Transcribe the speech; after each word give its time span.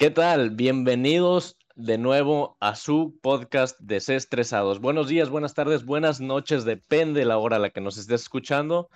¿Qué 0.00 0.10
tal? 0.10 0.50
Bienvenidos 0.50 1.58
de 1.76 1.98
nuevo 1.98 2.56
a 2.60 2.74
su 2.74 3.18
podcast 3.22 3.78
Desestresados. 3.80 4.80
Buenos 4.80 5.08
días, 5.08 5.28
buenas 5.28 5.52
tardes, 5.54 5.84
buenas 5.84 6.20
noches, 6.20 6.64
depende 6.64 7.24
la 7.24 7.36
hora 7.36 7.56
a 7.56 7.58
la 7.58 7.70
que 7.70 7.82
nos 7.82 7.98
estés 7.98 8.22
escuchando. 8.22 8.88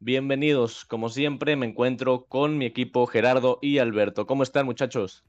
Bienvenidos, 0.00 0.84
como 0.84 1.08
siempre 1.08 1.56
me 1.56 1.66
encuentro 1.66 2.26
con 2.26 2.58
mi 2.58 2.66
equipo 2.66 3.06
Gerardo 3.06 3.58
y 3.62 3.78
Alberto. 3.78 4.26
¿Cómo 4.26 4.42
están 4.42 4.66
muchachos? 4.66 5.24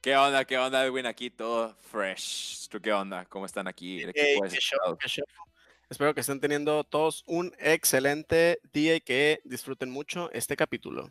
¿Qué 0.00 0.16
onda? 0.16 0.44
¿Qué 0.44 0.58
onda, 0.58 0.84
Edwin? 0.84 1.06
Aquí 1.06 1.30
todo 1.30 1.76
fresh. 1.80 2.68
¿Tú 2.68 2.80
qué 2.80 2.92
onda? 2.92 3.24
¿Cómo 3.26 3.46
están 3.46 3.68
aquí? 3.68 4.02
Espero 5.92 6.14
que 6.14 6.22
estén 6.22 6.40
teniendo 6.40 6.84
todos 6.84 7.22
un 7.26 7.52
excelente 7.58 8.60
día 8.72 8.96
y 8.96 9.02
que 9.02 9.42
disfruten 9.44 9.90
mucho 9.90 10.30
este 10.32 10.56
capítulo. 10.56 11.10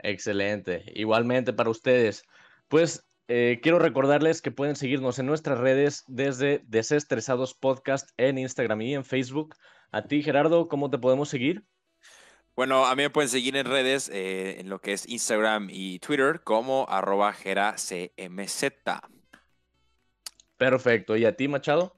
Excelente. 0.00 0.84
Igualmente 0.94 1.54
para 1.54 1.70
ustedes. 1.70 2.22
Pues 2.68 3.08
eh, 3.28 3.60
quiero 3.62 3.78
recordarles 3.78 4.42
que 4.42 4.50
pueden 4.50 4.76
seguirnos 4.76 5.18
en 5.18 5.24
nuestras 5.24 5.58
redes 5.58 6.04
desde 6.06 6.60
Desestresados 6.66 7.54
Podcast 7.54 8.10
en 8.18 8.36
Instagram 8.36 8.82
y 8.82 8.94
en 8.94 9.06
Facebook. 9.06 9.54
A 9.90 10.02
ti, 10.02 10.22
Gerardo, 10.22 10.68
¿cómo 10.68 10.90
te 10.90 10.98
podemos 10.98 11.30
seguir? 11.30 11.64
Bueno, 12.54 12.84
a 12.84 12.94
mí 12.94 13.04
me 13.04 13.10
pueden 13.10 13.30
seguir 13.30 13.56
en 13.56 13.64
redes, 13.64 14.10
eh, 14.10 14.60
en 14.60 14.68
lo 14.68 14.82
que 14.82 14.92
es 14.92 15.08
Instagram 15.08 15.68
y 15.70 15.98
Twitter, 16.00 16.42
como 16.44 16.84
arroba 16.90 17.32
geracmz. 17.32 17.94
Perfecto. 20.58 21.16
¿Y 21.16 21.24
a 21.24 21.34
ti, 21.34 21.48
Machado? 21.48 21.97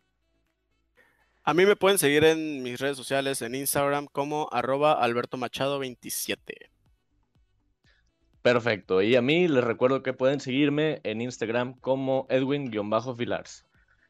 A 1.50 1.52
mí 1.52 1.66
me 1.66 1.74
pueden 1.74 1.98
seguir 1.98 2.22
en 2.22 2.62
mis 2.62 2.78
redes 2.78 2.96
sociales, 2.96 3.42
en 3.42 3.56
Instagram, 3.56 4.06
como 4.06 4.48
arroba 4.52 4.92
Alberto 4.92 5.36
Machado 5.36 5.80
27. 5.80 6.70
Perfecto. 8.40 9.02
Y 9.02 9.16
a 9.16 9.20
mí 9.20 9.48
les 9.48 9.64
recuerdo 9.64 10.04
que 10.04 10.12
pueden 10.12 10.38
seguirme 10.38 11.00
en 11.02 11.20
Instagram 11.20 11.74
como 11.80 12.28
Edwin-Filars. 12.30 13.66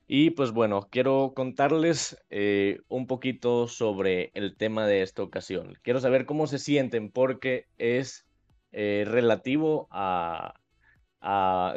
Y 0.06 0.32
pues 0.32 0.50
bueno, 0.50 0.88
quiero 0.90 1.32
contarles 1.34 2.22
eh, 2.28 2.80
un 2.88 3.06
poquito 3.06 3.68
sobre 3.68 4.32
el 4.34 4.54
tema 4.54 4.86
de 4.86 5.00
esta 5.00 5.22
ocasión. 5.22 5.78
Quiero 5.80 5.98
saber 5.98 6.26
cómo 6.26 6.46
se 6.46 6.58
sienten 6.58 7.10
porque 7.10 7.68
es 7.78 8.26
eh, 8.72 9.06
relativo 9.08 9.88
a, 9.90 10.52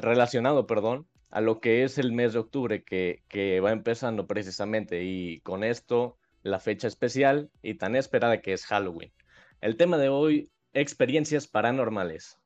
relacionado, 0.01 0.67
perdón, 0.67 1.07
a 1.33 1.41
lo 1.41 1.59
que 1.59 1.83
es 1.83 1.97
el 1.97 2.11
mes 2.11 2.33
de 2.33 2.39
octubre 2.39 2.83
que, 2.83 3.23
que 3.27 3.59
va 3.59 3.71
empezando 3.71 4.27
precisamente 4.27 5.03
y 5.03 5.39
con 5.39 5.63
esto 5.63 6.19
la 6.43 6.59
fecha 6.59 6.87
especial 6.87 7.49
y 7.63 7.73
tan 7.73 7.95
esperada 7.95 8.39
que 8.39 8.53
es 8.53 8.67
Halloween. 8.67 9.11
El 9.59 9.75
tema 9.75 9.97
de 9.97 10.09
hoy, 10.09 10.51
experiencias 10.73 11.47
paranormales. 11.47 12.37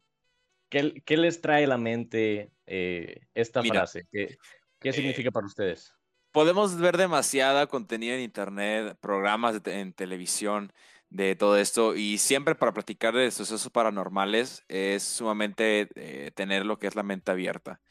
¿Qué, 0.70 1.04
qué 1.06 1.18
les 1.18 1.42
trae 1.42 1.66
a 1.66 1.68
la 1.68 1.78
mente 1.78 2.54
eh, 2.66 3.26
esta 3.34 3.62
frase? 3.62 4.08
¿Qué, 4.10 4.38
qué 4.80 4.90
eh, 4.90 4.94
significa 4.94 5.32
para 5.32 5.48
ustedes? 5.48 5.94
Podemos 6.32 6.78
ver 6.78 6.96
demasiada 6.96 7.68
contenido 7.68 8.16
en 8.16 8.22
internet, 8.22 8.98
programas 9.02 9.60
en 9.66 9.92
televisión 9.92 10.72
de 11.10 11.36
todo 11.36 11.58
esto 11.58 11.94
y 11.94 12.20
siempre 12.20 12.56
para 12.56 12.74
platicar 12.74 13.14
de 13.14 13.32
sucesos 13.32 13.70
paranormales 13.70 14.64
es 14.70 15.04
sumamente 15.04 15.90
eh, 15.96 16.32
tener 16.34 16.66
lo 16.66 16.80
que 16.80 16.88
es 16.88 16.96
la 16.96 17.04
mente 17.04 17.32
abierta. 17.32 17.82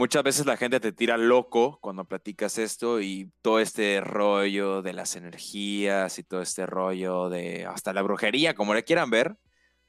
Muchas 0.00 0.22
veces 0.22 0.46
la 0.46 0.56
gente 0.56 0.80
te 0.80 0.92
tira 0.92 1.18
loco 1.18 1.78
cuando 1.82 2.06
platicas 2.06 2.56
esto 2.56 3.02
y 3.02 3.30
todo 3.42 3.60
este 3.60 4.00
rollo 4.00 4.80
de 4.80 4.94
las 4.94 5.14
energías 5.14 6.18
y 6.18 6.22
todo 6.22 6.40
este 6.40 6.64
rollo 6.64 7.28
de 7.28 7.66
hasta 7.66 7.92
la 7.92 8.00
brujería, 8.00 8.54
como 8.54 8.72
le 8.72 8.82
quieran 8.82 9.10
ver, 9.10 9.36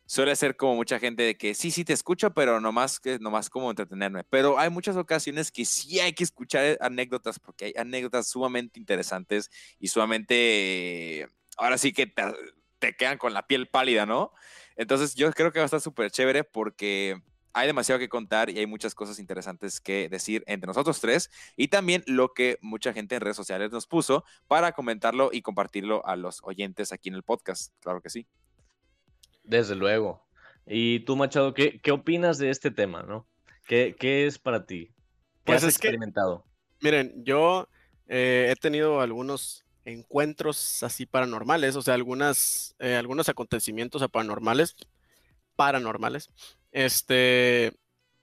suele 0.05 0.35
ser 0.35 0.57
como 0.57 0.75
mucha 0.75 0.99
gente 0.99 1.23
de 1.23 1.37
que 1.37 1.53
sí, 1.53 1.71
sí 1.71 1.85
te 1.85 1.93
escucho, 1.93 2.33
pero 2.33 2.59
nomás, 2.59 2.99
que, 2.99 3.19
nomás 3.19 3.49
como 3.49 3.69
entretenerme. 3.69 4.25
Pero 4.25 4.59
hay 4.59 4.69
muchas 4.69 4.97
ocasiones 4.97 5.49
que 5.49 5.63
sí 5.63 6.01
hay 6.01 6.11
que 6.11 6.25
escuchar 6.25 6.77
anécdotas 6.81 7.39
porque 7.39 7.67
hay 7.67 7.73
anécdotas 7.77 8.27
sumamente 8.27 8.81
interesantes 8.81 9.49
y 9.79 9.87
sumamente, 9.87 11.25
ahora 11.55 11.77
sí 11.77 11.93
que 11.93 12.07
te, 12.79 12.97
quedan 12.97 13.17
con 13.17 13.33
la 13.33 13.47
piel 13.47 13.69
pálida, 13.69 14.05
¿no? 14.05 14.33
Entonces 14.75 15.15
yo 15.15 15.31
creo 15.31 15.53
que 15.53 15.59
va 15.59 15.63
a 15.63 15.67
estar 15.67 15.79
súper 15.79 16.11
chévere 16.11 16.43
porque 16.43 17.21
hay 17.53 17.67
demasiado 17.67 17.99
que 17.99 18.09
contar 18.09 18.49
y 18.49 18.59
hay 18.59 18.65
muchas 18.65 18.95
cosas 18.95 19.19
interesantes 19.19 19.79
que 19.81 20.09
decir 20.09 20.43
entre 20.47 20.67
nosotros 20.67 20.99
tres 20.99 21.29
y 21.55 21.67
también 21.67 22.03
lo 22.07 22.33
que 22.33 22.57
mucha 22.61 22.93
gente 22.93 23.15
en 23.15 23.21
redes 23.21 23.37
sociales 23.37 23.71
nos 23.71 23.87
puso 23.87 24.23
para 24.47 24.71
comentarlo 24.71 25.29
y 25.31 25.41
compartirlo 25.41 26.05
a 26.05 26.15
los 26.15 26.39
oyentes 26.43 26.91
aquí 26.91 27.09
en 27.09 27.15
el 27.15 27.23
podcast. 27.23 27.73
Claro 27.81 28.01
que 28.01 28.09
sí. 28.09 28.27
Desde 29.43 29.75
luego. 29.75 30.23
Y 30.65 31.01
tú, 31.01 31.15
Machado, 31.15 31.53
¿qué, 31.53 31.79
qué 31.81 31.91
opinas 31.91 32.37
de 32.37 32.49
este 32.49 32.71
tema, 32.71 33.03
no? 33.03 33.27
¿Qué, 33.67 33.95
qué 33.99 34.25
es 34.25 34.37
para 34.37 34.65
ti? 34.65 34.87
¿Qué 34.87 34.93
pues 35.45 35.63
has 35.63 35.69
experimentado? 35.69 36.45
miren, 36.81 37.23
yo 37.23 37.67
eh, 38.07 38.47
he 38.51 38.55
tenido 38.55 39.01
algunos 39.01 39.63
encuentros 39.85 40.83
así 40.83 41.05
paranormales, 41.05 41.75
o 41.75 41.81
sea, 41.81 41.93
algunas, 41.93 42.75
eh, 42.79 42.95
algunos 42.95 43.29
acontecimientos 43.29 44.05
paranormales, 44.09 44.75
paranormales. 45.55 46.29
Este, 46.71 47.73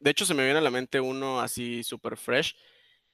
de 0.00 0.10
hecho, 0.10 0.25
se 0.26 0.34
me 0.34 0.44
viene 0.44 0.59
a 0.59 0.62
la 0.62 0.70
mente 0.70 1.00
uno 1.00 1.41
así 1.41 1.82
súper 1.84 2.16
fresh, 2.16 2.54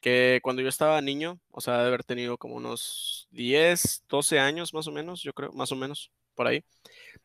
que 0.01 0.41
cuando 0.43 0.63
yo 0.63 0.69
estaba 0.69 1.01
niño, 1.01 1.41
o 1.51 1.61
sea, 1.61 1.79
de 1.79 1.89
haber 1.89 2.05
tenido 2.05 2.39
como 2.39 2.57
unos 2.57 3.29
10, 3.31 4.05
12 4.09 4.39
años 4.41 4.75
más 4.75 4.87
o 4.87 4.93
menos, 4.93 5.23
yo 5.23 5.33
creo, 5.33 5.53
más 5.53 5.73
o 5.73 5.77
menos, 5.77 6.13
por 6.35 6.47
ahí 6.47 6.65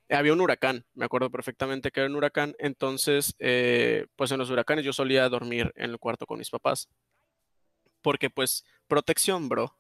había 0.10 0.34
un 0.34 0.42
huracán, 0.42 0.86
me 0.94 1.06
acuerdo 1.06 1.30
perfectamente 1.30 1.92
que 1.92 2.02
era 2.02 2.10
un 2.10 2.16
huracán, 2.16 2.56
entonces, 2.60 3.36
eh, 3.40 4.08
pues 4.16 4.32
en 4.32 4.40
los 4.40 4.50
huracanes 4.50 4.86
yo 4.86 4.94
solía 4.94 5.30
dormir 5.30 5.72
en 5.76 5.92
el 5.92 6.00
cuarto 6.00 6.26
con 6.26 6.40
mis 6.40 6.50
papás, 6.50 6.90
porque 8.02 8.30
pues 8.30 8.64
protección, 8.88 9.50
bro. 9.50 9.76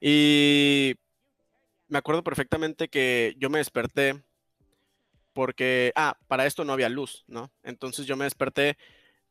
Y 0.00 0.94
me 1.88 1.98
acuerdo 1.98 2.24
perfectamente 2.24 2.88
que 2.88 3.34
yo 3.38 3.50
me 3.50 3.58
desperté 3.58 4.22
porque, 5.34 5.92
ah, 5.96 6.16
para 6.28 6.46
esto 6.46 6.64
no 6.64 6.72
había 6.72 6.88
luz, 6.88 7.24
¿no? 7.26 7.52
Entonces 7.62 8.06
yo 8.06 8.16
me 8.16 8.24
desperté 8.24 8.78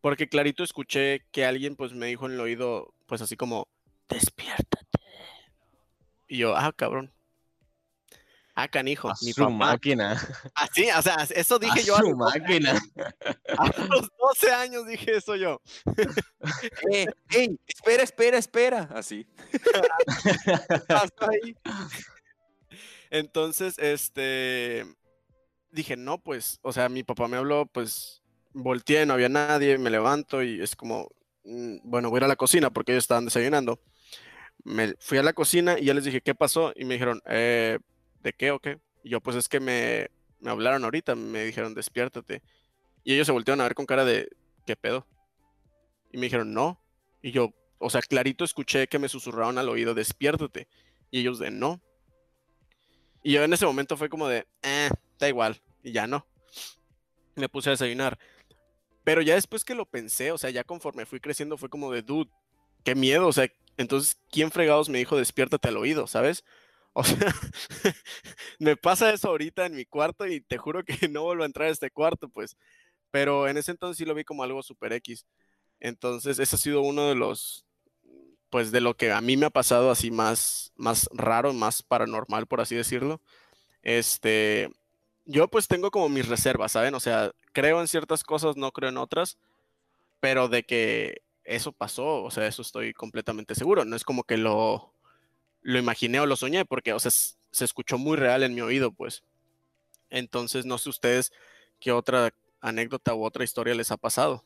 porque 0.01 0.29
clarito 0.29 0.63
escuché 0.63 1.25
que 1.31 1.45
alguien 1.45 1.75
pues 1.75 1.93
me 1.93 2.07
dijo 2.07 2.27
en 2.27 2.33
el 2.33 2.39
oído, 2.41 2.93
pues 3.07 3.21
así 3.21 3.35
como, 3.35 3.67
despiértate. 4.09 4.99
Y 6.27 6.37
yo, 6.37 6.55
ah, 6.55 6.73
cabrón, 6.75 7.11
Ah, 8.55 8.67
canijo. 8.67 9.09
A 9.09 9.13
mi 9.23 9.33
su 9.33 9.49
máquina. 9.49 10.21
Así, 10.53 10.87
ah, 10.89 10.99
o 10.99 11.01
sea, 11.01 11.27
eso 11.35 11.57
dije 11.57 11.83
yo. 11.83 11.95
A 11.95 12.01
su 12.01 12.15
máquina. 12.15 12.79
A 13.57 13.65
los 13.89 14.09
12 14.19 14.51
años 14.53 14.85
dije 14.85 15.17
eso 15.17 15.35
yo. 15.35 15.59
eh, 16.91 17.07
espera, 17.65 18.03
espera, 18.03 18.37
espera. 18.37 18.89
Así. 18.93 19.25
Hasta 20.89 21.29
ahí. 21.29 21.55
Entonces, 23.09 23.77
este. 23.79 24.85
Dije, 25.73 25.97
no, 25.97 26.19
pues, 26.19 26.59
o 26.61 26.71
sea, 26.71 26.87
mi 26.87 27.03
papá 27.03 27.27
me 27.27 27.37
habló, 27.37 27.65
pues, 27.65 28.21
volteé, 28.53 29.05
no 29.05 29.13
había 29.13 29.29
nadie, 29.29 29.77
me 29.77 29.89
levanto 29.89 30.43
y 30.43 30.61
es 30.61 30.75
como, 30.75 31.09
mm, 31.43 31.77
bueno, 31.83 32.09
voy 32.09 32.17
a 32.17 32.19
ir 32.19 32.23
a 32.25 32.27
la 32.27 32.35
cocina 32.35 32.69
porque 32.71 32.91
ellos 32.91 33.03
estaban 33.03 33.25
desayunando. 33.25 33.79
Me 34.63 34.93
fui 34.99 35.17
a 35.17 35.23
la 35.23 35.33
cocina 35.33 35.77
y 35.79 35.85
ya 35.85 35.93
les 35.93 36.05
dije, 36.05 36.21
¿qué 36.21 36.35
pasó? 36.35 36.73
Y 36.75 36.85
me 36.85 36.93
dijeron, 36.93 37.21
eh, 37.25 37.79
¿de 38.21 38.33
qué 38.33 38.51
o 38.51 38.59
qué? 38.59 38.79
Y 39.03 39.09
yo, 39.09 39.19
pues 39.19 39.35
es 39.35 39.49
que 39.49 39.59
me, 39.59 40.09
me 40.39 40.51
hablaron 40.51 40.83
ahorita, 40.83 41.15
me 41.15 41.43
dijeron, 41.45 41.73
despiértate. 41.73 42.43
Y 43.03 43.13
ellos 43.15 43.25
se 43.25 43.33
voltearon 43.33 43.61
a 43.61 43.63
ver 43.63 43.75
con 43.75 43.85
cara 43.85 44.05
de, 44.05 44.29
¿qué 44.65 44.75
pedo? 44.75 45.07
Y 46.11 46.17
me 46.17 46.27
dijeron, 46.27 46.53
no. 46.53 46.79
Y 47.21 47.31
yo, 47.31 47.53
o 47.79 47.89
sea, 47.89 48.01
clarito 48.01 48.45
escuché 48.45 48.87
que 48.87 48.99
me 48.99 49.09
susurraron 49.09 49.57
al 49.57 49.69
oído, 49.69 49.93
despiértate. 49.93 50.67
Y 51.09 51.19
ellos 51.19 51.39
de, 51.39 51.51
no. 51.51 51.81
Y 53.23 53.33
yo 53.33 53.43
en 53.43 53.53
ese 53.53 53.65
momento 53.65 53.97
fue 53.97 54.09
como 54.09 54.27
de, 54.27 54.45
eh, 54.61 54.89
da 55.19 55.27
igual. 55.29 55.61
Y 55.83 55.91
ya 55.91 56.07
no. 56.07 56.25
Me 57.35 57.49
puse 57.49 57.69
a 57.69 57.71
desayunar. 57.71 58.17
Pero 59.03 59.21
ya 59.21 59.35
después 59.35 59.65
que 59.65 59.75
lo 59.75 59.85
pensé, 59.85 60.31
o 60.31 60.37
sea, 60.37 60.49
ya 60.49 60.63
conforme 60.63 61.05
fui 61.05 61.19
creciendo, 61.19 61.57
fue 61.57 61.69
como 61.69 61.91
de, 61.91 62.01
dude, 62.01 62.31
qué 62.83 62.95
miedo. 62.95 63.27
O 63.27 63.33
sea, 63.33 63.47
entonces, 63.77 64.17
¿quién 64.31 64.51
fregados 64.51 64.89
me 64.89 64.99
dijo 64.99 65.17
despiértate 65.17 65.67
al 65.67 65.77
oído, 65.77 66.07
sabes? 66.07 66.43
O 66.93 67.03
sea, 67.03 67.33
me 68.59 68.77
pasa 68.77 69.11
eso 69.11 69.29
ahorita 69.29 69.65
en 69.65 69.75
mi 69.75 69.85
cuarto 69.85 70.27
y 70.27 70.41
te 70.41 70.57
juro 70.57 70.83
que 70.83 70.95
no 71.09 71.23
vuelvo 71.23 71.43
a 71.43 71.47
entrar 71.47 71.67
a 71.67 71.71
este 71.71 71.91
cuarto, 71.91 72.29
pues. 72.29 72.55
Pero 73.11 73.47
en 73.47 73.57
ese 73.57 73.71
entonces 73.71 73.97
sí 73.97 74.05
lo 74.05 74.15
vi 74.15 74.23
como 74.23 74.43
algo 74.43 74.63
super 74.63 74.93
X. 74.93 75.25
Entonces, 75.79 76.39
ese 76.39 76.55
ha 76.55 76.59
sido 76.59 76.81
uno 76.81 77.09
de 77.09 77.15
los, 77.15 77.65
pues 78.49 78.71
de 78.71 78.81
lo 78.81 78.95
que 78.95 79.11
a 79.11 79.21
mí 79.21 79.37
me 79.37 79.47
ha 79.47 79.49
pasado 79.49 79.91
así 79.91 80.11
más, 80.11 80.71
más 80.75 81.09
raro, 81.11 81.53
más 81.53 81.83
paranormal, 81.83 82.47
por 82.47 82.61
así 82.61 82.75
decirlo. 82.75 83.21
Este, 83.81 84.69
yo 85.25 85.47
pues 85.47 85.67
tengo 85.67 85.91
como 85.91 86.09
mis 86.09 86.27
reservas, 86.27 86.73
¿saben? 86.73 86.95
O 86.95 86.99
sea, 86.99 87.31
creo 87.51 87.79
en 87.79 87.87
ciertas 87.87 88.23
cosas, 88.23 88.57
no 88.57 88.71
creo 88.71 88.89
en 88.89 88.97
otras, 88.97 89.37
pero 90.19 90.47
de 90.47 90.63
que 90.63 91.21
eso 91.43 91.71
pasó, 91.71 92.23
o 92.23 92.31
sea, 92.31 92.47
eso 92.47 92.61
estoy 92.61 92.93
completamente 92.93 93.55
seguro. 93.55 93.85
No 93.85 93.95
es 93.95 94.03
como 94.03 94.23
que 94.23 94.37
lo, 94.37 94.93
lo 95.61 95.79
imaginé 95.79 96.19
o 96.19 96.25
lo 96.25 96.35
soñé, 96.35 96.65
porque, 96.65 96.93
o 96.93 96.99
sea, 96.99 97.11
se 97.11 97.65
escuchó 97.65 97.97
muy 97.97 98.17
real 98.17 98.43
en 98.43 98.55
mi 98.55 98.61
oído, 98.61 98.91
pues. 98.91 99.23
Entonces, 100.09 100.65
no 100.65 100.77
sé 100.77 100.89
ustedes 100.89 101.31
qué 101.79 101.91
otra 101.91 102.33
anécdota 102.61 103.13
u 103.13 103.25
otra 103.25 103.43
historia 103.43 103.75
les 103.75 103.91
ha 103.91 103.97
pasado. 103.97 104.45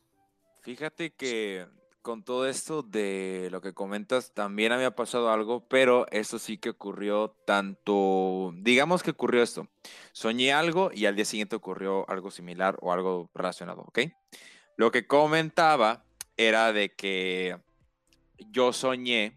Fíjate 0.62 1.10
que 1.10 1.66
con 2.02 2.22
todo 2.22 2.48
esto 2.48 2.82
de 2.82 3.48
lo 3.50 3.60
que 3.60 3.74
comentas, 3.74 4.32
también 4.32 4.72
había 4.72 4.94
pasado 4.94 5.30
algo, 5.30 5.68
pero 5.68 6.06
eso 6.10 6.38
sí 6.38 6.58
que 6.58 6.70
ocurrió 6.70 7.36
tanto, 7.44 8.52
digamos 8.56 9.02
que 9.02 9.10
ocurrió 9.10 9.42
esto. 9.42 9.68
Soñé 10.12 10.52
algo 10.52 10.90
y 10.92 11.06
al 11.06 11.16
día 11.16 11.24
siguiente 11.24 11.56
ocurrió 11.56 12.08
algo 12.08 12.30
similar 12.30 12.78
o 12.80 12.92
algo 12.92 13.30
relacionado, 13.34 13.82
¿ok? 13.82 14.00
Lo 14.76 14.90
que 14.90 15.06
comentaba 15.06 16.04
era 16.36 16.72
de 16.72 16.94
que 16.94 17.58
yo 18.50 18.72
soñé, 18.72 19.36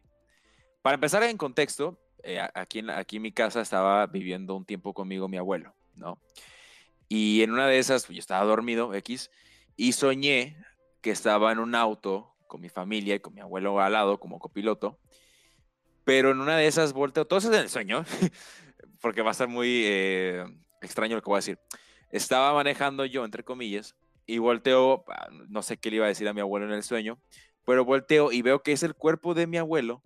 para 0.81 0.95
empezar 0.95 1.23
en 1.23 1.37
contexto, 1.37 1.99
eh, 2.23 2.39
aquí, 2.53 2.79
en, 2.79 2.91
aquí 2.91 3.17
en 3.17 3.23
mi 3.23 3.31
casa 3.31 3.61
estaba 3.61 4.05
viviendo 4.07 4.55
un 4.55 4.65
tiempo 4.65 4.93
conmigo 4.93 5.27
mi 5.27 5.37
abuelo, 5.37 5.73
¿no? 5.95 6.19
Y 7.09 7.41
en 7.41 7.51
una 7.51 7.67
de 7.67 7.79
esas, 7.79 8.07
yo 8.07 8.19
estaba 8.19 8.45
dormido, 8.45 8.93
X, 8.93 9.31
y 9.75 9.93
soñé 9.93 10.55
que 11.01 11.11
estaba 11.11 11.51
en 11.51 11.59
un 11.59 11.75
auto 11.75 12.30
con 12.51 12.59
mi 12.59 12.67
familia 12.67 13.15
y 13.15 13.21
con 13.21 13.33
mi 13.33 13.39
abuelo 13.39 13.79
al 13.79 13.93
lado 13.93 14.19
como 14.19 14.37
copiloto, 14.37 14.99
pero 16.03 16.31
en 16.31 16.41
una 16.41 16.57
de 16.57 16.67
esas 16.67 16.91
volteo, 16.91 17.25
todo 17.25 17.39
eso 17.39 17.49
es 17.49 17.55
en 17.55 17.63
el 17.63 17.69
sueño, 17.69 18.03
porque 19.01 19.21
va 19.21 19.31
a 19.31 19.33
ser 19.33 19.47
muy 19.47 19.83
eh, 19.85 20.43
extraño 20.81 21.15
lo 21.15 21.21
que 21.21 21.29
voy 21.29 21.37
a 21.37 21.45
decir. 21.45 21.59
Estaba 22.09 22.53
manejando 22.53 23.05
yo, 23.05 23.23
entre 23.23 23.45
comillas, 23.45 23.95
y 24.25 24.39
volteo, 24.39 25.05
ah, 25.07 25.29
no 25.47 25.63
sé 25.63 25.77
qué 25.77 25.91
le 25.91 25.95
iba 25.95 26.05
a 26.05 26.09
decir 26.09 26.27
a 26.27 26.33
mi 26.33 26.41
abuelo 26.41 26.65
en 26.65 26.73
el 26.73 26.83
sueño, 26.83 27.21
pero 27.65 27.85
volteo 27.85 28.33
y 28.33 28.41
veo 28.41 28.61
que 28.61 28.73
es 28.73 28.83
el 28.83 28.95
cuerpo 28.95 29.33
de 29.33 29.47
mi 29.47 29.55
abuelo, 29.55 30.03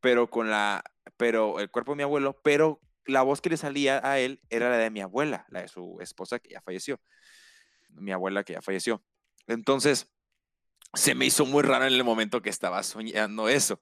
pero 0.00 0.28
con 0.28 0.50
la, 0.50 0.82
pero 1.16 1.60
el 1.60 1.70
cuerpo 1.70 1.92
de 1.92 1.98
mi 1.98 2.02
abuelo, 2.02 2.36
pero 2.42 2.80
la 3.06 3.22
voz 3.22 3.40
que 3.40 3.50
le 3.50 3.56
salía 3.58 4.00
a 4.02 4.18
él 4.18 4.40
era 4.50 4.70
la 4.70 4.78
de 4.78 4.90
mi 4.90 5.02
abuela, 5.02 5.46
la 5.50 5.60
de 5.60 5.68
su 5.68 5.98
esposa 6.00 6.40
que 6.40 6.50
ya 6.50 6.60
falleció, 6.62 6.98
mi 7.90 8.10
abuela 8.10 8.42
que 8.42 8.54
ya 8.54 8.60
falleció. 8.60 9.04
Entonces, 9.46 10.13
se 10.94 11.14
me 11.14 11.26
hizo 11.26 11.46
muy 11.46 11.62
raro 11.62 11.86
en 11.86 11.92
el 11.92 12.04
momento 12.04 12.42
que 12.42 12.50
estaba 12.50 12.82
soñando 12.82 13.48
eso. 13.48 13.80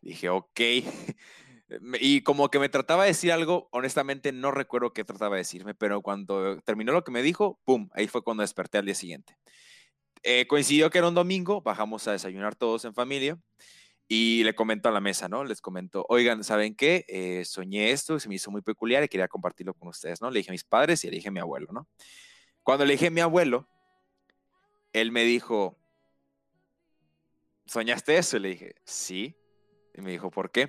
Dije, 0.00 0.28
ok. 0.28 0.60
Y 2.00 2.22
como 2.22 2.50
que 2.50 2.58
me 2.58 2.68
trataba 2.68 3.04
de 3.04 3.10
decir 3.10 3.30
algo, 3.30 3.68
honestamente 3.70 4.32
no 4.32 4.50
recuerdo 4.50 4.92
qué 4.92 5.04
trataba 5.04 5.36
de 5.36 5.42
decirme, 5.42 5.72
pero 5.72 6.02
cuando 6.02 6.60
terminó 6.62 6.90
lo 6.92 7.04
que 7.04 7.12
me 7.12 7.22
dijo, 7.22 7.60
¡pum! 7.64 7.88
Ahí 7.92 8.08
fue 8.08 8.22
cuando 8.22 8.40
desperté 8.40 8.78
al 8.78 8.86
día 8.86 8.94
siguiente. 8.96 9.36
Eh, 10.24 10.46
coincidió 10.48 10.90
que 10.90 10.98
era 10.98 11.06
un 11.06 11.14
domingo, 11.14 11.62
bajamos 11.62 12.08
a 12.08 12.12
desayunar 12.12 12.56
todos 12.56 12.84
en 12.84 12.92
familia 12.92 13.38
y 14.08 14.42
le 14.42 14.54
comento 14.54 14.88
a 14.88 14.92
la 14.92 15.00
mesa, 15.00 15.28
¿no? 15.28 15.44
Les 15.44 15.60
comento, 15.60 16.04
oigan, 16.08 16.42
¿saben 16.42 16.74
qué? 16.74 17.04
Eh, 17.06 17.44
soñé 17.44 17.92
esto, 17.92 18.18
se 18.18 18.28
me 18.28 18.34
hizo 18.34 18.50
muy 18.50 18.60
peculiar 18.60 19.04
y 19.04 19.08
quería 19.08 19.28
compartirlo 19.28 19.72
con 19.72 19.88
ustedes, 19.88 20.20
¿no? 20.20 20.28
Le 20.30 20.40
dije 20.40 20.50
a 20.50 20.52
mis 20.52 20.64
padres 20.64 21.04
y 21.04 21.08
le 21.08 21.16
dije 21.16 21.28
a 21.28 21.32
mi 21.32 21.38
abuelo, 21.38 21.68
¿no? 21.72 21.88
Cuando 22.64 22.84
le 22.84 22.94
dije 22.94 23.06
a 23.06 23.10
mi 23.10 23.20
abuelo, 23.20 23.68
él 24.92 25.12
me 25.12 25.22
dijo, 25.22 25.79
¿soñaste 27.70 28.18
eso? 28.18 28.36
Y 28.36 28.40
le 28.40 28.48
dije, 28.48 28.74
sí. 28.84 29.36
Y 29.94 30.00
me 30.00 30.10
dijo, 30.10 30.30
¿por 30.30 30.50
qué? 30.50 30.66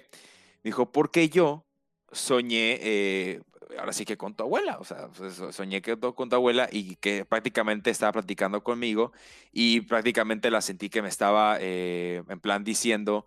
Me 0.64 0.70
dijo, 0.70 0.92
porque 0.92 1.30
yo 1.30 1.66
soñé, 2.12 2.78
eh, 2.82 3.42
ahora 3.80 3.92
sí 3.92 4.06
que 4.06 4.18
con 4.18 4.36
tu 4.36 4.44
abuela, 4.44 4.78
o 4.78 4.84
sea, 4.84 5.10
soñé 5.52 5.82
que 5.82 5.98
con 5.98 6.30
tu 6.30 6.36
abuela 6.36 6.70
y 6.72 6.98
que 6.98 7.26
prácticamente 7.26 7.90
estaba 7.90 8.12
platicando 8.12 8.64
conmigo 8.64 9.14
y 9.52 9.82
prácticamente 9.82 10.52
la 10.52 10.62
sentí 10.62 10.90
que 10.90 11.02
me 11.02 11.10
estaba 11.10 11.58
eh, 11.60 12.24
en 12.28 12.40
plan 12.40 12.64
diciendo, 12.64 13.26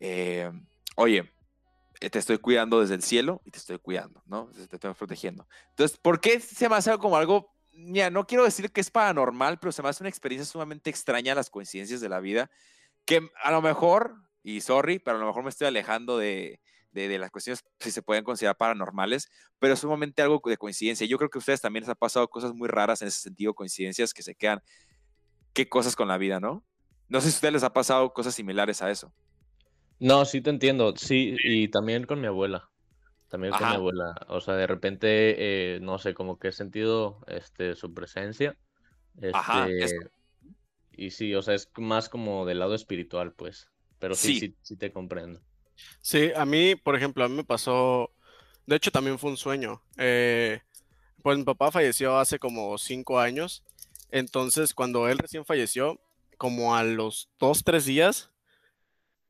eh, 0.00 0.50
oye, 0.96 1.30
te 1.98 2.18
estoy 2.18 2.38
cuidando 2.38 2.80
desde 2.80 2.94
el 2.94 3.02
cielo 3.02 3.42
y 3.44 3.50
te 3.50 3.58
estoy 3.58 3.78
cuidando, 3.78 4.22
¿no? 4.26 4.50
Te 4.68 4.76
estoy 4.76 4.94
protegiendo. 4.94 5.46
Entonces, 5.70 5.98
¿por 5.98 6.20
qué 6.20 6.40
se 6.40 6.68
me 6.68 6.76
hace 6.76 6.96
como 6.98 7.16
algo, 7.16 7.54
ya 7.72 8.10
no 8.10 8.26
quiero 8.26 8.44
decir 8.44 8.72
que 8.72 8.80
es 8.80 8.90
paranormal, 8.90 9.58
pero 9.58 9.70
se 9.70 9.82
me 9.82 9.88
hace 9.90 10.02
una 10.02 10.08
experiencia 10.08 10.50
sumamente 10.50 10.90
extraña 10.90 11.34
las 11.34 11.50
coincidencias 11.50 12.00
de 12.00 12.08
la 12.08 12.20
vida, 12.20 12.50
que 13.04 13.28
a 13.42 13.50
lo 13.50 13.62
mejor, 13.62 14.14
y 14.42 14.60
sorry, 14.60 14.98
pero 14.98 15.16
a 15.16 15.20
lo 15.20 15.26
mejor 15.26 15.42
me 15.44 15.50
estoy 15.50 15.66
alejando 15.66 16.18
de, 16.18 16.60
de, 16.92 17.18
las 17.18 17.30
cuestiones 17.30 17.64
si 17.80 17.90
se 17.90 18.02
pueden 18.02 18.24
considerar 18.24 18.56
paranormales, 18.56 19.30
pero 19.58 19.74
es 19.74 19.80
sumamente 19.80 20.22
algo 20.22 20.40
de 20.44 20.56
coincidencia. 20.56 21.06
Yo 21.06 21.18
creo 21.18 21.30
que 21.30 21.38
a 21.38 21.40
ustedes 21.40 21.60
también 21.60 21.82
les 21.82 21.90
ha 21.90 21.94
pasado 21.94 22.28
cosas 22.28 22.54
muy 22.54 22.68
raras 22.68 23.02
en 23.02 23.08
ese 23.08 23.20
sentido, 23.20 23.54
coincidencias 23.54 24.12
que 24.12 24.22
se 24.22 24.34
quedan, 24.34 24.62
qué 25.52 25.68
cosas 25.68 25.96
con 25.96 26.08
la 26.08 26.18
vida, 26.18 26.40
¿no? 26.40 26.64
No 27.08 27.20
sé 27.20 27.28
si 27.28 27.34
a 27.34 27.36
ustedes 27.36 27.54
les 27.54 27.64
ha 27.64 27.72
pasado 27.72 28.12
cosas 28.12 28.34
similares 28.34 28.82
a 28.82 28.90
eso. 28.90 29.12
No, 29.98 30.24
sí 30.24 30.40
te 30.40 30.50
entiendo, 30.50 30.94
sí, 30.96 31.36
y 31.44 31.68
también 31.68 32.04
con 32.04 32.20
mi 32.20 32.26
abuela. 32.26 32.68
También 33.28 33.52
con 33.52 33.68
mi 33.68 33.74
abuela. 33.74 34.14
O 34.28 34.40
sea, 34.40 34.54
de 34.54 34.66
repente, 34.66 35.76
eh, 35.76 35.80
no 35.80 35.98
sé, 35.98 36.12
como 36.12 36.38
que 36.38 36.48
he 36.48 36.52
sentido 36.52 37.24
este, 37.28 37.74
su 37.74 37.94
presencia. 37.94 38.56
Ajá. 39.32 39.68
Este, 39.68 40.10
y 40.92 41.10
sí, 41.10 41.34
o 41.34 41.42
sea, 41.42 41.54
es 41.54 41.70
más 41.76 42.08
como 42.08 42.46
del 42.46 42.58
lado 42.58 42.74
espiritual, 42.74 43.32
pues. 43.32 43.68
Pero 43.98 44.14
sí, 44.14 44.40
sí, 44.40 44.56
sí 44.62 44.76
te 44.76 44.92
comprendo. 44.92 45.40
Sí, 46.00 46.30
a 46.34 46.44
mí, 46.44 46.74
por 46.76 46.96
ejemplo, 46.96 47.24
a 47.24 47.28
mí 47.28 47.36
me 47.36 47.44
pasó, 47.44 48.10
de 48.66 48.76
hecho 48.76 48.90
también 48.90 49.18
fue 49.18 49.30
un 49.30 49.36
sueño. 49.36 49.82
Eh, 49.96 50.60
pues 51.22 51.38
mi 51.38 51.44
papá 51.44 51.70
falleció 51.70 52.18
hace 52.18 52.38
como 52.38 52.76
cinco 52.78 53.20
años, 53.20 53.62
entonces 54.10 54.74
cuando 54.74 55.08
él 55.08 55.18
recién 55.18 55.44
falleció, 55.44 56.00
como 56.36 56.74
a 56.74 56.82
los 56.82 57.30
dos, 57.38 57.62
tres 57.62 57.84
días, 57.84 58.30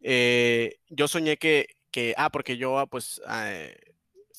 eh, 0.00 0.78
yo 0.88 1.06
soñé 1.08 1.36
que, 1.36 1.76
que, 1.90 2.14
ah, 2.16 2.30
porque 2.30 2.56
yo 2.56 2.78
ah, 2.78 2.86
pues 2.86 3.20
eh, 3.28 3.94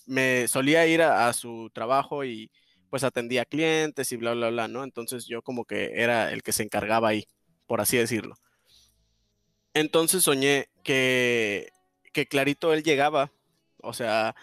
me 0.07 0.47
solía 0.47 0.87
ir 0.87 1.01
a, 1.03 1.27
a, 1.27 1.33
su 1.33 1.69
trabajo 1.73 2.25
y 2.25 2.51
pues 2.93 3.03
atendía 3.03 3.43
clientes 3.43 4.11
y 4.11 4.17
bla, 4.17 4.35
bla, 4.35 4.51
bla, 4.51 4.67
¿no? 4.67 4.83
Entonces 4.83 5.25
yo 5.25 5.41
como 5.41 5.65
que 5.65 5.93
era 5.95 6.31
el 6.31 6.43
que 6.43 6.51
se 6.51 6.61
encargaba 6.61 7.07
ahí, 7.07 7.25
por 7.65 7.81
así 7.81 7.97
decirlo. 7.97 8.35
Entonces 9.73 10.21
soñé 10.21 10.69
que 10.83 11.71
que 12.13 12.27
clarito 12.27 12.71
él 12.71 12.83
llegaba, 12.83 13.31
o 13.81 13.93
sea, 13.93 14.35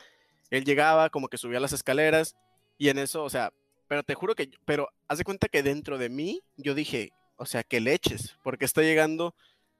él 0.50 0.64
llegaba 0.64 1.10
como 1.10 1.28
que 1.28 1.38
subía 1.38 1.60
las 1.60 1.72
escaleras 1.72 2.34
y 2.76 2.88
en 2.88 2.98
eso, 2.98 3.22
o 3.22 3.30
sea, 3.30 3.52
pero 3.86 4.02
te 4.02 4.16
juro 4.16 4.34
que, 4.34 4.50
pero 4.64 4.88
haz 5.06 5.18
de 5.18 5.24
cuenta 5.24 5.48
que 5.48 5.62
dentro 5.62 5.96
de 5.96 6.08
mí 6.08 6.42
yo 6.56 6.74
dije, 6.74 7.12
o 7.36 7.46
sea, 7.46 7.62
que 7.62 7.78
leches, 7.78 8.36
porque 8.42 8.64
está 8.64 8.82
llegando 8.82 9.32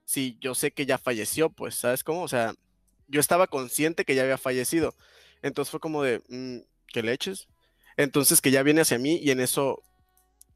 si 0.05 0.39
yo 0.41 0.55
sé 0.55 0.71
que 0.71 0.87
ya 0.87 0.97
falleció, 0.97 1.51
pues, 1.51 1.75
¿sabes 1.75 2.05
cómo? 2.05 2.23
O 2.23 2.29
sea, 2.29 2.55
yo 3.09 3.19
estaba 3.19 3.49
consciente 3.49 4.05
que 4.05 4.15
ya 4.15 4.23
había 4.23 4.39
fallecido. 4.39 4.95
Entonces 5.43 5.73
fue 5.73 5.81
como 5.81 6.05
de, 6.05 6.23
mm, 6.29 6.59
¿qué 6.87 7.03
leches? 7.03 7.49
Entonces 8.01 8.41
que 8.41 8.51
ya 8.51 8.63
viene 8.63 8.81
hacia 8.81 8.99
mí 8.99 9.17
y 9.23 9.31
en 9.31 9.41
eso 9.41 9.83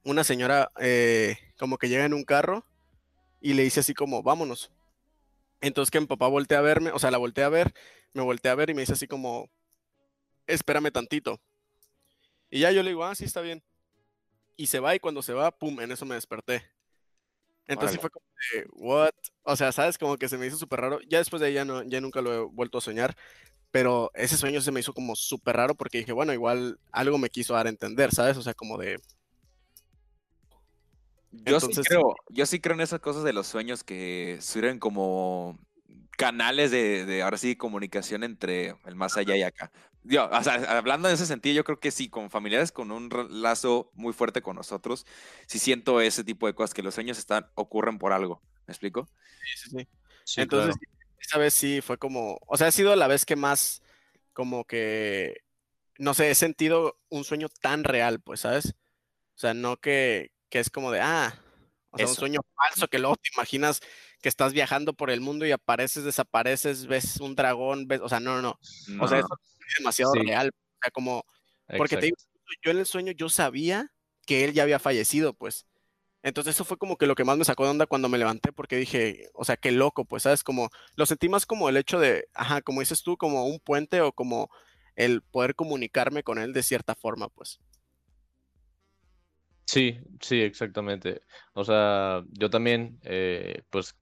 una 0.02 0.24
señora 0.24 0.70
eh, 0.80 1.36
como 1.58 1.76
que 1.76 1.90
llega 1.90 2.06
en 2.06 2.14
un 2.14 2.24
carro 2.24 2.64
y 3.38 3.52
le 3.52 3.64
dice 3.64 3.80
así 3.80 3.92
como, 3.92 4.22
vámonos. 4.22 4.72
Entonces 5.60 5.90
que 5.90 6.00
mi 6.00 6.06
papá 6.06 6.26
voltea 6.26 6.60
a 6.60 6.62
verme, 6.62 6.90
o 6.92 6.98
sea, 6.98 7.10
la 7.10 7.18
voltea 7.18 7.44
a 7.44 7.50
ver, 7.50 7.74
me 8.14 8.22
voltea 8.22 8.52
a 8.52 8.54
ver 8.54 8.70
y 8.70 8.74
me 8.74 8.80
dice 8.80 8.94
así 8.94 9.06
como, 9.06 9.50
espérame 10.46 10.90
tantito. 10.90 11.38
Y 12.48 12.60
ya 12.60 12.72
yo 12.72 12.82
le 12.82 12.90
digo, 12.90 13.04
ah, 13.04 13.14
sí, 13.14 13.26
está 13.26 13.42
bien. 13.42 13.62
Y 14.56 14.68
se 14.68 14.80
va 14.80 14.94
y 14.94 14.98
cuando 14.98 15.20
se 15.20 15.34
va, 15.34 15.50
pum, 15.50 15.78
en 15.82 15.92
eso 15.92 16.06
me 16.06 16.14
desperté. 16.14 16.62
Entonces 17.66 18.00
fue 18.00 18.08
como 18.08 18.24
de, 18.54 18.66
what? 18.72 19.12
O 19.42 19.54
sea, 19.54 19.70
¿sabes? 19.70 19.98
Como 19.98 20.16
que 20.16 20.30
se 20.30 20.38
me 20.38 20.46
hizo 20.46 20.56
súper 20.56 20.80
raro. 20.80 20.98
Ya 21.08 21.18
después 21.18 21.40
de 21.40 21.48
ahí 21.48 21.54
ya, 21.54 21.66
no, 21.66 21.82
ya 21.82 22.00
nunca 22.00 22.22
lo 22.22 22.32
he 22.32 22.40
vuelto 22.40 22.78
a 22.78 22.80
soñar. 22.80 23.14
Pero 23.74 24.12
ese 24.14 24.36
sueño 24.36 24.60
se 24.60 24.70
me 24.70 24.78
hizo 24.78 24.94
como 24.94 25.16
súper 25.16 25.56
raro 25.56 25.74
porque 25.74 25.98
dije, 25.98 26.12
bueno, 26.12 26.32
igual 26.32 26.78
algo 26.92 27.18
me 27.18 27.28
quiso 27.28 27.54
dar 27.54 27.66
a 27.66 27.70
entender, 27.70 28.14
¿sabes? 28.14 28.36
O 28.36 28.42
sea, 28.42 28.54
como 28.54 28.78
de... 28.78 29.00
Yo, 31.32 31.58
sí 31.58 31.82
creo, 31.82 32.14
yo 32.28 32.46
sí 32.46 32.60
creo 32.60 32.76
en 32.76 32.82
esas 32.82 33.00
cosas 33.00 33.24
de 33.24 33.32
los 33.32 33.48
sueños 33.48 33.82
que 33.82 34.38
sirven 34.40 34.78
como 34.78 35.58
canales 36.16 36.70
de, 36.70 37.20
ahora 37.24 37.36
sí, 37.36 37.56
comunicación 37.56 38.22
entre 38.22 38.76
el 38.84 38.94
más 38.94 39.16
allá 39.16 39.36
y 39.36 39.42
acá. 39.42 39.72
Yo, 40.04 40.30
o 40.30 40.42
sea, 40.44 40.78
hablando 40.78 41.08
en 41.08 41.14
ese 41.14 41.26
sentido, 41.26 41.56
yo 41.56 41.64
creo 41.64 41.80
que 41.80 41.90
sí, 41.90 42.08
con 42.08 42.30
familiares 42.30 42.70
con 42.70 42.92
un 42.92 43.10
lazo 43.28 43.90
muy 43.94 44.12
fuerte 44.12 44.40
con 44.40 44.54
nosotros, 44.54 45.04
sí 45.48 45.58
siento 45.58 46.00
ese 46.00 46.22
tipo 46.22 46.46
de 46.46 46.54
cosas, 46.54 46.74
que 46.74 46.82
los 46.84 46.94
sueños 46.94 47.18
están, 47.18 47.48
ocurren 47.56 47.98
por 47.98 48.12
algo. 48.12 48.40
¿Me 48.68 48.72
explico? 48.72 49.08
Sí, 49.42 49.68
sí, 49.68 49.88
sí. 50.24 50.40
Entonces, 50.40 50.76
esa 51.26 51.38
vez 51.38 51.54
sí 51.54 51.80
fue 51.80 51.98
como, 51.98 52.38
o 52.46 52.56
sea, 52.56 52.68
ha 52.68 52.72
sido 52.72 52.94
la 52.96 53.06
vez 53.06 53.24
que 53.24 53.36
más, 53.36 53.82
como 54.32 54.64
que, 54.64 55.42
no 55.98 56.14
sé, 56.14 56.30
he 56.30 56.34
sentido 56.34 56.98
un 57.08 57.24
sueño 57.24 57.48
tan 57.60 57.84
real, 57.84 58.20
pues, 58.20 58.40
¿sabes? 58.40 58.74
O 59.34 59.38
sea, 59.38 59.54
no 59.54 59.76
que, 59.78 60.32
que 60.48 60.60
es 60.60 60.70
como 60.70 60.90
de, 60.90 61.00
ah, 61.00 61.34
o 61.90 61.98
sea, 61.98 62.06
un 62.06 62.14
sueño 62.14 62.40
falso 62.56 62.88
que 62.88 62.98
luego 62.98 63.16
te 63.16 63.30
imaginas 63.34 63.80
que 64.20 64.28
estás 64.28 64.52
viajando 64.52 64.94
por 64.94 65.10
el 65.10 65.20
mundo 65.20 65.46
y 65.46 65.52
apareces, 65.52 66.04
desapareces, 66.04 66.86
ves 66.86 67.20
un 67.20 67.36
dragón, 67.36 67.86
ves, 67.86 68.00
o 68.00 68.08
sea, 68.08 68.20
no, 68.20 68.34
no, 68.34 68.42
no. 68.42 68.58
O 69.02 69.08
sea, 69.08 69.18
eso 69.18 69.28
es 69.68 69.74
demasiado 69.78 70.12
real. 70.14 70.48
O 70.48 70.78
sea, 70.82 70.90
como, 70.90 71.24
porque 71.76 71.96
te 71.96 72.06
digo, 72.06 72.16
yo 72.62 72.70
en 72.70 72.78
el 72.78 72.86
sueño 72.86 73.12
yo 73.12 73.28
sabía 73.28 73.92
que 74.26 74.44
él 74.44 74.52
ya 74.52 74.64
había 74.64 74.78
fallecido, 74.78 75.34
pues. 75.34 75.66
Entonces 76.24 76.54
eso 76.56 76.64
fue 76.64 76.78
como 76.78 76.96
que 76.96 77.06
lo 77.06 77.14
que 77.14 77.22
más 77.22 77.36
me 77.36 77.44
sacó 77.44 77.64
de 77.64 77.70
onda 77.70 77.86
cuando 77.86 78.08
me 78.08 78.16
levanté, 78.16 78.50
porque 78.50 78.76
dije, 78.76 79.28
o 79.34 79.44
sea, 79.44 79.58
qué 79.58 79.70
loco, 79.70 80.06
pues, 80.06 80.22
¿sabes? 80.22 80.42
Como, 80.42 80.70
lo 80.96 81.04
sentí 81.04 81.28
más 81.28 81.44
como 81.44 81.68
el 81.68 81.76
hecho 81.76 82.00
de, 82.00 82.28
ajá, 82.32 82.62
como 82.62 82.80
dices 82.80 83.02
tú, 83.02 83.18
como 83.18 83.44
un 83.44 83.60
puente 83.60 84.00
o 84.00 84.10
como 84.10 84.48
el 84.96 85.20
poder 85.20 85.54
comunicarme 85.54 86.22
con 86.22 86.38
él 86.38 86.54
de 86.54 86.62
cierta 86.62 86.94
forma, 86.94 87.28
pues. 87.28 87.60
Sí, 89.66 89.98
sí, 90.22 90.40
exactamente. 90.40 91.20
O 91.52 91.62
sea, 91.62 92.24
yo 92.30 92.48
también, 92.48 92.98
eh, 93.02 93.62
pues, 93.68 93.94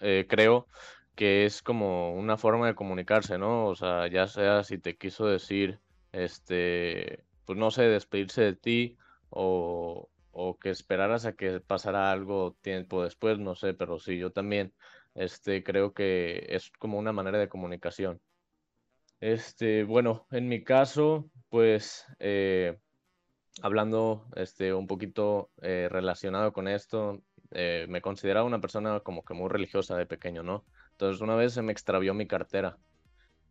eh, 0.00 0.24
creo 0.26 0.68
que 1.16 1.44
es 1.44 1.60
como 1.62 2.14
una 2.14 2.38
forma 2.38 2.66
de 2.66 2.74
comunicarse, 2.74 3.36
¿no? 3.36 3.66
O 3.66 3.76
sea, 3.76 4.06
ya 4.08 4.26
sea 4.26 4.64
si 4.64 4.78
te 4.78 4.96
quiso 4.96 5.26
decir, 5.26 5.80
este, 6.12 7.24
pues 7.44 7.58
no 7.58 7.70
sé, 7.70 7.82
despedirse 7.82 8.40
de 8.40 8.56
ti 8.56 8.96
o, 9.28 10.08
o 10.40 10.56
que 10.56 10.70
esperaras 10.70 11.26
a 11.26 11.32
que 11.32 11.58
pasara 11.58 12.12
algo 12.12 12.56
tiempo 12.60 13.02
después, 13.02 13.40
no 13.40 13.56
sé, 13.56 13.74
pero 13.74 13.98
sí, 13.98 14.18
yo 14.18 14.30
también, 14.30 14.72
este, 15.16 15.64
creo 15.64 15.92
que 15.92 16.46
es 16.50 16.70
como 16.78 16.96
una 16.96 17.12
manera 17.12 17.38
de 17.38 17.48
comunicación. 17.48 18.20
Este, 19.18 19.82
bueno, 19.82 20.28
en 20.30 20.48
mi 20.48 20.62
caso, 20.62 21.28
pues, 21.48 22.06
eh, 22.20 22.78
hablando 23.62 24.28
este, 24.36 24.72
un 24.72 24.86
poquito 24.86 25.50
eh, 25.60 25.88
relacionado 25.90 26.52
con 26.52 26.68
esto, 26.68 27.20
eh, 27.50 27.86
me 27.88 28.00
consideraba 28.00 28.46
una 28.46 28.60
persona 28.60 29.00
como 29.00 29.24
que 29.24 29.34
muy 29.34 29.48
religiosa 29.48 29.96
de 29.96 30.06
pequeño, 30.06 30.44
¿no? 30.44 30.64
Entonces 30.92 31.20
una 31.20 31.34
vez 31.34 31.54
se 31.54 31.62
me 31.62 31.72
extravió 31.72 32.14
mi 32.14 32.28
cartera 32.28 32.78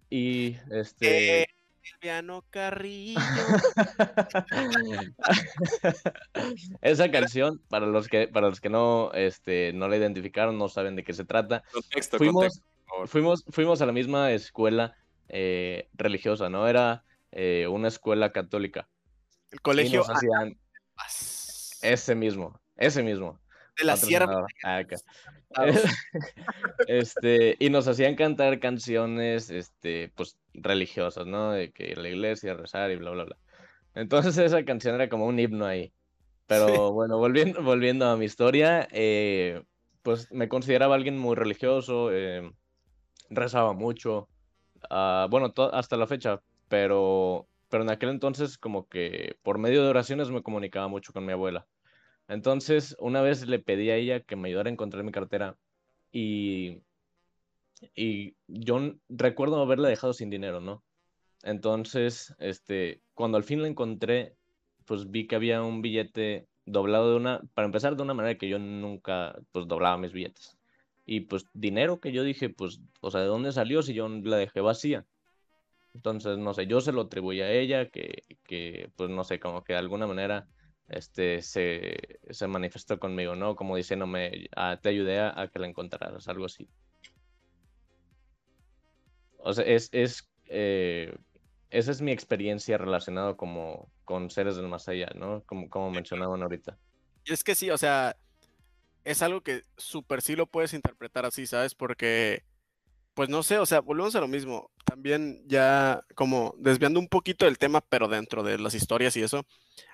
y 0.10 0.56
este... 0.72 1.48
Silviano 1.89 2.44
Carrillo. 2.50 3.20
Esa 6.82 7.12
canción, 7.12 7.62
para 7.70 7.86
los 7.86 8.08
que, 8.08 8.27
para 8.27 8.50
los 8.50 8.62
que 8.62 8.70
no, 8.70 9.12
este, 9.13 9.74
no 9.74 9.88
la 9.88 9.98
identificaron, 9.98 10.58
no 10.58 10.70
saben 10.70 10.96
de 10.96 11.03
qué 11.03 11.13
se 11.13 11.25
trata. 11.25 11.63
fuimos, 12.17 12.62
fuimos, 13.06 13.46
fuimos 13.50 13.82
a 13.82 13.86
la 13.86 13.94
misma 13.94 14.32
escuela 14.32 14.96
eh, 15.29 15.89
religiosa, 15.94 16.50
¿no? 16.50 16.67
Era 16.67 17.03
una 17.70 17.88
escuela 17.88 18.32
católica. 18.32 18.89
El 19.51 19.62
colegio. 19.62 20.03
Ese 21.82 22.15
mismo, 22.15 22.60
ese 22.75 23.03
mismo. 23.03 23.39
De 23.77 23.86
la 23.86 23.98
sierra. 23.98 24.46
este, 26.88 27.55
y 27.60 27.69
nos 27.69 27.88
hacían 27.88 28.15
cantar 28.15 28.60
canciones, 28.60 29.50
este, 29.50 30.12
pues, 30.15 30.38
religiosas, 30.53 31.25
¿no? 31.25 31.51
De 31.51 31.72
que 31.72 31.96
la 31.96 32.10
iglesia, 32.10 32.53
rezar 32.53 32.91
y 32.91 32.96
bla, 32.96 33.12
bla, 33.12 33.25
bla. 33.25 33.38
Entonces 33.93 34.38
esa 34.38 34.63
canción 34.63 34.96
era 34.96 35.10
como 35.10 35.25
un 35.25 35.39
himno 35.39 35.65
ahí. 35.65 35.91
Pero 36.46 36.93
bueno, 36.93 37.17
volviendo, 37.17 37.62
volviendo 37.62 38.07
a 38.07 38.15
mi 38.15 38.25
historia, 38.25 38.88
eh, 38.91 39.63
pues 40.01 40.31
me 40.31 40.48
consideraba 40.48 40.96
alguien 40.96 41.17
muy 41.17 41.36
religioso, 41.36 42.10
eh, 42.12 42.50
rezaba 43.29 43.74
mucho, 43.74 44.29
ah, 44.89 45.27
bueno, 45.29 45.53
hasta 45.74 45.98
la 45.98 46.07
fecha, 46.07 46.41
pero 46.69 47.48
pero 47.69 47.84
en 47.84 47.89
aquel 47.89 48.10
entonces 48.10 48.57
como 48.57 48.88
que 48.88 49.38
por 49.43 49.57
medio 49.57 49.84
de 49.84 49.89
oraciones 49.89 50.29
me 50.29 50.41
comunicaba 50.41 50.88
mucho 50.88 51.13
con 51.13 51.25
mi 51.25 51.34
abuela. 51.34 51.65
Entonces, 52.27 52.96
una 53.00 53.22
vez 53.22 53.48
le 53.48 53.60
pedí 53.60 53.89
a 53.89 53.96
ella 53.96 54.19
que 54.19 54.36
me 54.36 54.50
ayudara 54.50 54.69
a 54.69 54.74
encontrar 54.74 55.03
mi 55.03 55.12
cartera 55.12 55.57
y, 56.12 56.81
y 57.96 58.36
yo 58.48 58.96
recuerdo 59.10 59.62
haberla 59.62 59.88
dejado 59.89 60.13
sin 60.13 60.29
dinero, 60.29 60.60
¿no? 60.60 60.84
Entonces, 61.43 62.36
este, 62.39 63.01
cuando 63.13 63.38
al 63.38 63.43
fin 63.43 63.62
la 63.62 63.67
encontré, 63.67 64.36
pues 64.86 65.10
vi 65.10 65.27
que 65.27 65.36
había 65.36 65.62
un 65.63 65.81
billete 65.81 66.48
doblado 66.65 67.12
de 67.12 67.17
una, 67.17 67.41
para 67.53 67.67
empezar, 67.67 67.96
de 67.96 68.03
una 68.03 68.13
manera 68.13 68.38
que 68.38 68.50
yo 68.50 68.60
nunca, 68.60 69.36
pues, 69.51 69.67
doblaba 69.67 69.98
mis 69.98 70.12
billetes. 70.12 70.57
Y 71.05 71.22
pues 71.22 71.46
dinero 71.53 72.01
que 72.01 72.12
yo 72.12 72.24
dije, 72.24 72.50
pues, 72.50 72.81
o 73.00 73.12
sea, 73.12 73.22
¿de 73.22 73.27
dónde 73.27 73.53
salió 73.53 73.81
si 73.81 73.93
yo 73.93 74.10
la 74.10 74.38
dejé 74.38 74.60
vacía? 74.60 75.05
Entonces, 75.93 76.38
no 76.38 76.53
sé, 76.53 76.67
yo 76.67 76.81
se 76.81 76.91
lo 76.91 77.01
atribuyo 77.03 77.46
a 77.46 77.50
ella, 77.51 77.89
que, 77.89 78.24
que 78.43 78.91
pues 78.98 79.10
no 79.10 79.24
sé, 79.24 79.39
como 79.39 79.63
que 79.63 79.74
de 79.74 79.79
alguna 79.79 80.05
manera 80.05 80.48
este, 80.89 81.41
se, 81.41 82.20
se 82.29 82.48
manifestó 82.48 83.00
conmigo, 83.00 83.36
¿no? 83.36 83.56
Como 83.56 83.75
diciéndome, 83.75 84.50
ah, 84.56 84.79
te 84.82 84.89
ayudé 84.89 85.20
a, 85.20 85.50
que 85.51 85.60
la 85.60 85.67
encontraras, 85.67 86.27
algo 86.27 86.46
así. 86.46 86.67
O 89.39 89.53
sea, 89.53 89.65
es, 89.65 89.89
es 89.91 90.29
eh, 90.48 91.15
esa 91.70 91.91
es 91.91 92.01
mi 92.01 92.12
experiencia 92.12 92.77
relacionada 92.77 93.36
como 93.36 93.89
con 94.06 94.29
seres 94.29 94.56
del 94.56 94.67
más 94.67 94.88
allá, 94.88 95.10
¿no? 95.15 95.44
Como, 95.46 95.70
como 95.70 95.91
mencionaban 95.91 96.41
ahorita. 96.41 96.77
Y 97.25 97.34
es 97.34 97.44
que 97.44 97.56
sí, 97.56 97.70
o 97.70 97.77
sea, 97.77 98.15
es 99.03 99.22
algo 99.22 99.41
que 99.41 99.63
súper 99.75 100.22
sí 100.22 100.36
lo 100.36 100.48
puedes 100.48 100.74
interpretar 100.74 101.25
así, 101.25 101.46
¿sabes? 101.46 101.75
Porque 101.75 102.44
pues 103.17 103.29
no 103.29 103.41
sé, 103.41 103.57
o 103.57 103.65
sea, 103.65 103.81
volvemos 103.81 104.15
a 104.15 104.21
lo 104.21 104.27
mismo. 104.27 104.71
También 104.86 105.41
ya 105.47 106.03
como 106.15 106.53
desviando 106.59 107.00
un 107.00 107.07
poquito 107.09 107.45
del 107.45 107.57
tema, 107.57 107.81
pero 107.81 108.07
dentro 108.07 108.43
de 108.43 108.59
las 108.59 108.75
historias 108.75 109.17
y 109.17 109.24
eso, 109.24 109.43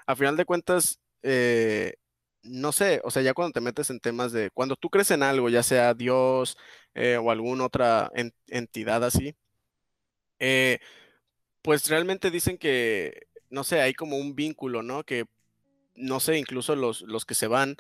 a 0.08 0.16
final 0.18 0.36
de 0.38 0.46
cuentas, 0.46 1.00
eh, 1.24 1.96
no 2.44 2.74
sé, 2.74 3.02
o 3.06 3.12
sea, 3.12 3.22
ya 3.24 3.34
cuando 3.34 3.54
te 3.54 3.62
metes 3.62 3.90
en 3.92 4.02
temas 4.02 4.34
de, 4.34 4.50
cuando 4.52 4.76
tú 4.76 4.90
crees 4.90 5.12
en 5.12 5.24
algo, 5.24 5.50
ya 5.50 5.64
sea 5.64 5.94
Dios 5.94 6.58
eh, 6.96 7.18
o 7.18 7.32
alguna 7.32 7.66
otra 7.66 8.12
entidad 8.48 9.06
así, 9.06 9.36
eh, 10.40 10.80
pues 11.62 11.90
realmente 11.90 12.32
dicen 12.32 12.58
que, 12.58 13.28
no 13.50 13.64
sé, 13.64 13.82
hay 13.82 13.94
como 13.94 14.18
un 14.18 14.36
vínculo, 14.36 14.84
¿no? 14.84 15.04
Que, 15.06 15.26
no 15.96 16.20
sé, 16.20 16.38
incluso 16.40 16.76
los, 16.76 17.02
los 17.04 17.26
que 17.26 17.36
se 17.36 17.48
van, 17.48 17.78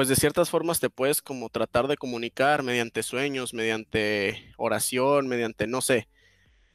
pues 0.00 0.08
de 0.08 0.16
ciertas 0.16 0.48
formas 0.48 0.80
te 0.80 0.88
puedes 0.88 1.20
como 1.20 1.50
tratar 1.50 1.86
de 1.86 1.98
comunicar 1.98 2.62
mediante 2.62 3.02
sueños, 3.02 3.52
mediante 3.52 4.50
oración, 4.56 5.28
mediante 5.28 5.66
no 5.66 5.82
sé. 5.82 6.08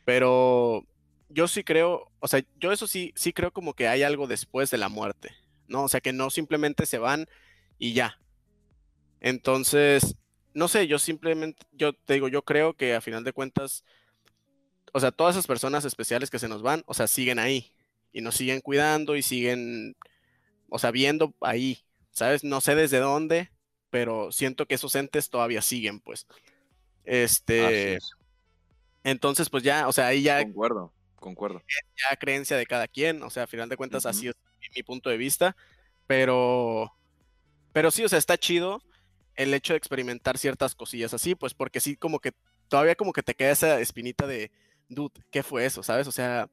Pero 0.05 0.86
yo 1.29 1.48
sí 1.48 1.63
creo, 1.63 2.12
o 2.20 2.27
sea, 2.27 2.44
yo 2.60 2.72
eso 2.72 2.86
sí, 2.86 3.13
sí 3.15 3.34
creo 3.34 3.50
como 3.50 3.74
que 3.74 3.88
hay 3.88 4.03
algo 4.03 4.27
después 4.27 4.70
de 4.70 4.77
la 4.77 4.89
muerte, 4.89 5.32
¿no? 5.67 5.86
O 5.86 5.88
sea, 5.88 6.01
que 6.01 6.13
no 6.13 6.29
simplemente 6.29 6.86
se 6.86 7.00
van 7.00 7.25
y 7.79 7.94
ya. 7.94 8.20
Entonces, 9.22 10.15
no 10.53 10.67
sé, 10.67 10.86
yo 10.86 11.00
simplemente, 11.00 11.65
yo 11.72 11.94
te 11.94 12.13
digo, 12.13 12.27
yo 12.27 12.44
creo 12.44 12.75
que 12.75 12.94
a 12.94 13.01
final 13.01 13.24
de 13.24 13.34
cuentas, 13.34 13.86
o 14.94 15.00
sea, 15.00 15.12
todas 15.12 15.34
esas 15.34 15.48
personas 15.48 15.84
especiales 15.84 16.29
que 16.29 16.38
se 16.38 16.48
nos 16.48 16.62
van, 16.62 16.84
o 16.86 16.94
sea, 16.94 17.08
siguen 17.08 17.39
ahí 17.39 17.74
y 18.13 18.22
nos 18.22 18.36
siguen 18.36 18.62
cuidando 18.62 19.15
y 19.15 19.24
siguen, 19.24 19.98
o 20.70 20.77
sea, 20.77 20.91
viendo 20.91 21.34
ahí, 21.41 21.86
¿sabes? 22.15 22.43
No 22.43 22.62
sé 22.62 22.75
desde 22.75 23.00
dónde, 23.00 23.51
pero 23.89 24.31
siento 24.31 24.65
que 24.65 24.75
esos 24.75 24.95
entes 24.95 25.29
todavía 25.29 25.62
siguen, 25.62 26.00
pues. 26.00 26.25
Este. 27.03 28.00
Entonces, 29.03 29.50
pues 29.50 29.63
ya, 29.63 29.88
o 29.88 29.93
sea, 29.93 30.07
ahí 30.07 30.24
ya. 30.24 30.41
Concuerdo, 30.43 30.93
concuerdo. 31.17 31.62
Ya 31.98 32.15
creencia 32.15 32.57
de 32.57 32.65
cada 32.65 32.88
quien, 32.88 33.22
o 33.22 33.29
sea, 33.29 33.43
a 33.43 33.48
final 33.48 33.69
de 33.69 33.77
cuentas, 33.77 34.05
así 34.05 34.29
es 34.29 34.36
mi 34.75 34.81
punto 34.81 35.10
de 35.10 35.17
vista, 35.17 35.55
pero. 36.07 36.91
Pero 37.74 37.91
sí, 37.91 38.05
o 38.05 38.10
sea, 38.10 38.17
está 38.17 38.38
chido 38.38 38.81
el 39.36 39.53
hecho 39.53 39.74
de 39.74 39.77
experimentar 39.77 40.38
ciertas 40.38 40.75
cosillas 40.75 41.13
así, 41.13 41.36
pues 41.36 41.53
porque 41.53 41.81
sí, 41.81 41.98
como 41.98 42.19
que 42.19 42.31
todavía 42.69 42.95
como 42.95 43.12
que 43.12 43.22
te 43.22 43.36
queda 43.36 43.51
esa 43.51 43.81
espinita 43.81 44.25
de, 44.25 44.50
dude, 44.88 45.22
¿qué 45.29 45.43
fue 45.43 45.65
eso? 45.65 45.84
¿Sabes? 45.84 46.07
O 46.07 46.13
sea, 46.13 46.50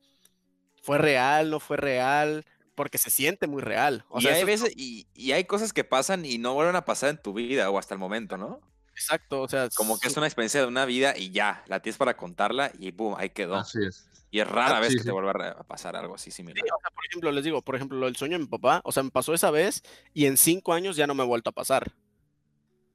¿fue 0.83 0.99
real? 0.99 1.49
¿No 1.49 1.61
fue 1.61 1.77
real? 1.77 2.45
Porque 2.75 2.99
se 2.99 3.11
siente 3.11 3.47
muy 3.47 3.63
real. 3.63 4.05
y, 4.19 4.27
hay 4.27 4.45
veces, 4.45 4.73
y, 4.77 5.33
hay 5.33 5.45
cosas 5.45 5.73
que 5.73 5.85
pasan 5.85 6.25
y 6.25 6.39
no 6.39 6.55
vuelven 6.55 6.77
a 6.77 6.85
pasar 6.85 7.11
en 7.11 7.19
tu 7.21 7.33
vida 7.33 7.71
o 7.71 7.79
hasta 7.79 7.95
el 7.95 8.01
momento, 8.01 8.37
¿no? 8.37 8.61
Exacto, 8.93 9.43
o 9.43 9.49
sea. 9.49 9.69
Como 9.75 9.99
que 9.99 10.09
es 10.09 10.17
una 10.17 10.27
experiencia 10.27 10.61
de 10.61 10.67
una 10.67 10.85
vida 10.85 11.17
y 11.17 11.31
ya, 11.31 11.65
la 11.67 11.81
tienes 11.81 11.99
para 11.99 12.17
contarla 12.17 12.73
y 12.79 12.91
boom, 12.91 13.17
ahí 13.19 13.31
quedó. 13.31 13.57
Así 13.57 13.79
es. 13.87 14.09
Y 14.31 14.41
es 14.41 14.49
rara 14.49 14.81
vez 14.81 14.97
que 14.97 15.03
te 15.03 15.11
vuelva 15.11 15.33
a 15.33 15.63
pasar 15.63 15.95
algo 15.95 16.15
así 16.15 16.31
similar. 16.31 16.65
por 16.95 17.05
ejemplo, 17.07 17.31
les 17.33 17.45
digo, 17.45 17.61
por 17.61 17.77
ejemplo, 17.77 18.09
el 18.09 18.17
sueño 18.17 18.39
de 18.39 18.45
mi 18.45 18.49
papá, 18.49 18.81
o 18.85 18.91
sea, 18.91 19.03
me 19.03 19.11
pasó 19.11 19.35
esa 19.35 19.51
vez 19.51 19.83
y 20.15 20.25
en 20.25 20.39
cinco 20.39 20.73
años 20.73 20.97
ya 20.97 21.07
no 21.07 21.15
me 21.15 21.23
ha 21.23 21.27
vuelto 21.27 21.51
a 21.51 21.53
pasar. 21.53 21.93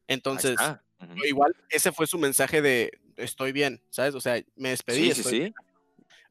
Entonces, 0.07 0.57
igual 1.27 1.55
ese 1.69 1.91
fue 1.91 2.07
su 2.07 2.17
mensaje 2.17 2.63
de 2.63 2.91
estoy 3.17 3.51
bien, 3.51 3.84
¿sabes? 3.91 4.15
O 4.15 4.22
sea, 4.22 4.43
me 4.55 4.69
despedí. 4.69 5.13
Sí, 5.13 5.24
sí, 5.24 5.29
sí. 5.29 5.53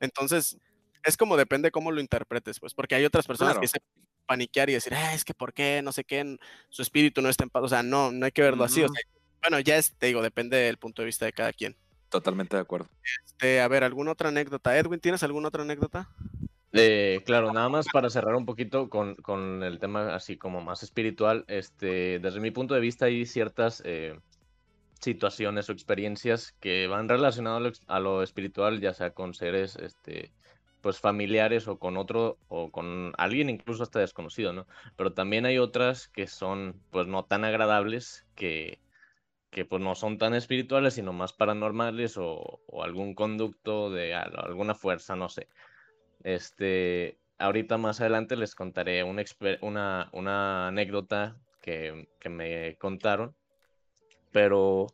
Entonces, 0.00 0.58
es 1.06 1.16
como 1.16 1.36
depende 1.36 1.70
cómo 1.70 1.90
lo 1.92 2.00
interpretes, 2.00 2.60
pues, 2.60 2.74
porque 2.74 2.94
hay 2.94 3.04
otras 3.04 3.26
personas 3.26 3.58
que 3.58 3.68
se 3.68 3.78
paniquear 4.26 4.68
y 4.68 4.74
decir, 4.74 4.92
ah, 4.94 5.14
es 5.14 5.24
que 5.24 5.34
por 5.34 5.54
qué, 5.54 5.80
no 5.82 5.92
sé 5.92 6.04
qué, 6.04 6.36
su 6.68 6.82
espíritu 6.82 7.22
no 7.22 7.28
está 7.28 7.44
en 7.44 7.50
paz, 7.50 7.62
o 7.62 7.68
sea, 7.68 7.82
no, 7.82 8.10
no 8.12 8.26
hay 8.26 8.32
que 8.32 8.42
verlo 8.42 8.64
así, 8.64 8.84
bueno, 9.40 9.60
ya 9.60 9.76
es, 9.76 9.94
te 9.96 10.06
digo, 10.06 10.22
depende 10.22 10.56
del 10.56 10.76
punto 10.76 11.02
de 11.02 11.06
vista 11.06 11.24
de 11.24 11.32
cada 11.32 11.52
quien. 11.52 11.76
Totalmente 12.08 12.56
de 12.56 12.62
acuerdo. 12.62 12.88
Este, 13.24 13.60
a 13.60 13.68
ver, 13.68 13.84
¿alguna 13.84 14.12
otra 14.12 14.30
anécdota? 14.30 14.76
Edwin, 14.76 15.00
¿tienes 15.00 15.22
alguna 15.22 15.48
otra 15.48 15.62
anécdota? 15.62 16.08
Eh, 16.72 17.22
claro, 17.24 17.52
nada 17.52 17.68
más 17.68 17.86
para 17.92 18.10
cerrar 18.10 18.34
un 18.34 18.44
poquito 18.44 18.90
con, 18.90 19.14
con, 19.16 19.62
el 19.62 19.78
tema 19.78 20.14
así 20.14 20.36
como 20.36 20.60
más 20.60 20.82
espiritual, 20.82 21.44
este, 21.48 22.18
desde 22.18 22.40
mi 22.40 22.50
punto 22.50 22.74
de 22.74 22.80
vista 22.80 23.06
hay 23.06 23.24
ciertas 23.24 23.82
eh, 23.84 24.18
situaciones 25.00 25.68
o 25.68 25.72
experiencias 25.72 26.52
que 26.60 26.86
van 26.86 27.08
relacionadas 27.08 27.80
a 27.86 28.00
lo, 28.00 28.22
espiritual, 28.22 28.80
ya 28.80 28.92
sea 28.92 29.10
con 29.10 29.34
seres 29.34 29.76
este, 29.76 30.32
pues 30.86 31.00
familiares 31.00 31.66
o 31.66 31.80
con 31.80 31.96
otro 31.96 32.38
o 32.46 32.70
con 32.70 33.12
alguien 33.18 33.50
incluso 33.50 33.82
hasta 33.82 33.98
desconocido, 33.98 34.52
¿no? 34.52 34.68
Pero 34.96 35.14
también 35.14 35.44
hay 35.44 35.58
otras 35.58 36.06
que 36.06 36.28
son 36.28 36.80
pues 36.92 37.08
no 37.08 37.24
tan 37.24 37.44
agradables 37.44 38.24
que, 38.36 38.78
que 39.50 39.64
pues 39.64 39.82
no 39.82 39.96
son 39.96 40.16
tan 40.16 40.32
espirituales 40.32 40.94
sino 40.94 41.12
más 41.12 41.32
paranormales 41.32 42.14
o, 42.18 42.60
algún 42.84 43.16
conducto 43.16 43.90
de 43.90 44.14
alguna 44.14 44.76
fuerza, 44.76 45.16
no 45.16 45.28
sé. 45.28 45.48
Este, 46.22 47.18
ahorita 47.38 47.78
más 47.78 48.00
adelante 48.00 48.36
les 48.36 48.54
contaré 48.54 49.02
una, 49.02 49.24
una, 49.62 50.08
una 50.12 50.68
anécdota 50.68 51.36
que, 51.62 52.06
me 52.30 52.76
contaron, 52.76 53.34
pero 54.30 54.86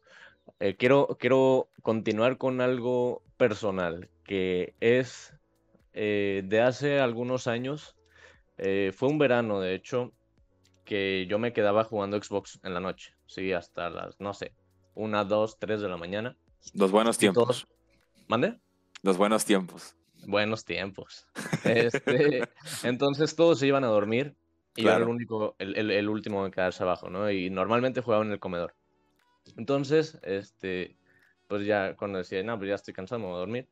eh, 0.59 0.75
quiero, 0.75 1.19
quiero 1.21 1.69
continuar 1.83 2.39
con 2.39 2.63
algo 2.63 3.23
personal, 3.37 4.09
que 4.25 4.75
es 4.81 5.35
eh, 5.93 6.43
de 6.45 6.61
hace 6.61 7.01
algunos 7.01 7.47
años, 7.47 7.97
eh, 8.59 8.93
fue 8.95 9.09
un 9.09 9.19
verano, 9.19 9.61
de 9.61 9.75
hecho, 9.75 10.13
que 10.85 11.27
yo 11.29 11.39
me 11.39 11.53
quedaba 11.53 11.85
jugando 11.85 12.23
Xbox 12.23 12.61
en 12.63 12.75
la 12.75 12.81
noche, 12.81 13.15
sí, 13.27 13.53
hasta 13.53 13.91
las, 13.91 14.21
no 14.21 14.35
sé, 14.35 14.53
una, 14.95 15.25
dos, 15.25 15.59
tres 15.59 15.81
de 15.81 15.89
la 15.89 15.97
mañana. 15.97 16.37
Los 16.75 16.91
buenos 16.91 17.19
tiempos. 17.19 17.67
¿Mande? 18.29 18.59
Los 19.03 19.17
buenos 19.17 19.45
tiempos. 19.45 19.97
Buenos 20.27 20.65
tiempos. 20.65 21.27
Este, 21.65 22.43
entonces 22.83 23.37
todos 23.37 23.61
se 23.61 23.69
iban 23.69 23.85
a 23.85 23.87
dormir 23.87 24.35
y 24.75 24.83
yo 24.83 24.89
era 24.89 24.99
el 24.99 25.09
único, 25.09 25.55
el, 25.59 25.91
el, 25.91 26.09
último 26.09 26.45
en 26.45 26.51
quedarse 26.51 26.83
abajo, 26.83 27.09
¿no? 27.09 27.31
Y 27.31 27.51
normalmente 27.51 28.01
jugaba 28.01 28.25
en 28.25 28.33
el 28.33 28.41
comedor. 28.41 28.75
Entonces, 29.57 30.19
este, 30.23 30.97
pues 31.47 31.67
ya 31.67 31.95
cuando 31.97 32.19
decía, 32.19 32.43
no, 32.43 32.57
pues 32.59 32.69
ya 32.69 32.75
estoy 32.75 32.95
cansado, 32.95 33.21
me 33.21 33.27
voy 33.27 33.37
a 33.37 33.39
dormir, 33.39 33.69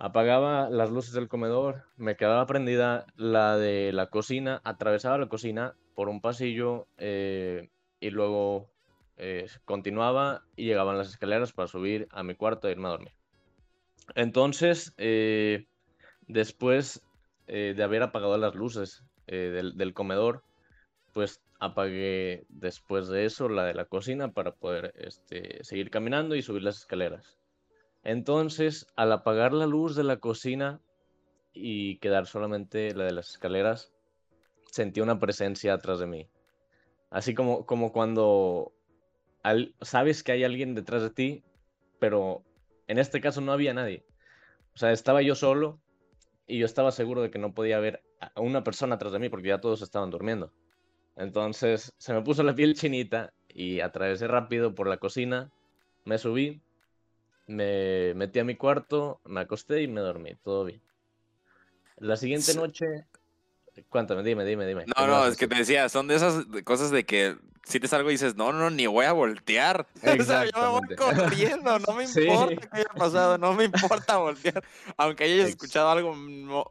apagaba 0.00 0.70
las 0.70 0.90
luces 0.90 1.12
del 1.12 1.28
comedor, 1.28 1.84
me 1.98 2.16
quedaba 2.16 2.46
prendida 2.46 3.04
la 3.16 3.58
de 3.58 3.92
la 3.92 4.06
cocina, 4.06 4.62
atravesaba 4.64 5.18
la 5.18 5.28
cocina 5.28 5.76
por 5.94 6.08
un 6.08 6.22
pasillo 6.22 6.88
eh, 6.96 7.68
y 8.00 8.08
luego 8.08 8.70
eh, 9.18 9.46
continuaba 9.66 10.42
y 10.56 10.64
llegaban 10.64 10.96
las 10.96 11.10
escaleras 11.10 11.52
para 11.52 11.68
subir 11.68 12.08
a 12.12 12.22
mi 12.22 12.34
cuarto 12.34 12.66
e 12.66 12.72
irme 12.72 12.88
a 12.88 12.92
dormir. 12.92 13.12
Entonces, 14.14 14.94
eh, 14.96 15.66
después 16.26 17.02
de 17.46 17.82
haber 17.82 18.04
apagado 18.04 18.38
las 18.38 18.54
luces 18.54 19.02
del, 19.26 19.92
comedor, 19.92 20.44
pues 21.12 21.42
apagué 21.58 22.46
después 22.48 23.08
de 23.08 23.24
eso 23.24 23.48
la 23.48 23.64
de 23.64 23.74
la 23.74 23.86
cocina 23.86 24.32
para 24.32 24.52
poder 24.52 24.94
este, 24.96 25.58
seguir 25.64 25.90
caminando 25.90 26.36
y 26.36 26.42
subir 26.42 26.62
las 26.62 26.78
escaleras. 26.78 27.39
Entonces, 28.02 28.86
al 28.96 29.12
apagar 29.12 29.52
la 29.52 29.66
luz 29.66 29.94
de 29.94 30.04
la 30.04 30.18
cocina 30.18 30.80
y 31.52 31.98
quedar 31.98 32.26
solamente 32.26 32.94
la 32.94 33.04
de 33.04 33.12
las 33.12 33.30
escaleras, 33.30 33.92
sentí 34.70 35.00
una 35.00 35.18
presencia 35.18 35.74
atrás 35.74 35.98
de 35.98 36.06
mí. 36.06 36.28
Así 37.10 37.34
como, 37.34 37.66
como 37.66 37.92
cuando 37.92 38.72
sabes 39.80 40.22
que 40.22 40.32
hay 40.32 40.44
alguien 40.44 40.74
detrás 40.74 41.02
de 41.02 41.10
ti, 41.10 41.44
pero 41.98 42.44
en 42.86 42.98
este 42.98 43.20
caso 43.20 43.40
no 43.40 43.52
había 43.52 43.74
nadie. 43.74 44.04
O 44.74 44.78
sea, 44.78 44.92
estaba 44.92 45.22
yo 45.22 45.34
solo 45.34 45.80
y 46.46 46.58
yo 46.58 46.66
estaba 46.66 46.92
seguro 46.92 47.22
de 47.22 47.30
que 47.30 47.38
no 47.38 47.54
podía 47.54 47.76
haber 47.76 48.02
una 48.36 48.64
persona 48.64 48.94
atrás 48.94 49.12
de 49.12 49.18
mí 49.18 49.28
porque 49.28 49.48
ya 49.48 49.60
todos 49.60 49.82
estaban 49.82 50.10
durmiendo. 50.10 50.52
Entonces 51.16 51.92
se 51.98 52.14
me 52.14 52.22
puso 52.22 52.42
la 52.42 52.54
piel 52.54 52.74
chinita 52.74 53.32
y 53.48 53.80
atravesé 53.80 54.28
rápido 54.28 54.74
por 54.74 54.86
la 54.86 54.98
cocina, 54.98 55.50
me 56.04 56.18
subí, 56.18 56.62
me 57.50 58.14
metí 58.14 58.38
a 58.38 58.44
mi 58.44 58.56
cuarto, 58.56 59.20
me 59.24 59.40
acosté 59.40 59.82
y 59.82 59.88
me 59.88 60.00
dormí, 60.00 60.34
todo 60.42 60.64
bien. 60.64 60.80
La 61.98 62.16
siguiente 62.16 62.54
noche 62.54 63.06
Cuéntame, 63.88 64.22
dime, 64.22 64.44
dime, 64.44 64.66
dime. 64.66 64.84
No, 64.96 65.06
no, 65.06 65.26
es 65.26 65.36
que 65.36 65.48
te 65.48 65.56
decía, 65.56 65.88
son 65.88 66.08
de 66.08 66.16
esas 66.16 66.44
cosas 66.64 66.90
de 66.90 67.04
que 67.04 67.36
si 67.64 67.78
te 67.78 67.88
salgo 67.88 68.10
y 68.10 68.14
dices, 68.14 68.36
no, 68.36 68.52
no, 68.52 68.70
ni 68.70 68.86
voy 68.86 69.06
a 69.06 69.12
voltear. 69.12 69.86
O 70.20 70.24
sea, 70.24 70.44
yo 70.44 70.52
me 70.60 70.68
voy 70.68 70.96
corriendo, 70.96 71.78
no 71.78 71.94
me 71.94 72.04
importa 72.04 72.56
qué 72.56 72.68
haya 72.72 72.88
pasado, 72.96 73.38
no 73.38 73.54
me 73.54 73.64
importa 73.64 74.16
voltear. 74.16 74.62
Aunque 74.96 75.24
hayas 75.24 75.50
escuchado 75.50 75.90
algo, 75.90 76.14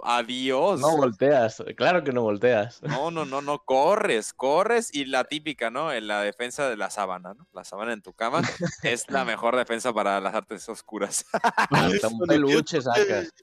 adiós. 0.03 0.79
No 0.79 0.97
volteas, 0.97 1.63
claro 1.75 2.03
que 2.03 2.11
no 2.11 2.21
volteas. 2.21 2.81
No, 2.83 3.11
no, 3.11 3.25
no, 3.25 3.41
no, 3.41 3.59
corres, 3.59 4.33
corres 4.33 4.93
y 4.93 5.05
la 5.05 5.23
típica, 5.23 5.69
¿no? 5.69 5.91
En 5.91 6.07
la 6.07 6.21
defensa 6.21 6.69
de 6.69 6.77
la 6.77 6.89
sábana, 6.89 7.33
¿no? 7.33 7.47
La 7.53 7.63
sábana 7.63 7.93
en 7.93 8.01
tu 8.01 8.13
cama 8.13 8.41
es 8.83 9.09
la 9.09 9.25
mejor 9.25 9.55
defensa 9.55 9.93
para 9.93 10.19
las 10.19 10.35
artes 10.35 10.67
oscuras. 10.69 11.25
Hasta 11.31 12.07
un 12.07 12.19
peluche 12.27 12.81
sacas. 12.81 13.33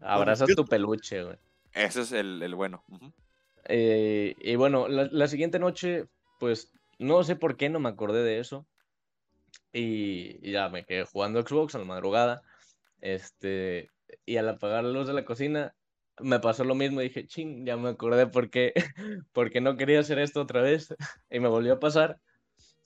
Abrazas 0.00 0.48
tu 0.54 0.64
peluche, 0.64 1.22
güey. 1.22 1.36
Ese 1.72 2.02
es 2.02 2.12
el, 2.12 2.54
bueno. 2.54 2.82
Eh, 3.64 4.34
y 4.38 4.56
bueno, 4.56 4.88
la, 4.88 5.28
siguiente 5.28 5.58
noche, 5.58 6.06
pues 6.38 6.72
no 6.98 7.22
sé 7.24 7.36
por 7.36 7.56
qué 7.56 7.68
no 7.68 7.80
me 7.80 7.88
acordé 7.88 8.22
de 8.22 8.38
eso. 8.38 8.66
Y, 9.72 10.50
ya 10.50 10.68
me 10.68 10.84
quedé 10.84 11.04
jugando 11.04 11.42
Xbox 11.42 11.74
a 11.74 11.78
la 11.78 11.84
madrugada. 11.84 12.42
Este, 13.00 13.90
y 14.24 14.36
al 14.36 14.48
apagar 14.48 14.84
la 14.84 14.90
luz 14.90 15.06
de 15.06 15.12
la 15.12 15.24
cocina, 15.24 15.74
me 16.20 16.40
pasó 16.40 16.64
lo 16.64 16.74
mismo. 16.74 17.00
Dije, 17.00 17.26
ching, 17.26 17.66
ya 17.66 17.76
me 17.76 17.90
acordé 17.90 18.26
por 18.26 18.50
qué, 18.50 18.72
porque 19.32 19.60
no 19.60 19.76
quería 19.76 20.00
hacer 20.00 20.18
esto 20.18 20.40
otra 20.42 20.62
vez. 20.62 20.94
Y 21.30 21.40
me 21.40 21.48
volvió 21.48 21.74
a 21.74 21.80
pasar. 21.80 22.18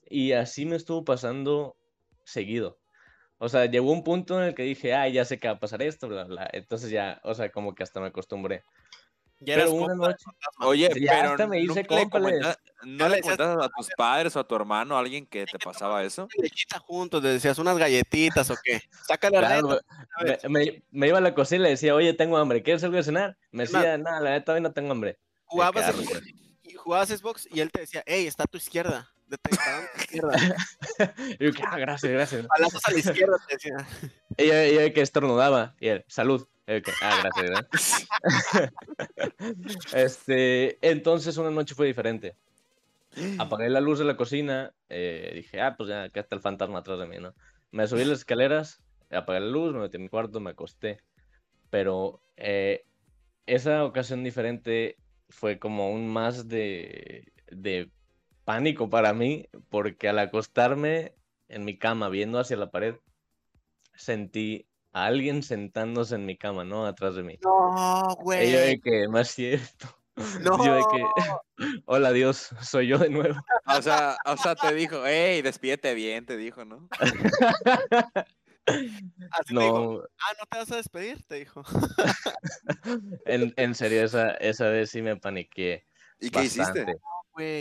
Y 0.09 0.33
así 0.33 0.65
me 0.65 0.75
estuvo 0.75 1.05
pasando 1.05 1.77
seguido. 2.25 2.79
O 3.37 3.49
sea, 3.49 3.65
llegó 3.65 3.91
un 3.91 4.03
punto 4.03 4.39
en 4.39 4.49
el 4.49 4.55
que 4.55 4.63
dije, 4.63 4.93
ah, 4.93 5.07
ya 5.09 5.25
sé 5.25 5.39
que 5.39 5.47
va 5.47 5.55
a 5.55 5.59
pasar 5.59 5.81
esto, 5.81 6.07
bla, 6.07 6.25
bla. 6.25 6.49
Entonces 6.53 6.91
ya, 6.91 7.19
o 7.23 7.33
sea, 7.33 7.51
como 7.51 7.73
que 7.73 7.83
hasta 7.83 7.99
me 7.99 8.07
acostumbré. 8.07 8.63
Pero 9.45 9.71
una 9.71 9.95
noche. 9.95 10.25
Oye, 10.59 10.89
pero 10.93 11.31
hasta 11.31 11.47
me 11.47 11.59
hice 11.59 11.85
compa, 11.85 12.19
¿No 12.19 13.09
le 13.09 13.21
contaste 13.21 13.43
a 13.43 13.69
tus 13.77 13.89
padres 13.95 14.35
o 14.35 14.39
a 14.39 14.47
tu 14.47 14.55
hermano, 14.55 14.95
a 14.95 14.99
alguien 14.99 15.25
que 15.25 15.45
te 15.45 15.59
pasaba 15.59 16.03
eso? 16.03 16.27
Juntos, 16.85 17.21
le 17.21 17.29
decías 17.29 17.59
unas 17.59 17.77
galletitas 17.77 18.49
o 18.49 18.55
qué. 18.63 18.81
Sácale 19.07 19.37
claro, 19.37 19.79
me, 20.49 20.83
me, 20.91 21.07
iba 21.07 21.17
a 21.17 21.21
la 21.21 21.33
cocina 21.33 21.61
y 21.61 21.63
le 21.63 21.69
decía, 21.71 21.95
oye, 21.95 22.13
tengo 22.13 22.37
hambre, 22.37 22.63
¿quieres 22.63 22.83
algo 22.83 22.97
de 22.97 23.03
cenar? 23.03 23.37
Me 23.51 23.63
decía, 23.63 23.97
nada, 23.97 24.19
la 24.19 24.31
neta, 24.31 24.53
hoy 24.53 24.61
no 24.61 24.71
tengo 24.71 24.91
hambre. 24.91 25.19
Jugabas, 25.45 25.93
jugabas 26.77 27.09
Xbox 27.09 27.47
y 27.51 27.59
él 27.59 27.71
te 27.71 27.81
decía, 27.81 28.03
hey, 28.05 28.25
está 28.25 28.43
a 28.43 28.47
tu 28.47 28.57
izquierda. 28.57 29.11
y 31.39 31.45
yo, 31.45 31.51
ah, 31.65 31.77
gracias, 31.77 32.11
gracias. 32.11 32.47
Palazos 32.47 32.81
a 32.85 32.91
la 32.91 32.99
izquierda, 32.99 33.37
te 33.47 33.55
decía. 33.55 33.87
Ella, 34.35 34.63
ella 34.63 34.93
que 34.93 35.01
estornudaba, 35.01 35.75
y 35.79 35.87
él, 35.87 36.05
salud. 36.07 36.47
Ah, 37.01 37.23
gracias, 37.35 38.07
este, 39.93 40.77
entonces 40.87 41.37
una 41.37 41.51
noche 41.51 41.75
fue 41.75 41.87
diferente. 41.87 42.35
Apagué 43.39 43.69
la 43.69 43.81
luz 43.81 43.99
de 43.99 44.05
la 44.05 44.15
cocina, 44.15 44.73
eh, 44.87 45.31
dije, 45.35 45.59
ah, 45.59 45.75
pues 45.75 45.89
ya, 45.89 46.09
que 46.09 46.21
está 46.21 46.35
el 46.35 46.41
fantasma 46.41 46.79
atrás 46.79 46.97
de 46.99 47.07
mí, 47.07 47.17
¿no? 47.19 47.33
Me 47.71 47.85
subí 47.87 48.05
las 48.05 48.19
escaleras, 48.19 48.81
apagué 49.09 49.41
la 49.41 49.47
luz, 49.47 49.73
me 49.73 49.79
metí 49.79 49.97
en 49.97 50.03
mi 50.03 50.09
cuarto, 50.09 50.39
me 50.39 50.51
acosté. 50.51 51.01
Pero 51.69 52.21
eh, 52.37 52.85
esa 53.45 53.83
ocasión 53.83 54.23
diferente 54.23 54.97
fue 55.29 55.59
como 55.59 55.91
un 55.91 56.07
más 56.07 56.47
de, 56.47 57.31
de 57.49 57.89
pánico 58.45 58.89
para 58.89 59.13
mí, 59.13 59.47
porque 59.69 60.07
al 60.07 60.19
acostarme 60.19 61.13
en 61.49 61.65
mi 61.65 61.77
cama 61.77 62.07
viendo 62.09 62.39
hacia 62.39 62.57
la 62.57 62.71
pared, 62.71 62.95
sentí 63.93 64.67
a 64.93 65.05
alguien 65.05 65.43
sentándose 65.43 66.15
en 66.15 66.25
mi 66.25 66.37
cama, 66.37 66.63
¿no? 66.63 66.85
Atrás 66.85 67.15
de 67.15 67.23
mí. 67.23 67.37
No, 67.43 68.15
güey. 68.21 68.47
Y 68.49 68.51
yo 68.51 68.59
de 68.59 68.79
que, 68.79 69.07
es 69.19 69.27
cierto. 69.29 69.87
No. 70.41 70.63
Yo 70.63 70.75
de 70.75 70.83
que, 70.91 71.05
hola 71.85 72.11
Dios, 72.11 72.49
soy 72.61 72.87
yo 72.87 72.97
de 72.97 73.09
nuevo. 73.09 73.39
O 73.65 73.81
sea, 73.81 74.17
o 74.25 74.37
sea, 74.37 74.55
te 74.55 74.73
dijo, 74.73 75.03
hey, 75.05 75.41
despídete 75.41 75.93
bien, 75.93 76.25
te 76.25 76.37
dijo, 76.37 76.65
¿no? 76.65 76.87
Así 78.65 79.53
no. 79.53 79.61
Dijo, 79.61 80.03
ah, 80.19 80.33
¿no 80.39 80.45
te 80.49 80.57
vas 80.57 80.71
a 80.71 80.75
despedir? 80.75 81.23
Te 81.23 81.35
dijo. 81.35 81.63
en, 83.25 83.53
en 83.55 83.75
serio, 83.75 84.03
esa, 84.03 84.31
esa 84.31 84.67
vez 84.69 84.91
sí 84.91 85.01
me 85.01 85.15
paniqué. 85.15 85.85
¿Y 86.19 86.29
qué 86.29 86.43
hiciste? 86.43 86.85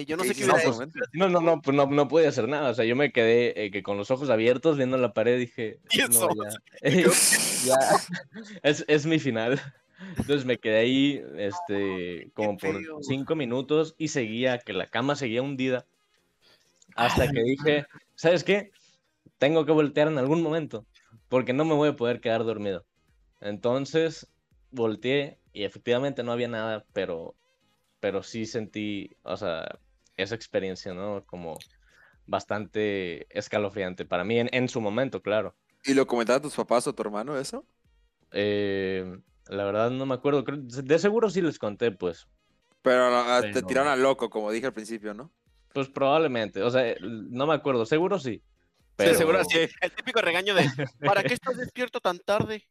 Yo 0.07 0.17
no 0.17 0.25
sé 0.25 0.35
qué 0.35 0.47
no, 0.47 0.55
pues, 0.55 0.79
no, 1.13 1.29
no, 1.29 1.41
no, 1.41 1.61
pues 1.61 1.77
no, 1.77 1.87
no 1.87 2.09
pude 2.09 2.27
hacer 2.27 2.49
nada. 2.49 2.71
O 2.71 2.75
sea, 2.75 2.85
yo 2.85 2.97
me 2.97 3.13
quedé 3.13 3.65
eh, 3.65 3.71
que 3.71 3.83
con 3.83 3.97
los 3.97 4.11
ojos 4.11 4.31
abiertos 4.31 4.77
viendo 4.77 4.97
la 4.97 5.13
pared 5.13 5.39
dije, 5.39 5.79
no, 6.11 6.29
ya, 6.83 7.77
Es, 8.63 8.85
es, 8.89 9.07
mi 9.07 9.19
final. 9.19 9.61
Entonces 10.17 10.45
me 10.45 10.59
quedé 10.59 10.79
ahí 10.79 11.23
este, 11.37 12.31
como 12.35 12.57
por 12.57 12.81
cinco 13.03 13.35
minutos 13.37 13.95
y 13.99 14.09
seguía, 14.09 14.59
que 14.59 14.73
la 14.73 14.87
cama 14.87 15.17
seguía 15.17 15.43
hundida. 15.43 15.87
Hasta 16.97 17.31
que 17.31 17.43
dije, 17.43 17.87
¿sabes 18.15 18.45
qué? 18.45 18.73
Tengo 19.39 19.65
que 19.65 19.73
voltear 19.73 20.09
en 20.09 20.19
algún 20.19 20.43
momento, 20.43 20.87
porque 21.29 21.53
no 21.53 21.65
me 21.65 21.75
voy 21.75 21.91
a 21.91 21.97
poder 21.97 22.21
quedar 22.21 22.45
dormido. 22.45 22.85
Entonces 23.41 24.27
volteé 24.71 25.39
y 25.53 25.65
efectivamente 25.65 26.23
no 26.23 26.33
había 26.33 26.49
nada, 26.49 26.85
pero 26.93 27.35
pero 28.01 28.23
sí 28.23 28.47
sentí, 28.47 29.17
o 29.23 29.37
sea, 29.37 29.79
esa 30.17 30.35
experiencia, 30.35 30.93
¿no? 30.95 31.25
Como 31.27 31.59
bastante 32.27 33.27
escalofriante 33.37 34.05
para 34.05 34.25
mí 34.25 34.39
en, 34.39 34.69
su 34.69 34.81
momento, 34.81 35.23
claro. 35.23 35.55
¿Y 35.85 35.95
lo 35.95 36.07
comentaron 36.07 36.43
tus 36.43 36.55
papás 36.55 36.87
o 36.87 36.95
tu 36.95 37.03
hermano 37.03 37.39
eso? 37.39 37.65
Eh, 38.33 39.19
la 39.49 39.65
verdad 39.65 39.91
no 39.91 40.07
me 40.07 40.15
acuerdo, 40.15 40.43
de 40.43 40.99
seguro 40.99 41.31
sí 41.31 41.43
les 41.43 41.59
conté, 41.59 41.91
pues. 41.91 42.27
Pero, 42.83 43.09
ah, 43.09 43.43
te 43.43 43.63
tiraron 43.63 43.93
a 43.93 43.97
loco, 43.97 44.31
como 44.31 44.51
dije 44.51 44.67
al 44.67 44.73
principio, 44.73 45.13
¿no? 45.13 45.31
Pues 45.73 45.89
probablemente, 45.89 46.63
o 46.63 46.71
sea, 46.71 46.95
no 47.01 47.47
me 47.47 47.55
acuerdo, 47.55 47.85
seguro 47.85 48.19
sí. 48.19 48.43
Pero... 48.97 49.13
Sí, 49.13 49.19
seguro 49.19 49.45
sí. 49.45 49.69
El 49.81 49.93
típico 49.93 50.21
regaño 50.21 50.55
de, 50.55 50.69
¿para 51.05 51.23
qué 51.23 51.35
estás 51.35 51.57
despierto 51.57 52.01
tan 52.01 52.19
tarde? 52.19 52.67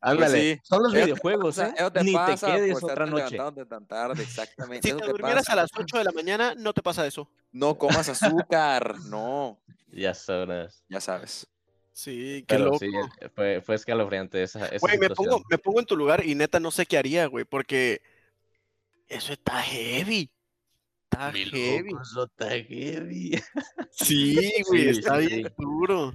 Ándale, 0.00 0.54
sí. 0.54 0.60
son 0.62 0.82
los 0.84 0.92
te 0.92 1.02
videojuegos, 1.04 1.56
pasa- 1.56 1.74
¿eh? 1.76 1.90
te 1.90 2.04
Ni 2.04 2.12
pasa 2.12 2.46
te 2.46 2.52
quedes 2.52 2.80
por 2.80 2.90
otra 2.92 3.06
noche. 3.06 3.30
levantándote 3.30 3.66
tan 3.68 3.86
tarde, 3.86 4.22
exactamente. 4.22 4.82
Si 4.86 4.88
eso 4.90 4.98
te 4.98 5.06
te 5.06 5.10
durmieras 5.12 5.44
pasa. 5.46 5.52
a 5.52 5.56
las 5.56 5.70
8 5.76 5.98
de 5.98 6.04
la 6.04 6.12
mañana, 6.12 6.54
no 6.56 6.72
te 6.72 6.82
pasa 6.82 7.06
eso. 7.06 7.28
No 7.52 7.76
comas 7.76 8.08
azúcar, 8.08 8.98
no, 9.06 9.58
Ya 9.88 10.14
sabrás. 10.14 10.82
ya 10.88 11.00
sabes. 11.00 11.46
Sí, 11.92 12.44
qué 12.46 12.54
Pero 12.54 12.66
loco. 12.66 12.78
sí, 12.78 12.86
fue, 13.34 13.60
fue 13.60 13.74
escalofriante 13.74 14.40
esa, 14.42 14.66
esa 14.66 14.78
Güey, 14.78 14.98
me 14.98 15.06
situación. 15.08 15.30
pongo, 15.32 15.44
me 15.50 15.58
pongo 15.58 15.80
en 15.80 15.86
tu 15.86 15.96
lugar 15.96 16.24
y 16.24 16.36
neta 16.36 16.60
no 16.60 16.70
sé 16.70 16.86
qué 16.86 16.96
haría, 16.96 17.26
güey, 17.26 17.44
porque 17.44 18.00
eso 19.08 19.32
está 19.32 19.60
heavy. 19.62 20.30
Está 21.10 21.32
Mi 21.32 21.44
heavy. 21.46 21.90
loco, 21.90 22.02
eso 22.02 22.24
está 22.24 22.50
heavy. 22.50 23.42
Sí, 23.90 24.36
güey, 24.68 24.82
Sí, 24.94 25.00
está 25.00 25.18
sí, 25.20 25.26
bien 25.26 25.52
duro. 25.58 26.14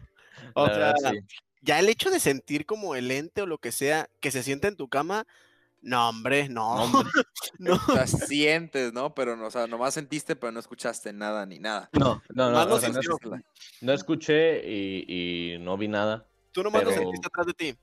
O 0.53 0.67
La 0.67 0.73
sea, 0.73 0.93
verdad, 0.93 1.11
sí. 1.11 1.19
Ya 1.63 1.79
el 1.79 1.89
hecho 1.89 2.11
de 2.11 2.19
sentir 2.19 2.65
como 2.67 2.93
el 2.95 3.09
ente 3.09 3.41
o 3.41 3.45
lo 3.47 3.57
que 3.57 3.71
sea 3.71 4.09
que 4.19 4.29
se 4.31 4.43
sienta 4.43 4.67
en 4.67 4.75
tu 4.75 4.87
cama, 4.89 5.25
no, 5.81 6.09
hombre, 6.09 6.47
no. 6.49 6.75
No, 6.77 6.83
hombre. 6.83 7.09
no. 7.59 7.73
O 7.75 7.93
sea, 7.93 8.07
sientes, 8.07 8.93
¿no? 8.93 9.13
Pero, 9.13 9.35
no, 9.35 9.47
o 9.47 9.51
sea, 9.51 9.67
nomás 9.67 9.93
sentiste, 9.93 10.35
pero 10.35 10.51
no 10.51 10.59
escuchaste 10.59 11.11
nada 11.11 11.45
ni 11.45 11.59
nada. 11.59 11.89
No, 11.93 12.21
no, 12.33 12.49
no, 12.49 12.51
Más 12.51 12.67
lo 12.67 12.75
o 12.75 12.79
sea, 12.79 12.89
no, 12.89 13.01
no 13.81 13.93
escuché 13.93 14.61
y, 14.69 15.05
y 15.55 15.59
no 15.59 15.75
vi 15.77 15.87
nada. 15.87 16.25
Tú 16.51 16.63
nomás 16.63 16.83
lo 16.83 16.89
Pero- 16.89 17.01
sentiste 17.01 17.27
atrás 17.27 17.47
de 17.47 17.53
ti. 17.53 17.77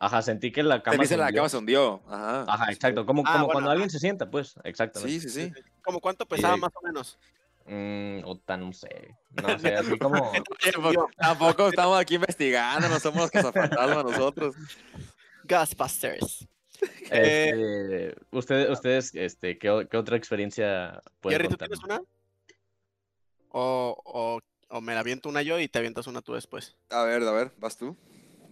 Ajá, 0.00 0.20
sentí 0.22 0.50
que 0.50 0.62
la 0.62 0.82
cama 0.82 1.04
se 1.06 1.16
la 1.16 1.26
hundió. 1.26 1.36
cama 1.40 1.48
se 1.48 1.56
hundió. 1.56 2.02
Ajá. 2.08 2.44
Ajá, 2.48 2.72
exacto. 2.72 3.06
Como, 3.06 3.22
Ah, 3.24 3.32
como 3.32 3.44
bueno, 3.46 3.52
cuando 3.52 3.70
ajá. 3.70 3.72
alguien 3.72 3.90
se 3.90 3.98
sienta, 4.00 4.28
pues. 4.30 4.54
Exactamente. 4.64 5.20
Sí, 5.20 5.28
sí, 5.28 5.44
sí. 5.46 5.52
¿Como 5.82 6.00
cuánto 6.00 6.26
pesaba 6.26 6.56
más 6.56 6.72
o 6.74 6.84
menos? 6.84 7.18
Mm, 7.66 8.20
o 8.24 8.38
tan, 8.38 8.60
no 8.60 8.72
sé. 8.72 9.16
No 9.42 9.58
sé, 9.58 9.74
así 9.74 9.98
como. 9.98 10.32
Tampoco, 10.72 11.10
tampoco 11.16 11.68
estamos 11.68 11.98
aquí 11.98 12.16
investigando, 12.16 12.88
no 12.88 13.00
somos 13.00 13.22
los 13.22 13.30
cazafantasmas 13.30 14.04
nosotros. 14.04 14.54
Ghostbusters. 15.44 16.46
Eh, 17.10 17.50
Este, 18.10 18.16
ustedes, 18.30 18.70
ustedes, 18.70 19.14
este, 19.14 19.58
¿qué, 19.58 19.86
qué 19.90 19.96
otra 19.96 20.16
experiencia 20.16 21.00
pueden 21.20 21.38
Jerry, 21.38 21.48
¿tú 21.48 21.56
tienes 21.56 21.82
una? 21.82 22.02
O, 23.48 23.96
o, 24.04 24.40
o 24.68 24.80
me 24.80 24.94
la 24.94 25.00
aviento 25.00 25.28
una 25.28 25.42
yo 25.42 25.60
y 25.60 25.68
te 25.68 25.78
avientas 25.78 26.06
una 26.06 26.20
tú 26.22 26.34
después. 26.34 26.76
A 26.90 27.04
ver, 27.04 27.22
a 27.22 27.32
ver, 27.32 27.52
¿vas 27.58 27.76
tú? 27.76 27.96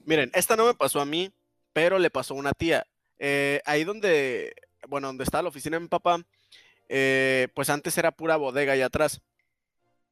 Miren, 0.05 0.31
esta 0.35 0.57
no 0.57 0.67
me 0.67 0.75
pasó 0.75 1.01
a 1.01 1.05
mí, 1.05 1.33
pero 1.73 1.99
le 1.99 2.11
pasó 2.11 2.35
a 2.35 2.39
una 2.39 2.53
tía. 2.53 2.87
Eh, 3.19 3.61
ahí 3.65 3.85
donde, 3.85 4.55
bueno, 4.89 5.09
donde 5.09 5.25
estaba 5.25 5.43
la 5.43 5.49
oficina 5.49 5.77
de 5.77 5.83
mi 5.83 5.89
papá, 5.89 6.25
eh, 6.93 7.49
pues 7.55 7.71
antes 7.71 7.99
era 7.99 8.13
pura 8.13 8.37
bodega 8.37 8.75
ahí 8.75 8.83
atrás. 8.83 9.23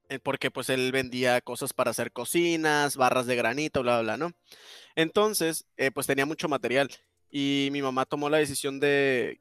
eh, 0.08 0.18
porque 0.18 0.50
pues 0.50 0.68
él 0.70 0.92
vendía 0.92 1.40
cosas 1.40 1.72
para 1.72 1.90
hacer 1.92 2.12
cocinas, 2.12 2.96
barras 2.96 3.26
de 3.26 3.36
granito, 3.36 3.82
bla, 3.82 4.00
bla, 4.00 4.16
bla, 4.16 4.28
¿no? 4.28 4.32
Entonces, 4.96 5.66
eh, 5.76 5.90
pues 5.92 6.06
tenía 6.06 6.26
mucho 6.26 6.48
material. 6.48 6.90
Y 7.30 7.70
mi 7.72 7.82
mamá 7.82 8.06
tomó 8.06 8.28
la 8.30 8.38
decisión 8.38 8.80
de, 8.80 9.40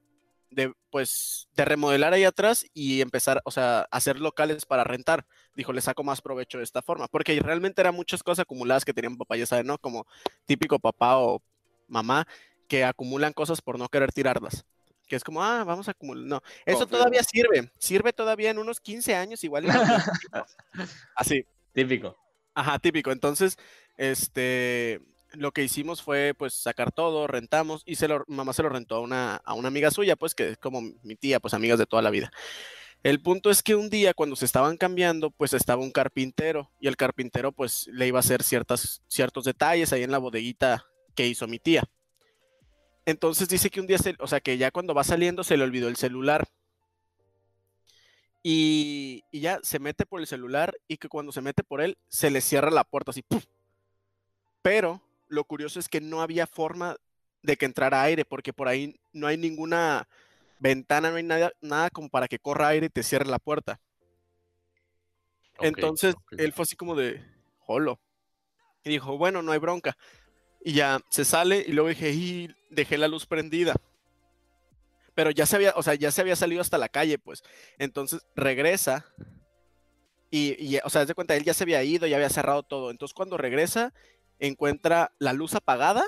de, 0.52 0.74
pues, 0.92 1.50
de 1.56 1.66
remodelar 1.66 2.14
ahí 2.14 2.24
atrás 2.26 2.66
y 2.74 3.02
empezar, 3.02 3.42
o 3.46 3.52
sea, 3.52 3.88
hacer 3.92 4.20
locales 4.20 4.66
para 4.66 4.84
rentar. 4.84 5.26
Dijo, 5.56 5.74
le 5.74 5.82
saco 5.82 6.04
más 6.04 6.22
provecho 6.22 6.60
de 6.60 6.66
esta 6.66 6.82
forma. 6.84 7.08
Porque 7.08 7.40
realmente 7.42 7.82
eran 7.82 7.96
muchas 7.96 8.24
cosas 8.24 8.44
acumuladas 8.44 8.86
que 8.86 8.94
tenían 8.94 9.18
papá, 9.18 9.38
ya 9.38 9.46
saben, 9.48 9.68
¿no? 9.68 9.78
Como 9.80 10.08
típico 10.46 10.80
papá 10.80 11.18
o 11.20 11.42
mamá 11.88 12.28
que 12.68 12.84
acumulan 12.86 13.34
cosas 13.34 13.62
por 13.62 13.80
no 13.80 13.90
querer 13.90 14.12
tirarlas. 14.14 14.66
Que 15.10 15.16
es 15.18 15.24
como, 15.24 15.44
ah, 15.44 15.66
vamos 15.66 15.88
a 15.88 15.92
acumular. 15.92 16.24
No, 16.24 16.42
eso 16.66 16.88
todavía 16.88 17.24
sirve. 17.24 17.70
Sirve 17.80 18.14
todavía 18.14 18.52
en 18.52 18.60
unos 18.60 18.80
15 18.80 19.16
años, 19.16 19.44
igual. 19.44 19.66
Así. 21.16 21.46
Típico. 21.74 22.16
Ajá, 22.54 22.78
típico. 22.78 23.12
Entonces, 23.12 23.58
este, 23.98 25.02
lo 25.34 25.52
que 25.52 25.64
hicimos 25.64 26.02
fue, 26.04 26.34
pues, 26.38 26.54
sacar 26.54 26.92
todo, 26.92 27.28
rentamos, 27.28 27.82
y 27.86 27.96
se 27.96 28.08
lo, 28.08 28.24
mamá 28.28 28.54
se 28.54 28.64
lo 28.64 28.70
rentó 28.70 28.96
a 28.96 29.00
una, 29.00 29.38
a 29.38 29.54
una 29.56 29.68
amiga 29.68 29.92
suya, 29.92 30.16
pues, 30.16 30.36
que 30.36 30.50
es 30.50 30.58
como 30.58 30.82
mi 30.82 31.16
tía, 31.16 31.40
pues, 31.40 31.54
amigas 31.54 31.80
de 31.80 31.86
toda 31.86 32.02
la 32.02 32.12
vida. 32.12 32.32
El 33.02 33.22
punto 33.22 33.50
es 33.50 33.64
que 33.64 33.76
un 33.76 33.90
día, 33.90 34.14
cuando 34.14 34.36
se 34.36 34.46
estaban 34.46 34.78
cambiando, 34.78 35.32
pues, 35.32 35.54
estaba 35.54 35.82
un 35.82 35.92
carpintero, 35.92 36.70
y 36.80 36.88
el 36.88 36.98
carpintero, 36.98 37.52
pues, 37.52 37.88
le 37.88 38.08
iba 38.08 38.20
a 38.20 38.22
hacer 38.22 38.44
ciertas, 38.44 39.02
ciertos 39.08 39.46
detalles 39.46 39.92
ahí 39.92 40.04
en 40.04 40.12
la 40.12 40.20
bodeguita 40.20 40.86
que 41.16 41.26
hizo 41.26 41.48
mi 41.48 41.60
tía. 41.60 41.84
Entonces 43.10 43.50
dice 43.50 43.72
que 43.72 43.80
un 43.80 43.88
día, 43.88 43.98
se, 43.98 44.16
o 44.20 44.28
sea, 44.28 44.40
que 44.40 44.58
ya 44.60 44.70
cuando 44.70 44.94
va 44.94 45.04
saliendo 45.04 45.44
se 45.44 45.58
le 45.58 45.64
olvidó 45.64 45.88
el 45.88 45.96
celular. 45.96 46.48
Y, 48.44 49.24
y 49.32 49.42
ya 49.42 49.60
se 49.64 49.80
mete 49.80 50.06
por 50.06 50.22
el 50.22 50.28
celular 50.28 50.78
y 50.88 50.98
que 50.98 51.10
cuando 51.10 51.32
se 51.32 51.42
mete 51.42 51.64
por 51.64 51.82
él 51.82 51.98
se 52.08 52.30
le 52.30 52.40
cierra 52.40 52.70
la 52.70 52.84
puerta 52.84 53.12
así. 53.12 53.24
¡puf! 53.24 53.46
Pero 54.62 55.02
lo 55.28 55.44
curioso 55.44 55.80
es 55.80 55.90
que 55.90 56.00
no 56.02 56.22
había 56.22 56.46
forma 56.46 56.98
de 57.42 57.58
que 57.58 57.66
entrara 57.66 58.04
aire 58.04 58.26
porque 58.26 58.54
por 58.54 58.68
ahí 58.68 59.00
no 59.12 59.26
hay 59.26 59.38
ninguna 59.38 60.08
ventana, 60.60 61.10
no 61.10 61.18
hay 61.18 61.24
nada, 61.24 61.52
nada 61.62 61.90
como 61.90 62.10
para 62.10 62.28
que 62.28 62.38
corra 62.38 62.68
aire 62.68 62.86
y 62.86 62.90
te 62.90 63.02
cierre 63.02 63.26
la 63.26 63.40
puerta. 63.40 63.80
Entonces 65.60 66.16
él 66.38 66.54
fue 66.54 66.64
así 66.64 66.76
como 66.76 66.96
de, 66.96 67.26
jolo. 67.58 68.00
Y 68.84 68.92
dijo, 68.92 69.18
bueno, 69.18 69.42
no 69.42 69.52
hay 69.52 69.60
bronca. 69.60 69.98
Y 70.62 70.74
ya 70.74 71.00
se 71.10 71.26
sale 71.26 71.64
y 71.66 71.72
luego 71.72 71.90
dije, 71.90 72.12
y 72.12 72.54
dejé 72.70 72.98
la 72.98 73.08
luz 73.08 73.26
prendida. 73.26 73.76
Pero 75.16 75.32
ya 75.32 75.46
se 75.46 75.56
había, 75.56 75.74
o 75.76 75.84
sea, 75.84 75.96
ya 75.96 76.12
se 76.12 76.22
había 76.22 76.36
salido 76.36 76.62
hasta 76.62 76.78
la 76.78 76.90
calle, 76.90 77.18
pues. 77.18 77.44
Entonces 77.78 78.22
regresa 78.36 79.06
y, 80.32 80.56
y, 80.64 80.80
o 80.84 80.90
sea, 80.90 81.06
de 81.06 81.14
cuenta, 81.14 81.36
él 81.36 81.44
ya 81.44 81.54
se 81.54 81.64
había 81.64 81.84
ido, 81.84 82.08
ya 82.08 82.18
había 82.18 82.30
cerrado 82.30 82.64
todo. 82.64 82.92
Entonces 82.92 83.14
cuando 83.14 83.38
regresa, 83.38 83.94
encuentra 84.40 85.12
la 85.20 85.34
luz 85.34 85.56
apagada 85.56 86.04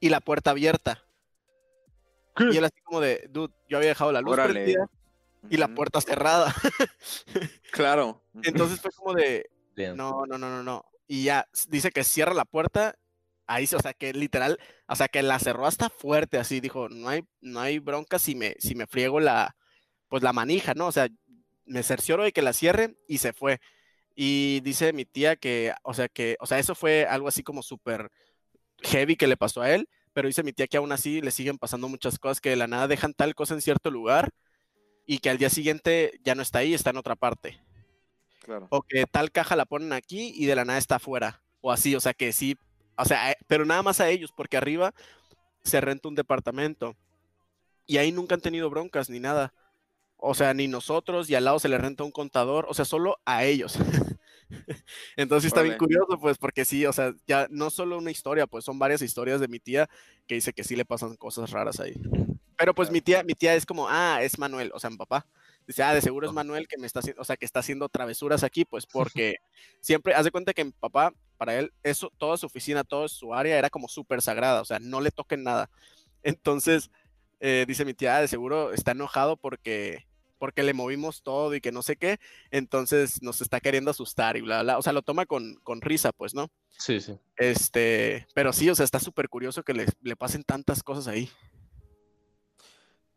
y 0.00 0.08
la 0.08 0.20
puerta 0.20 0.50
abierta. 0.50 1.02
Y 2.38 2.56
él 2.56 2.64
así 2.64 2.80
como 2.82 3.00
de, 3.00 3.28
dude, 3.30 3.54
yo 3.68 3.78
había 3.78 3.88
dejado 3.90 4.12
la 4.12 4.20
luz 4.20 4.34
Órale. 4.34 4.52
prendida 4.52 4.86
y 5.48 5.56
la 5.56 5.68
puerta 5.68 6.00
cerrada. 6.00 6.54
Claro. 7.72 8.22
Entonces 8.42 8.80
fue 8.80 8.90
como 8.92 9.12
de, 9.12 9.50
Bien. 9.74 9.96
no, 9.96 10.24
no, 10.26 10.38
no, 10.38 10.48
no, 10.48 10.62
no. 10.62 10.84
Y 11.06 11.24
ya 11.24 11.48
dice 11.68 11.90
que 11.90 12.04
cierra 12.04 12.34
la 12.34 12.44
puerta. 12.44 12.96
Ahí, 13.46 13.64
o 13.64 13.80
sea, 13.80 13.94
que 13.94 14.12
literal, 14.12 14.58
o 14.88 14.96
sea, 14.96 15.08
que 15.08 15.22
la 15.22 15.38
cerró 15.38 15.66
hasta 15.66 15.88
fuerte, 15.88 16.38
así 16.38 16.60
dijo, 16.60 16.88
no 16.88 17.08
hay, 17.08 17.24
no 17.40 17.60
hay 17.60 17.78
bronca 17.78 18.18
si 18.18 18.34
me, 18.34 18.56
si 18.58 18.74
me 18.74 18.88
friego 18.88 19.20
la, 19.20 19.56
pues 20.08 20.22
la 20.24 20.32
manija, 20.32 20.74
¿no? 20.74 20.88
O 20.88 20.92
sea, 20.92 21.08
me 21.64 21.82
cercioro 21.84 22.24
de 22.24 22.32
que 22.32 22.42
la 22.42 22.52
cierre 22.52 22.96
y 23.08 23.18
se 23.18 23.32
fue. 23.32 23.60
Y 24.16 24.60
dice 24.62 24.92
mi 24.92 25.04
tía 25.04 25.36
que, 25.36 25.74
o 25.82 25.94
sea, 25.94 26.08
que, 26.08 26.36
o 26.40 26.46
sea, 26.46 26.58
eso 26.58 26.74
fue 26.74 27.06
algo 27.06 27.28
así 27.28 27.42
como 27.44 27.62
súper 27.62 28.10
heavy 28.82 29.16
que 29.16 29.28
le 29.28 29.36
pasó 29.36 29.62
a 29.62 29.70
él, 29.72 29.88
pero 30.12 30.28
dice 30.28 30.42
mi 30.42 30.52
tía 30.52 30.66
que 30.68 30.78
aún 30.78 30.92
así 30.92 31.20
le 31.20 31.30
siguen 31.30 31.58
pasando 31.58 31.88
muchas 31.88 32.18
cosas, 32.18 32.40
que 32.40 32.50
de 32.50 32.56
la 32.56 32.66
nada 32.66 32.88
dejan 32.88 33.14
tal 33.14 33.34
cosa 33.34 33.54
en 33.54 33.60
cierto 33.62 33.90
lugar 33.90 34.30
y 35.06 35.18
que 35.18 35.30
al 35.30 35.38
día 35.38 35.50
siguiente 35.50 36.20
ya 36.24 36.34
no 36.34 36.42
está 36.42 36.60
ahí, 36.60 36.74
está 36.74 36.90
en 36.90 36.96
otra 36.98 37.16
parte 37.16 37.60
Claro. 38.46 38.68
o 38.70 38.82
que 38.82 39.04
tal 39.06 39.32
caja 39.32 39.56
la 39.56 39.64
ponen 39.66 39.92
aquí 39.92 40.32
y 40.36 40.46
de 40.46 40.54
la 40.54 40.64
nada 40.64 40.78
está 40.78 40.96
afuera, 40.96 41.42
o 41.60 41.72
así, 41.72 41.96
o 41.96 42.00
sea 42.00 42.14
que 42.14 42.32
sí, 42.32 42.56
o 42.96 43.04
sea, 43.04 43.32
eh, 43.32 43.36
pero 43.48 43.64
nada 43.64 43.82
más 43.82 44.00
a 44.00 44.08
ellos, 44.08 44.32
porque 44.34 44.56
arriba 44.56 44.94
se 45.64 45.80
renta 45.80 46.08
un 46.08 46.14
departamento 46.14 46.96
y 47.86 47.96
ahí 47.98 48.12
nunca 48.12 48.36
han 48.36 48.40
tenido 48.40 48.70
broncas 48.70 49.10
ni 49.10 49.18
nada, 49.18 49.52
o 50.16 50.32
sea, 50.34 50.54
ni 50.54 50.68
nosotros 50.68 51.28
y 51.28 51.34
al 51.34 51.44
lado 51.44 51.58
se 51.58 51.68
le 51.68 51.76
renta 51.76 52.04
un 52.04 52.12
contador, 52.12 52.66
o 52.68 52.74
sea, 52.74 52.84
solo 52.84 53.18
a 53.24 53.44
ellos. 53.44 53.78
Entonces 55.16 55.48
está 55.48 55.62
bien 55.62 55.76
curioso, 55.76 56.18
pues, 56.20 56.38
porque 56.38 56.64
sí, 56.64 56.86
o 56.86 56.92
sea, 56.92 57.12
ya 57.26 57.48
no 57.50 57.70
solo 57.70 57.98
una 57.98 58.10
historia, 58.12 58.46
pues 58.46 58.64
son 58.64 58.78
varias 58.78 59.02
historias 59.02 59.40
de 59.40 59.48
mi 59.48 59.58
tía 59.58 59.88
que 60.26 60.36
dice 60.36 60.52
que 60.52 60.64
sí 60.64 60.76
le 60.76 60.84
pasan 60.84 61.16
cosas 61.16 61.50
raras 61.50 61.80
ahí. 61.80 61.94
Pero 62.56 62.74
pues 62.74 62.90
mi 62.90 63.00
tía, 63.00 63.22
mi 63.22 63.34
tía 63.34 63.54
es 63.54 63.66
como, 63.66 63.88
ah, 63.88 64.20
es 64.22 64.38
Manuel, 64.38 64.70
o 64.72 64.80
sea, 64.80 64.88
mi 64.88 64.96
papá. 64.96 65.26
Dice, 65.66 65.82
ah, 65.82 65.92
de 65.94 66.00
seguro 66.00 66.28
es. 66.28 66.32
Manuel 66.32 66.68
que 66.68 66.78
me 66.78 66.86
está 66.86 67.00
haciendo, 67.00 67.20
o 67.20 67.24
sea, 67.24 67.36
que 67.36 67.44
está 67.44 67.60
haciendo 67.60 67.88
travesuras 67.88 68.44
aquí, 68.44 68.64
pues 68.64 68.86
porque 68.92 69.36
siempre, 69.80 70.14
haz 70.14 70.24
de 70.24 70.30
cuenta 70.30 70.54
que 70.54 70.64
mi 70.64 70.72
papá, 70.72 71.12
para 71.36 71.58
él, 71.58 71.72
eso, 71.82 72.12
toda 72.18 72.36
su 72.36 72.46
oficina, 72.46 72.84
toda 72.84 73.08
su 73.08 73.34
área 73.34 73.58
era 73.58 73.70
como 73.70 73.88
súper 73.88 74.22
sagrada, 74.22 74.60
o 74.60 74.64
sea, 74.64 74.78
no 74.78 75.00
le 75.00 75.10
toquen 75.10 75.42
nada. 75.42 75.68
Entonces, 76.22 76.90
eh, 77.40 77.64
dice 77.68 77.84
mi 77.84 77.94
tía, 77.94 78.16
"Ah, 78.16 78.20
de 78.20 78.28
seguro 78.28 78.72
está 78.72 78.92
enojado 78.92 79.36
porque, 79.36 80.06
porque 80.38 80.62
le 80.62 80.74
movimos 80.74 81.22
todo 81.22 81.54
y 81.54 81.60
que 81.60 81.72
no 81.72 81.82
sé 81.82 81.96
qué, 81.96 82.18
entonces 82.50 83.22
nos 83.22 83.40
está 83.40 83.60
queriendo 83.60 83.90
asustar 83.90 84.36
y 84.36 84.40
bla, 84.40 84.56
bla, 84.56 84.62
bla. 84.62 84.78
O 84.78 84.82
sea, 84.82 84.92
lo 84.92 85.02
toma 85.02 85.26
con, 85.26 85.56
con 85.62 85.80
risa, 85.80 86.12
pues, 86.12 86.34
¿no? 86.34 86.48
Sí, 86.78 87.00
sí. 87.00 87.18
Este, 87.36 88.26
pero 88.34 88.52
sí, 88.52 88.68
o 88.70 88.74
sea, 88.74 88.84
está 88.84 89.00
súper 89.00 89.28
curioso 89.28 89.62
que 89.62 89.74
le, 89.74 89.86
le 90.02 90.16
pasen 90.16 90.44
tantas 90.44 90.82
cosas 90.82 91.08
ahí. 91.08 91.30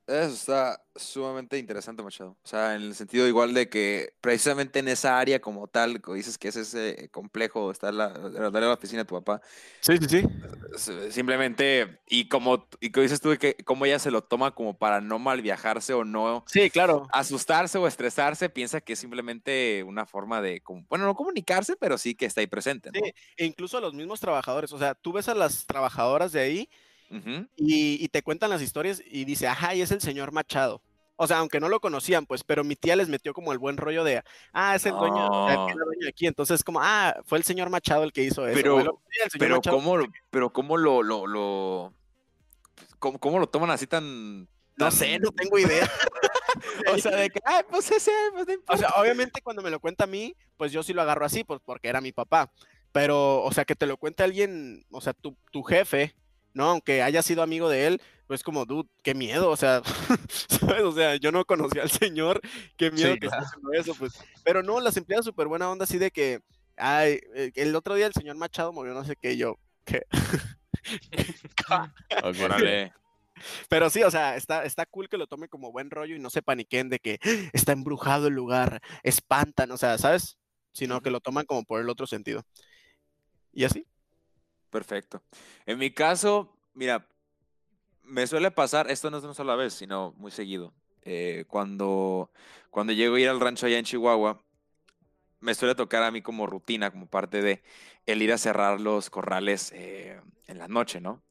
Eso 0.09 0.33
está 0.33 0.83
sumamente 0.95 1.59
interesante, 1.59 2.01
Machado. 2.01 2.31
O 2.43 2.47
sea, 2.47 2.73
en 2.73 2.81
el 2.81 2.95
sentido 2.95 3.27
igual 3.27 3.53
de 3.53 3.69
que 3.69 4.15
precisamente 4.21 4.79
en 4.79 4.87
esa 4.87 5.19
área 5.19 5.39
como 5.39 5.67
tal, 5.67 6.01
como 6.01 6.15
dices 6.15 6.39
que 6.39 6.47
es 6.47 6.55
ese 6.55 7.09
complejo, 7.11 7.69
está 7.69 7.91
la, 7.91 8.09
la, 8.09 8.49
la 8.49 8.73
oficina 8.73 9.03
de 9.03 9.05
tu 9.05 9.13
papá. 9.15 9.39
Sí, 9.81 9.97
sí, 9.97 10.07
sí. 10.09 11.11
Simplemente, 11.11 11.99
y 12.07 12.27
como, 12.27 12.67
y 12.79 12.89
como 12.89 13.03
dices 13.03 13.21
tú, 13.21 13.37
que 13.37 13.55
como 13.63 13.85
ella 13.85 13.99
se 13.99 14.09
lo 14.09 14.23
toma 14.23 14.55
como 14.55 14.79
para 14.79 14.99
no 14.99 15.19
mal 15.19 15.43
viajarse 15.43 15.93
o 15.93 16.03
no 16.03 16.43
sí, 16.47 16.71
claro. 16.71 17.07
asustarse 17.13 17.77
o 17.77 17.85
estresarse, 17.85 18.49
piensa 18.49 18.81
que 18.81 18.93
es 18.93 18.99
simplemente 18.99 19.83
una 19.83 20.07
forma 20.07 20.41
de, 20.41 20.63
bueno, 20.89 21.05
no 21.05 21.13
comunicarse, 21.13 21.75
pero 21.75 21.99
sí 21.99 22.15
que 22.15 22.25
está 22.25 22.41
ahí 22.41 22.47
presente. 22.47 22.89
¿no? 22.91 22.99
Sí, 22.99 23.13
e 23.37 23.45
incluso 23.45 23.77
a 23.77 23.81
los 23.81 23.93
mismos 23.93 24.19
trabajadores, 24.19 24.73
o 24.73 24.79
sea, 24.79 24.95
tú 24.95 25.13
ves 25.13 25.29
a 25.29 25.35
las 25.35 25.67
trabajadoras 25.67 26.31
de 26.31 26.39
ahí 26.39 26.69
y, 27.55 28.07
te 28.09 28.21
cuentan 28.21 28.49
las 28.49 28.61
historias 28.61 29.01
y 29.05 29.25
dice, 29.25 29.47
ajá, 29.47 29.75
y 29.75 29.81
es 29.81 29.91
el 29.91 30.01
señor 30.01 30.31
Machado. 30.31 30.81
O 31.21 31.27
sea, 31.27 31.39
aunque 31.39 31.59
no 31.59 31.67
lo 31.67 31.81
conocían, 31.81 32.25
pues, 32.25 32.45
pero 32.45 32.63
mi 32.63 32.77
tía 32.77 32.95
les 32.95 33.09
metió 33.09 33.33
como 33.33 33.51
el 33.51 33.57
buen 33.57 33.75
rollo 33.75 34.05
de, 34.05 34.23
ah, 34.53 34.75
es 34.75 34.85
el 34.85 34.93
dueño, 34.93 35.27
dueño 35.27 36.07
aquí. 36.07 36.27
Entonces, 36.27 36.63
como, 36.63 36.79
ah, 36.81 37.13
fue 37.25 37.37
el 37.37 37.43
señor 37.43 37.69
Machado 37.69 38.03
el 38.03 38.13
que 38.13 38.23
hizo 38.23 38.47
eso. 38.47 38.55
Pero, 38.55 39.01
pero 39.37 39.61
¿cómo, 39.61 39.97
pero 40.29 40.53
¿cómo 40.53 40.77
lo, 40.77 41.03
lo, 41.03 41.27
lo 41.27 41.93
¿cómo, 42.99 43.39
lo 43.39 43.47
toman 43.47 43.71
así 43.71 43.87
tan, 43.87 44.47
No 44.77 44.91
sé, 44.91 45.19
no 45.19 45.31
tengo 45.31 45.59
idea. 45.59 45.89
o 46.93 46.97
sea, 46.97 47.17
de 47.17 47.29
que, 47.29 47.39
ah, 47.45 47.63
pues 47.69 47.91
ese, 47.91 48.11
pues 48.33 48.47
O 48.67 48.77
sea, 48.77 48.89
obviamente 48.97 49.41
cuando 49.41 49.61
me 49.61 49.71
lo 49.71 49.79
cuenta 49.79 50.05
a 50.05 50.07
mí, 50.07 50.35
pues 50.57 50.71
yo 50.71 50.83
sí 50.83 50.93
lo 50.93 51.01
agarro 51.01 51.25
así, 51.25 51.43
pues 51.43 51.59
porque 51.63 51.89
era 51.89 52.01
mi 52.01 52.11
papá. 52.11 52.51
Pero, 52.91 53.43
o 53.43 53.51
sea, 53.51 53.65
que 53.65 53.75
te 53.75 53.85
lo 53.85 53.97
cuente 53.97 54.23
alguien, 54.23 54.85
o 54.89 55.01
sea, 55.01 55.13
tu, 55.13 55.35
tu 55.51 55.63
jefe, 55.63 56.15
¿no? 56.53 56.65
Aunque 56.65 57.01
haya 57.01 57.21
sido 57.21 57.43
amigo 57.43 57.69
de 57.69 57.87
él, 57.87 58.01
pues 58.27 58.43
como, 58.43 58.65
dude, 58.65 58.89
qué 59.03 59.13
miedo, 59.15 59.49
o 59.49 59.57
sea, 59.57 59.81
O 60.83 60.91
sea, 60.91 61.15
yo 61.15 61.31
no 61.31 61.45
conocía 61.45 61.81
al 61.81 61.91
señor, 61.91 62.41
qué 62.77 62.91
miedo 62.91 63.15
que 63.19 63.27
haciendo 63.27 63.73
eso, 63.73 63.95
pues. 63.95 64.13
Pero 64.43 64.63
no, 64.63 64.79
las 64.79 64.97
empleadas 64.97 65.25
súper 65.25 65.47
buena 65.47 65.69
onda, 65.69 65.83
así 65.83 65.97
de 65.97 66.11
que, 66.11 66.41
ay, 66.77 67.19
eh, 67.35 67.51
el 67.55 67.75
otro 67.75 67.95
día 67.95 68.07
el 68.07 68.13
señor 68.13 68.35
Machado 68.35 68.73
murió, 68.73 68.93
no 68.93 69.03
sé 69.03 69.15
qué, 69.15 69.37
yo, 69.37 69.57
¿qué? 69.85 70.03
Pero 73.69 73.89
sí, 73.89 74.03
o 74.03 74.11
sea, 74.11 74.35
está, 74.35 74.63
está 74.63 74.85
cool 74.85 75.09
que 75.09 75.17
lo 75.17 75.27
tome 75.27 75.47
como 75.47 75.71
buen 75.71 75.89
rollo 75.89 76.15
y 76.15 76.19
no 76.19 76.29
se 76.29 76.41
paniquen 76.41 76.89
de 76.89 76.99
que 76.99 77.19
está 77.53 77.71
embrujado 77.71 78.27
el 78.27 78.33
lugar, 78.33 78.81
espantan, 79.03 79.71
o 79.71 79.77
sea, 79.77 79.97
¿sabes? 79.97 80.37
Sino 80.71 81.01
que 81.01 81.11
lo 81.11 81.19
toman 81.19 81.45
como 81.45 81.63
por 81.63 81.81
el 81.81 81.89
otro 81.89 82.07
sentido. 82.07 82.43
Y 83.53 83.63
así. 83.63 83.85
Perfecto. 84.69 85.21
En 85.65 85.77
mi 85.79 85.91
caso, 85.91 86.55
mira, 86.73 87.07
me 88.03 88.27
suele 88.27 88.51
pasar, 88.51 88.89
esto 88.89 89.09
no 89.09 89.17
es 89.17 89.23
una 89.23 89.33
sola 89.33 89.55
vez, 89.55 89.73
sino 89.73 90.13
muy 90.17 90.31
seguido. 90.31 90.73
Eh, 91.03 91.45
cuando, 91.47 92.31
cuando 92.69 92.93
llego 92.93 93.15
a 93.15 93.19
ir 93.19 93.29
al 93.29 93.39
rancho 93.39 93.65
allá 93.65 93.77
en 93.79 93.85
Chihuahua, 93.85 94.41
me 95.39 95.55
suele 95.55 95.75
tocar 95.75 96.03
a 96.03 96.11
mí 96.11 96.21
como 96.21 96.47
rutina, 96.47 96.91
como 96.91 97.07
parte 97.07 97.41
de 97.41 97.63
el 98.05 98.21
ir 98.21 98.33
a 98.33 98.37
cerrar 98.37 98.81
los 98.81 99.09
corrales 99.09 99.71
eh, 99.73 100.19
en 100.47 100.57
la 100.57 100.67
noche, 100.67 100.99
¿no? 100.99 101.23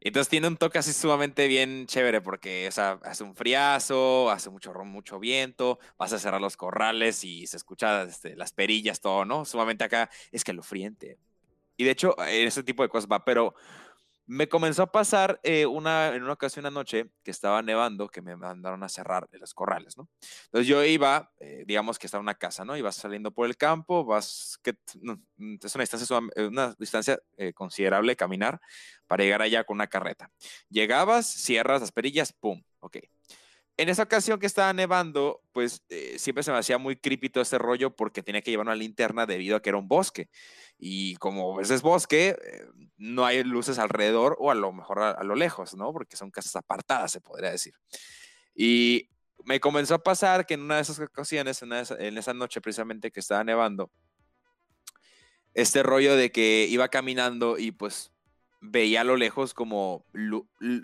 Entonces 0.00 0.28
tiene 0.28 0.48
un 0.48 0.56
toque 0.56 0.78
así 0.78 0.92
sumamente 0.92 1.46
bien 1.46 1.86
chévere 1.86 2.20
porque 2.20 2.66
o 2.68 2.72
sea, 2.72 2.98
hace 3.04 3.22
un 3.22 3.36
friazo, 3.36 4.30
hace 4.30 4.50
mucho, 4.50 4.72
mucho 4.84 5.20
viento, 5.20 5.78
vas 5.96 6.12
a 6.12 6.18
cerrar 6.18 6.40
los 6.40 6.56
corrales 6.56 7.22
y 7.22 7.46
se 7.46 7.56
escucha 7.56 8.02
este, 8.02 8.34
las 8.34 8.52
perillas, 8.52 9.00
todo, 9.00 9.24
¿no? 9.24 9.44
Sumamente 9.44 9.84
acá 9.84 10.10
es 10.32 10.42
que 10.42 10.52
lo 10.52 10.64
friente, 10.64 11.18
y 11.82 11.84
de 11.84 11.90
hecho, 11.90 12.16
ese 12.28 12.62
tipo 12.62 12.84
de 12.84 12.88
cosas 12.88 13.10
va, 13.10 13.24
pero 13.24 13.54
me 14.26 14.48
comenzó 14.48 14.84
a 14.84 14.92
pasar 14.92 15.40
eh, 15.42 15.66
una, 15.66 16.14
en 16.14 16.22
una 16.22 16.34
ocasión 16.34 16.64
anoche 16.64 17.10
que 17.24 17.30
estaba 17.32 17.60
nevando, 17.60 18.08
que 18.08 18.22
me 18.22 18.36
mandaron 18.36 18.82
a 18.84 18.88
cerrar 18.88 19.28
los 19.32 19.52
corrales, 19.52 19.96
¿no? 19.98 20.08
Entonces 20.44 20.68
yo 20.68 20.82
iba, 20.84 21.32
eh, 21.40 21.64
digamos 21.66 21.98
que 21.98 22.06
estaba 22.06 22.20
en 22.20 22.26
una 22.26 22.36
casa, 22.36 22.64
¿no? 22.64 22.76
Ibas 22.76 22.94
saliendo 22.94 23.32
por 23.32 23.46
el 23.46 23.56
campo, 23.56 24.04
vas, 24.04 24.58
que 24.62 24.74
mm, 25.00 25.56
es 25.62 25.74
una 25.74 25.82
distancia, 25.82 26.18
eh, 26.36 26.46
una 26.46 26.74
distancia 26.78 27.18
considerable 27.54 28.14
caminar 28.14 28.60
para 29.08 29.24
llegar 29.24 29.42
allá 29.42 29.64
con 29.64 29.76
una 29.76 29.88
carreta. 29.88 30.30
Llegabas, 30.68 31.26
cierras 31.26 31.80
las 31.80 31.90
perillas, 31.92 32.32
¡pum! 32.32 32.62
Ok. 32.78 32.98
En 33.76 33.88
esa 33.88 34.02
ocasión 34.02 34.38
que 34.38 34.46
estaba 34.46 34.72
nevando, 34.72 35.40
pues 35.52 35.82
siempre 36.16 36.42
se 36.42 36.52
me 36.52 36.58
hacía 36.58 36.78
muy 36.78 36.96
creepy 36.96 37.30
todo 37.30 37.42
este 37.42 37.58
rollo 37.58 37.94
porque 37.96 38.22
tenía 38.22 38.42
que 38.42 38.50
llevar 38.50 38.66
una 38.66 38.74
linterna 38.74 39.24
debido 39.26 39.56
a 39.56 39.62
que 39.62 39.70
era 39.70 39.78
un 39.78 39.88
bosque. 39.88 40.28
Y 40.78 41.16
como 41.16 41.60
ese 41.60 41.74
es 41.74 41.82
bosque, 41.82 42.36
eh, 42.42 42.66
no 42.96 43.24
hay 43.24 43.44
luces 43.44 43.78
alrededor 43.78 44.36
o 44.40 44.50
a 44.50 44.54
lo 44.54 44.72
mejor 44.72 45.00
a, 45.00 45.22
lo 45.22 45.36
lejos, 45.36 45.74
¿no? 45.74 45.92
Porque 45.92 46.16
son 46.16 46.30
casas 46.30 46.56
apartadas, 46.56 47.12
se 47.12 47.20
podría 47.20 47.50
decir. 47.50 47.74
Y 48.54 49.08
me 49.44 49.60
comenzó 49.60 49.94
a 49.94 50.02
pasar 50.02 50.44
que 50.44 50.54
en 50.54 50.62
una 50.62 50.76
de 50.76 50.82
esas 50.82 50.98
ocasiones, 50.98 51.62
en 51.62 51.72
esa, 52.18 52.34
noche 52.34 52.60
precisamente 52.60 53.10
que 53.10 53.20
estaba 53.20 53.44
nevando, 53.44 53.90
este 55.54 55.82
rollo 55.82 56.16
de 56.16 56.32
que 56.32 56.66
iba 56.68 56.88
caminando 56.88 57.58
y 57.58 57.72
pues 57.72 58.12
veía 58.62 59.02
a 59.02 59.04
lo 59.04 59.16
lejos 59.16 59.52
como, 59.52 60.06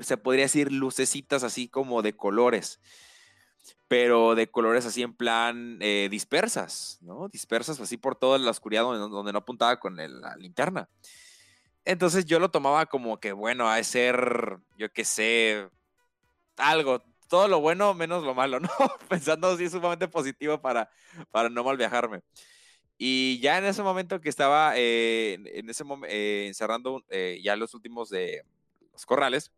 se 0.01 0.17
podría 0.19 0.45
decir, 0.45 0.71
lucecitas 0.71 1.43
así 1.45 1.69
como 1.69 2.03
de 2.03 2.15
colores 2.15 2.81
pero 3.87 4.35
de 4.35 4.51
colores 4.51 4.85
así 4.85 5.03
en 5.03 5.15
plan 5.15 5.79
eh, 5.81 6.09
dispersas, 6.11 6.99
¿no? 7.01 7.29
Dispersas 7.29 7.81
así 7.81 7.97
por 7.97 8.17
toda 8.17 8.39
la 8.39 8.51
oscuridad 8.51 8.83
donde, 8.83 9.33
no 9.33 9.39
apuntaba 9.39 9.81
con 9.81 9.97
la 9.97 10.37
linterna. 10.37 10.89
Entonces 11.85 12.27
yo 12.27 12.39
lo 12.39 12.51
tomaba 12.51 12.85
como 12.85 13.19
que, 13.19 13.33
bueno, 13.33 13.69
a 13.69 13.83
ser, 13.83 14.59
yo 14.77 14.93
qué 14.93 15.07
sé, 15.07 15.71
algo, 16.59 17.03
todo 17.29 17.49
lo 17.49 17.61
bueno 17.61 17.95
menos 17.95 18.25
lo 18.25 18.35
malo, 18.35 18.61
¿no? 18.61 18.69
Pensando 19.09 19.49
así 19.49 19.71
sumamente 19.71 20.07
positivo 20.07 20.61
para, 20.61 20.91
para 21.31 21.49
no 21.49 21.65
mal 21.65 21.79
viajarme. 21.79 22.21
Y 22.99 23.39
ya 23.41 23.59
en 23.59 23.65
ese 23.65 23.83
momento 23.83 24.21
que 24.21 24.29
estaba 24.29 24.73
eh, 24.77 25.39
en 25.55 25.71
ese 25.71 25.85
eh, 26.09 26.47
encerrando 26.49 27.05
ya 27.41 27.57
los 27.57 27.75
últimos 27.75 28.11
de 28.11 28.45
los 28.93 29.07
corrales, 29.07 29.53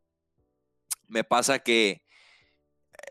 me 1.08 1.24
pasa 1.24 1.58
que 1.58 2.02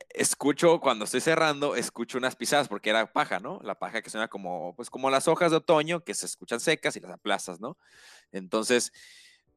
escucho, 0.09 0.79
cuando 0.79 1.05
estoy 1.05 1.21
cerrando, 1.21 1.75
escucho 1.75 2.17
unas 2.17 2.35
pisadas, 2.35 2.67
porque 2.67 2.89
era 2.89 3.11
paja, 3.11 3.39
¿no? 3.39 3.59
La 3.63 3.75
paja 3.79 4.01
que 4.01 4.09
suena 4.09 4.27
como, 4.27 4.75
pues 4.75 4.89
como 4.89 5.09
las 5.09 5.27
hojas 5.27 5.51
de 5.51 5.57
otoño 5.57 6.03
que 6.03 6.13
se 6.13 6.25
escuchan 6.25 6.59
secas 6.59 6.95
y 6.95 6.99
las 6.99 7.11
aplastas, 7.11 7.59
¿no? 7.59 7.77
Entonces, 8.31 8.91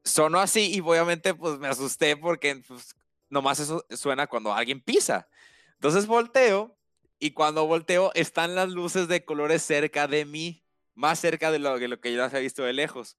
sonó 0.03 0.39
así 0.39 0.73
y 0.73 0.81
obviamente 0.81 1.33
pues 1.33 1.59
me 1.59 1.67
asusté 1.67 2.17
porque 2.17 2.61
pues, 2.67 2.95
nomás 3.29 3.59
eso 3.59 3.85
suena 3.89 4.27
cuando 4.27 4.53
alguien 4.53 4.81
pisa. 4.81 5.27
Entonces 5.73 6.07
volteo 6.07 6.77
y 7.19 7.31
cuando 7.31 7.65
volteo 7.65 8.11
están 8.13 8.55
las 8.55 8.69
luces 8.69 9.07
de 9.07 9.25
colores 9.25 9.63
cerca 9.63 10.07
de 10.07 10.25
mí, 10.25 10.62
más 10.95 11.19
cerca 11.19 11.51
de 11.51 11.59
lo, 11.59 11.79
de 11.79 11.87
lo 11.87 11.99
que 11.99 12.13
yo 12.13 12.23
había 12.23 12.39
visto 12.39 12.63
de 12.63 12.73
lejos. 12.73 13.17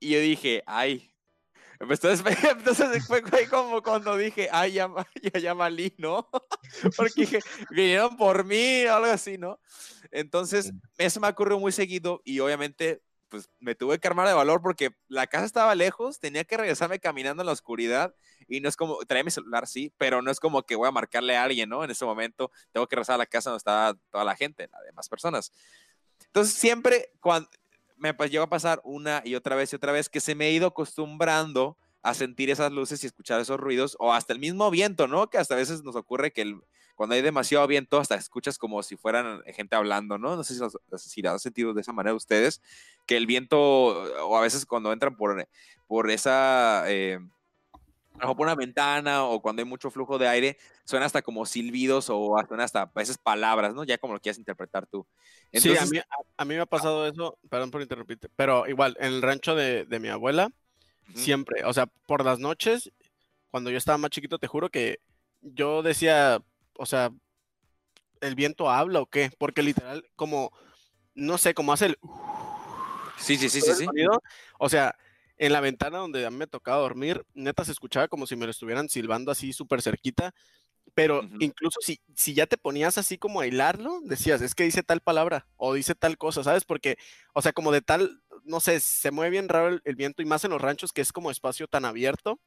Y 0.00 0.10
yo 0.10 0.20
dije, 0.20 0.62
ay, 0.66 1.12
entonces, 1.80 2.22
entonces 2.42 3.06
fue 3.06 3.22
como 3.48 3.82
cuando 3.82 4.16
dije, 4.16 4.48
ay, 4.50 4.72
ya, 4.72 4.90
ya, 5.22 5.40
ya 5.40 5.54
malí, 5.54 5.94
¿no? 5.98 6.28
Porque 6.96 7.20
dije, 7.22 7.40
vinieron 7.70 8.16
por 8.16 8.44
mí 8.44 8.84
o 8.86 8.94
algo 8.94 9.10
así, 9.10 9.38
¿no? 9.38 9.60
Entonces, 10.10 10.72
eso 10.96 11.20
me 11.20 11.28
ocurrió 11.28 11.58
muy 11.58 11.72
seguido 11.72 12.20
y 12.24 12.40
obviamente, 12.40 13.02
pues 13.28 13.50
me 13.60 13.74
tuve 13.74 13.98
que 13.98 14.08
armar 14.08 14.26
de 14.26 14.32
valor 14.34 14.62
porque 14.62 14.90
la 15.06 15.26
casa 15.26 15.44
estaba 15.44 15.74
lejos, 15.74 16.18
tenía 16.18 16.44
que 16.44 16.56
regresarme 16.56 16.98
caminando 16.98 17.42
en 17.42 17.46
la 17.46 17.52
oscuridad 17.52 18.14
y 18.48 18.60
no 18.60 18.68
es 18.68 18.76
como, 18.76 18.96
traía 19.04 19.22
mi 19.22 19.30
celular, 19.30 19.66
sí, 19.66 19.92
pero 19.98 20.22
no 20.22 20.30
es 20.30 20.40
como 20.40 20.62
que 20.62 20.76
voy 20.76 20.88
a 20.88 20.92
marcarle 20.92 21.36
a 21.36 21.44
alguien, 21.44 21.68
¿no? 21.68 21.84
En 21.84 21.90
ese 21.90 22.06
momento 22.06 22.50
tengo 22.72 22.86
que 22.86 22.96
regresar 22.96 23.16
a 23.16 23.18
la 23.18 23.26
casa 23.26 23.50
donde 23.50 23.58
estaba 23.58 23.94
toda 24.10 24.24
la 24.24 24.34
gente, 24.34 24.68
las 24.72 24.82
demás 24.84 25.08
personas. 25.08 25.52
Entonces, 26.26 26.54
siempre 26.54 27.10
cuando 27.20 27.48
me 27.96 28.12
llegó 28.28 28.44
a 28.44 28.48
pasar 28.48 28.80
una 28.84 29.22
y 29.24 29.34
otra 29.34 29.56
vez 29.56 29.72
y 29.72 29.76
otra 29.76 29.92
vez 29.92 30.08
que 30.08 30.20
se 30.20 30.34
me 30.34 30.46
ha 30.46 30.50
ido 30.50 30.68
acostumbrando 30.68 31.76
a 32.02 32.14
sentir 32.14 32.48
esas 32.50 32.72
luces 32.72 33.02
y 33.02 33.06
escuchar 33.06 33.40
esos 33.40 33.58
ruidos, 33.58 33.96
o 33.98 34.12
hasta 34.12 34.32
el 34.32 34.38
mismo 34.38 34.70
viento, 34.70 35.08
¿no? 35.08 35.28
Que 35.28 35.38
hasta 35.38 35.54
a 35.54 35.58
veces 35.58 35.82
nos 35.82 35.96
ocurre 35.96 36.32
que 36.32 36.58
cuando 36.94 37.14
hay 37.14 37.22
demasiado 37.22 37.66
viento, 37.66 37.98
hasta 37.98 38.14
escuchas 38.14 38.58
como 38.58 38.82
si 38.82 38.96
fueran 38.96 39.42
gente 39.46 39.76
hablando, 39.76 40.16
¿no? 40.16 40.36
No 40.36 40.44
sé 40.44 40.54
si, 40.54 40.60
si 40.96 41.22
lo 41.22 41.30
han 41.30 41.38
sentido 41.38 41.74
de 41.74 41.80
esa 41.80 41.92
manera 41.92 42.14
ustedes, 42.14 42.62
que 43.06 43.16
el 43.16 43.26
viento, 43.26 43.58
o 43.58 44.36
a 44.36 44.40
veces 44.40 44.64
cuando 44.64 44.92
entran 44.92 45.16
por, 45.16 45.48
por 45.86 46.10
esa... 46.10 46.84
Eh, 46.86 47.18
por 48.18 48.40
una 48.40 48.54
ventana 48.54 49.24
o 49.24 49.40
cuando 49.40 49.60
hay 49.60 49.68
mucho 49.68 49.90
flujo 49.90 50.18
de 50.18 50.28
aire, 50.28 50.58
suena 50.84 51.06
hasta 51.06 51.22
como 51.22 51.46
silbidos 51.46 52.10
o 52.10 52.36
suena 52.46 52.64
hasta 52.64 52.82
a 52.82 52.92
veces 52.94 53.18
palabras, 53.18 53.74
¿no? 53.74 53.84
Ya 53.84 53.98
como 53.98 54.14
lo 54.14 54.20
quieras 54.20 54.38
interpretar 54.38 54.86
tú. 54.86 55.06
sí, 55.52 55.76
a 55.76 55.86
mí, 55.86 55.98
a, 56.36 56.44
mí, 56.44 56.54
me 56.54 56.60
ha 56.60 56.66
pasado 56.66 57.06
eso, 57.06 57.38
perdón 57.48 57.70
por 57.70 57.82
interrumpirte, 57.82 58.28
pero 58.36 58.66
igual, 58.66 58.96
en 59.00 59.12
el 59.12 59.22
rancho 59.22 59.54
de, 59.54 59.84
de 59.84 60.00
mi 60.00 60.08
abuela, 60.08 60.50
siempre, 61.14 61.64
o 61.64 61.72
sea, 61.72 61.86
por 62.06 62.24
las 62.24 62.38
noches, 62.38 62.90
cuando 63.50 63.70
yo 63.70 63.78
estaba 63.78 63.98
más 63.98 64.10
chiquito, 64.10 64.38
te 64.38 64.46
juro 64.46 64.70
que 64.70 65.00
yo 65.40 65.82
decía, 65.82 66.42
o 66.74 66.86
sea, 66.86 67.10
¿el 68.20 68.34
viento 68.34 68.70
habla 68.70 69.00
o 69.00 69.06
qué? 69.06 69.30
Porque 69.38 69.62
literal, 69.62 70.04
como, 70.16 70.52
no 71.14 71.38
sé, 71.38 71.54
como 71.54 71.72
hace 71.72 71.86
el... 71.86 71.98
Sí, 73.18 73.36
sí, 73.36 73.48
sí, 73.48 73.60
sí, 73.60 73.74
sí. 73.74 73.86
o 74.58 74.68
sea, 74.68 74.94
en 75.38 75.52
la 75.52 75.60
ventana 75.60 75.98
donde 75.98 76.26
a 76.26 76.30
mí 76.30 76.36
me 76.36 76.46
tocaba 76.46 76.78
dormir, 76.82 77.24
neta 77.34 77.64
se 77.64 77.72
escuchaba 77.72 78.08
como 78.08 78.26
si 78.26 78.36
me 78.36 78.44
lo 78.46 78.50
estuvieran 78.50 78.88
silbando 78.88 79.30
así 79.32 79.52
súper 79.52 79.82
cerquita, 79.82 80.34
Pero 80.94 81.22
incluso 81.40 81.80
si, 81.80 82.00
si 82.14 82.34
ya 82.34 82.46
te 82.46 82.58
ponías 82.58 82.98
así 82.98 83.18
como 83.18 83.40
a 83.40 83.46
hilarlo, 83.46 84.00
decías, 84.04 84.42
es 84.42 84.54
que 84.54 84.64
dice 84.64 84.82
tal 84.82 85.00
palabra 85.00 85.46
o 85.56 85.74
dice 85.74 85.94
tal 85.94 86.18
cosa, 86.18 86.42
¿sabes? 86.44 86.64
Porque, 86.64 86.98
o 87.34 87.42
sea, 87.42 87.52
como 87.52 87.72
de 87.72 87.82
tal, 87.82 88.22
no 88.44 88.60
sé, 88.60 88.80
se 88.80 89.10
mueve 89.12 89.30
bien 89.30 89.48
raro 89.48 89.68
el, 89.68 89.82
el 89.84 89.96
viento 89.96 90.22
y 90.22 90.26
más 90.26 90.44
en 90.44 90.50
los 90.52 90.60
ranchos 90.62 90.92
que 90.92 91.02
es 91.02 91.12
como 91.12 91.30
espacio 91.30 91.68
tan 91.68 91.84
abierto. 91.84 92.40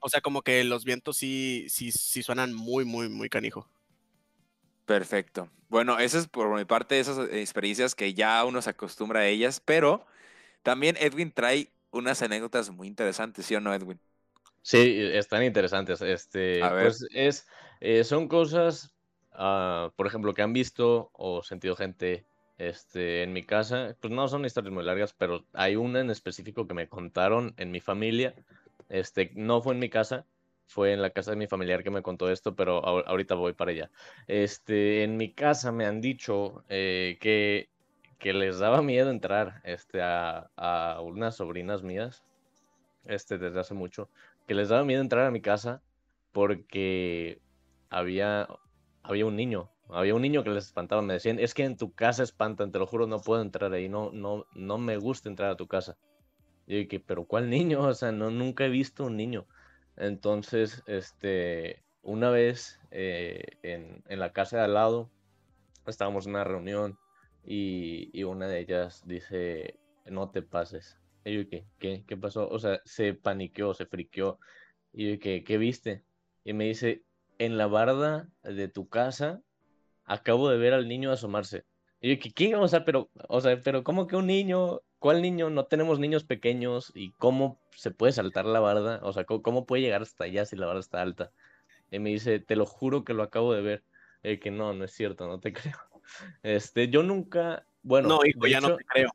O 0.00 0.08
sea, 0.08 0.20
como 0.22 0.42
que 0.42 0.64
los 0.64 0.84
vientos 0.84 1.16
sí, 1.18 1.66
sí, 1.68 1.92
sí 1.92 2.22
suenan 2.22 2.54
muy, 2.54 2.84
muy, 2.84 3.08
muy 3.08 3.28
canijo. 3.28 3.68
Perfecto. 4.84 5.50
Bueno, 5.68 5.98
esas 5.98 6.22
es 6.22 6.28
por 6.28 6.54
mi 6.56 6.64
parte 6.64 7.00
esas 7.00 7.18
experiencias 7.32 7.94
que 7.94 8.14
ya 8.14 8.44
uno 8.44 8.62
se 8.62 8.70
acostumbra 8.70 9.20
a 9.20 9.26
ellas, 9.26 9.60
pero 9.64 10.06
también 10.66 10.96
Edwin 10.98 11.32
trae 11.32 11.72
unas 11.92 12.22
anécdotas 12.22 12.70
muy 12.70 12.88
interesantes, 12.88 13.46
¿sí 13.46 13.54
o 13.54 13.60
no, 13.60 13.72
Edwin? 13.74 14.00
Sí, 14.62 14.78
están 15.12 15.44
interesantes. 15.44 16.00
Este, 16.02 16.70
A 16.70 16.72
ver. 16.72 16.92
pues 16.92 17.06
es, 17.14 17.46
eh, 17.80 18.04
son 18.04 18.28
cosas, 18.28 18.94
ah, 19.32 19.92
por 19.96 20.06
ejemplo, 20.06 20.34
que 20.34 20.42
han 20.42 20.52
visto 20.52 21.10
o 21.12 21.42
sentido 21.42 21.76
gente 21.76 22.26
este, 22.58 23.22
en 23.22 23.32
mi 23.32 23.44
casa. 23.44 23.96
Pues 24.00 24.12
no 24.12 24.26
son 24.28 24.44
historias 24.44 24.74
muy 24.74 24.84
largas, 24.84 25.12
pero 25.14 25.46
hay 25.52 25.76
una 25.76 26.00
en 26.00 26.10
específico 26.10 26.66
que 26.66 26.74
me 26.74 26.88
contaron 26.88 27.54
en 27.58 27.70
mi 27.70 27.80
familia. 27.80 28.34
Este, 28.88 29.30
no 29.34 29.62
fue 29.62 29.74
en 29.74 29.80
mi 29.80 29.88
casa, 29.90 30.26
fue 30.66 30.92
en 30.92 31.02
la 31.02 31.10
casa 31.10 31.30
de 31.32 31.36
mi 31.36 31.46
familiar 31.46 31.82
que 31.84 31.90
me 31.90 32.02
contó 32.02 32.30
esto, 32.30 32.54
pero 32.56 32.82
ahor- 32.82 33.04
ahorita 33.06 33.34
voy 33.36 33.52
para 33.52 33.70
allá. 33.70 33.90
Este, 34.26 35.04
en 35.04 35.16
mi 35.16 35.32
casa 35.32 35.70
me 35.72 35.86
han 35.86 36.00
dicho 36.00 36.64
eh, 36.68 37.18
que, 37.20 37.70
que 38.18 38.32
les 38.32 38.58
daba 38.58 38.82
miedo 38.82 39.10
entrar 39.10 39.60
este, 39.64 40.02
a, 40.02 40.50
a 40.56 41.00
unas 41.00 41.36
sobrinas 41.36 41.82
mías 41.82 42.24
este, 43.04 43.38
desde 43.38 43.60
hace 43.60 43.74
mucho 43.74 44.08
que 44.46 44.54
les 44.54 44.68
daba 44.68 44.84
miedo 44.84 45.00
entrar 45.00 45.26
a 45.26 45.30
mi 45.30 45.40
casa 45.40 45.82
porque 46.32 47.40
había, 47.90 48.48
había 49.02 49.26
un 49.26 49.36
niño, 49.36 49.70
había 49.88 50.14
un 50.14 50.22
niño 50.22 50.44
que 50.44 50.50
les 50.50 50.66
espantaba, 50.66 51.02
me 51.02 51.14
decían, 51.14 51.38
es 51.38 51.54
que 51.54 51.64
en 51.64 51.76
tu 51.76 51.92
casa 51.92 52.22
espantan, 52.22 52.72
te 52.72 52.78
lo 52.78 52.86
juro, 52.86 53.06
no 53.06 53.20
puedo 53.20 53.42
entrar 53.42 53.72
ahí, 53.72 53.88
no, 53.88 54.10
no, 54.12 54.46
no 54.54 54.78
me 54.78 54.96
gusta 54.98 55.28
entrar 55.28 55.50
a 55.50 55.56
tu 55.56 55.66
casa. 55.66 55.96
Y 56.66 56.84
dije, 56.84 57.00
pero 57.00 57.24
¿cuál 57.24 57.48
niño? 57.50 57.80
O 57.82 57.94
sea, 57.94 58.12
no, 58.12 58.30
nunca 58.30 58.66
he 58.66 58.68
visto 58.68 59.04
un 59.04 59.16
niño. 59.16 59.46
Entonces, 59.96 60.82
este, 60.86 61.82
una 62.02 62.30
vez 62.30 62.80
eh, 62.90 63.42
en, 63.62 64.02
en 64.08 64.20
la 64.20 64.32
casa 64.32 64.58
de 64.58 64.64
al 64.64 64.74
lado, 64.74 65.10
estábamos 65.86 66.26
en 66.26 66.32
una 66.32 66.44
reunión 66.44 66.98
y, 67.46 68.10
y 68.12 68.24
una 68.24 68.48
de 68.48 68.60
ellas 68.60 69.02
dice, 69.06 69.78
no 70.04 70.30
te 70.30 70.42
pases. 70.42 70.98
Y 71.24 71.34
yo, 71.34 71.48
¿qué? 71.48 71.66
¿Qué? 71.78 72.04
¿Qué 72.06 72.16
pasó? 72.16 72.48
O 72.48 72.58
sea, 72.58 72.80
se 72.84 73.14
paniqueó, 73.14 73.74
se 73.74 73.86
friqueó. 73.86 74.38
Y 74.92 75.12
yo, 75.12 75.18
¿qué? 75.20 75.44
¿Qué 75.44 75.58
viste? 75.58 76.04
Y 76.44 76.52
me 76.52 76.64
dice, 76.64 77.02
en 77.38 77.56
la 77.58 77.66
barda 77.66 78.28
de 78.42 78.68
tu 78.68 78.88
casa 78.88 79.42
acabo 80.04 80.48
de 80.48 80.58
ver 80.58 80.74
al 80.74 80.88
niño 80.88 81.10
asomarse. 81.12 81.64
Y 82.00 82.16
yo, 82.16 82.32
¿qué? 82.34 82.56
O 82.56 82.68
sea, 82.68 82.84
pero, 82.84 83.10
o 83.28 83.40
sea, 83.40 83.60
pero 83.60 83.84
¿cómo 83.84 84.06
que 84.06 84.16
un 84.16 84.26
niño? 84.26 84.80
¿Cuál 84.98 85.22
niño? 85.22 85.50
No 85.50 85.66
tenemos 85.66 85.98
niños 85.98 86.24
pequeños. 86.24 86.92
¿Y 86.94 87.12
cómo 87.12 87.60
se 87.72 87.90
puede 87.90 88.12
saltar 88.12 88.44
la 88.44 88.60
barda? 88.60 89.00
O 89.02 89.12
sea, 89.12 89.24
¿cómo, 89.24 89.42
cómo 89.42 89.66
puede 89.66 89.82
llegar 89.82 90.02
hasta 90.02 90.24
allá 90.24 90.44
si 90.44 90.56
la 90.56 90.66
barda 90.66 90.80
está 90.80 91.02
alta? 91.02 91.32
Y 91.90 91.98
me 91.98 92.10
dice, 92.10 92.40
te 92.40 92.56
lo 92.56 92.66
juro 92.66 93.04
que 93.04 93.14
lo 93.14 93.22
acabo 93.22 93.52
de 93.54 93.62
ver. 93.62 93.84
Y 94.22 94.38
que 94.38 94.50
no, 94.50 94.72
no 94.72 94.84
es 94.84 94.92
cierto, 94.92 95.26
no 95.26 95.40
te 95.40 95.52
creo. 95.52 95.95
Este, 96.42 96.88
yo 96.88 97.02
nunca, 97.02 97.66
bueno, 97.82 98.08
no, 98.08 98.20
hijo, 98.24 98.46
ya 98.46 98.60
no 98.60 98.76
te 98.76 98.84
creo. 98.84 99.10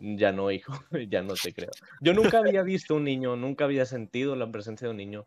ya 0.00 0.32
no, 0.32 0.50
hijo, 0.50 0.72
ya 1.08 1.22
no 1.22 1.34
te 1.34 1.52
creo. 1.52 1.70
Yo 2.00 2.14
nunca 2.14 2.38
había 2.38 2.62
visto 2.62 2.94
un 2.94 3.04
niño, 3.04 3.36
nunca 3.36 3.64
había 3.64 3.86
sentido 3.86 4.36
la 4.36 4.50
presencia 4.50 4.86
de 4.86 4.92
un 4.92 4.96
niño. 4.96 5.26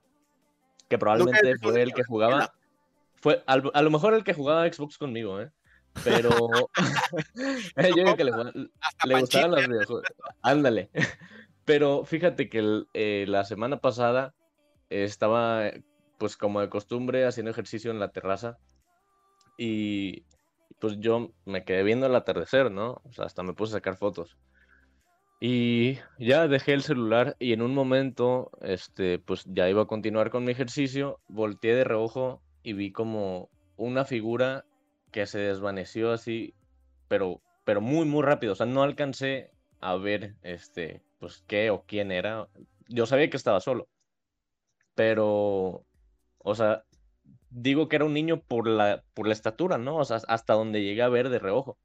Que 0.89 0.97
probablemente 0.97 1.57
fue 1.57 1.81
el 1.81 1.93
que 1.93 2.03
jugaba. 2.03 2.53
Fue 3.15 3.43
al- 3.47 3.71
a 3.73 3.81
lo 3.81 3.89
mejor 3.89 4.13
el 4.13 4.23
que 4.23 4.33
jugaba 4.33 4.71
Xbox 4.71 4.97
conmigo, 4.97 5.41
¿eh? 5.41 5.49
Pero. 6.03 6.29
yo 7.77 7.95
digo 7.95 8.15
que 8.15 8.23
le, 8.25 9.19
gustaban 9.19 9.51
los 9.51 9.67
videojuegos. 9.67 10.05
Ándale. 10.41 10.89
Pero 11.65 12.03
fíjate 12.03 12.49
que 12.49 12.59
el- 12.59 12.87
eh, 12.93 13.25
la 13.27 13.45
semana 13.45 13.77
pasada 13.77 14.35
estaba, 14.89 15.71
pues 16.17 16.35
como 16.37 16.61
de 16.61 16.69
costumbre, 16.69 17.25
haciendo 17.25 17.51
ejercicio 17.51 17.91
en 17.91 17.99
la 17.99 18.11
terraza. 18.11 18.57
Y 19.57 20.25
pues 20.79 20.99
yo 20.99 21.31
me 21.45 21.63
quedé 21.63 21.83
viendo 21.83 22.07
el 22.07 22.15
atardecer, 22.15 22.71
¿no? 22.71 23.01
O 23.03 23.13
sea, 23.13 23.25
hasta 23.25 23.43
me 23.43 23.53
puse 23.53 23.73
a 23.73 23.77
sacar 23.77 23.97
fotos. 23.97 24.37
Y 25.39 25.99
ya 26.19 26.47
dejé 26.47 26.73
el 26.73 26.83
celular 26.83 27.35
y 27.37 27.51
en 27.51 27.61
un 27.61 27.73
momento, 27.73 28.49
este, 28.61 29.19
pues 29.19 29.43
ya 29.45 29.69
iba 29.69 29.81
a 29.81 29.87
continuar 29.87 30.29
con 30.29 30.45
mi 30.45 30.53
ejercicio, 30.53 31.19
volteé 31.27 31.75
de 31.75 31.83
reojo 31.83 32.41
y 32.63 32.71
vi 32.73 32.91
como 32.93 33.49
una 33.75 34.05
figura 34.05 34.63
que 35.11 35.25
se 35.25 35.39
desvaneció 35.39 36.13
así, 36.13 36.53
pero, 37.09 37.41
pero 37.65 37.81
muy, 37.81 38.05
muy 38.05 38.23
rápido. 38.23 38.53
O 38.53 38.55
sea, 38.55 38.65
no 38.65 38.83
alcancé 38.83 39.51
a 39.81 39.97
ver, 39.97 40.35
este, 40.43 41.01
pues 41.19 41.43
qué 41.45 41.69
o 41.71 41.83
quién 41.85 42.11
era. 42.13 42.47
Yo 42.87 43.05
sabía 43.05 43.29
que 43.29 43.35
estaba 43.37 43.59
solo, 43.59 43.89
pero, 44.95 45.85
o 46.37 46.55
sea, 46.55 46.85
digo 47.53 47.87
que 47.87 47.95
era 47.97 48.05
un 48.05 48.13
niño 48.13 48.41
por 48.41 48.67
la, 48.67 49.03
por 49.13 49.27
la 49.27 49.33
estatura, 49.33 49.77
¿no? 49.77 49.97
O 49.97 50.05
sea, 50.05 50.17
hasta 50.27 50.53
donde 50.53 50.83
llegué 50.83 51.01
a 51.01 51.09
ver 51.09 51.29
de 51.29 51.39
reojo. 51.39 51.77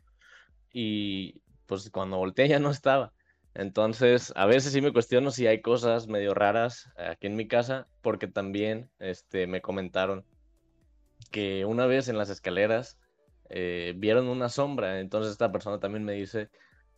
Y 0.73 1.43
pues 1.67 1.91
cuando 1.91 2.17
volteé 2.17 2.49
ya 2.49 2.59
no 2.59 2.71
estaba. 2.71 3.13
Entonces, 3.55 4.33
a 4.37 4.47
veces 4.47 4.73
sí 4.73 4.81
me 4.81 4.93
cuestiono 4.93 5.31
si 5.31 5.47
hay 5.47 5.61
cosas 5.61 6.07
medio 6.07 6.35
raras 6.35 6.91
aquí 6.97 7.27
en 7.27 7.37
mi 7.37 7.49
casa, 7.49 7.89
porque 8.03 8.29
también 8.29 8.91
este, 8.99 9.47
me 9.47 9.61
comentaron 9.61 10.25
que 11.31 11.65
una 11.65 11.87
vez 11.87 12.09
en 12.09 12.19
las 12.19 12.31
escaleras 12.31 12.99
eh, 13.51 13.95
vieron 13.97 14.29
una 14.29 14.49
sombra. 14.49 15.01
Entonces 15.01 15.33
esta 15.33 15.53
persona 15.53 15.81
también 15.81 16.05
me 16.05 16.13
dice, 16.13 16.51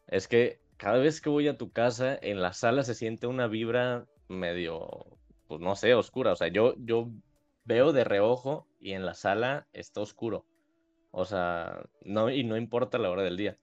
es 0.06 0.28
que 0.28 0.60
cada 0.76 0.98
vez 0.98 1.20
que 1.20 1.30
voy 1.30 1.48
a 1.48 1.56
tu 1.56 1.70
casa, 1.72 2.18
en 2.20 2.40
la 2.40 2.52
sala 2.52 2.84
se 2.84 2.94
siente 2.94 3.26
una 3.26 3.46
vibra 3.46 4.06
medio, 4.28 5.06
pues 5.46 5.60
no 5.60 5.76
sé, 5.76 5.94
oscura. 5.94 6.32
O 6.32 6.36
sea, 6.36 6.48
yo, 6.48 6.74
yo 6.78 7.10
veo 7.70 7.92
de 7.92 8.02
reojo 8.02 8.66
y 8.80 8.94
en 8.94 9.06
la 9.06 9.14
sala 9.14 9.68
está 9.72 10.00
oscuro. 10.00 10.44
O 11.12 11.24
sea, 11.24 11.84
no, 12.02 12.28
y 12.28 12.42
no 12.42 12.56
importa 12.56 12.98
la 12.98 13.10
hora 13.10 13.22
del 13.22 13.36
día. 13.36 13.58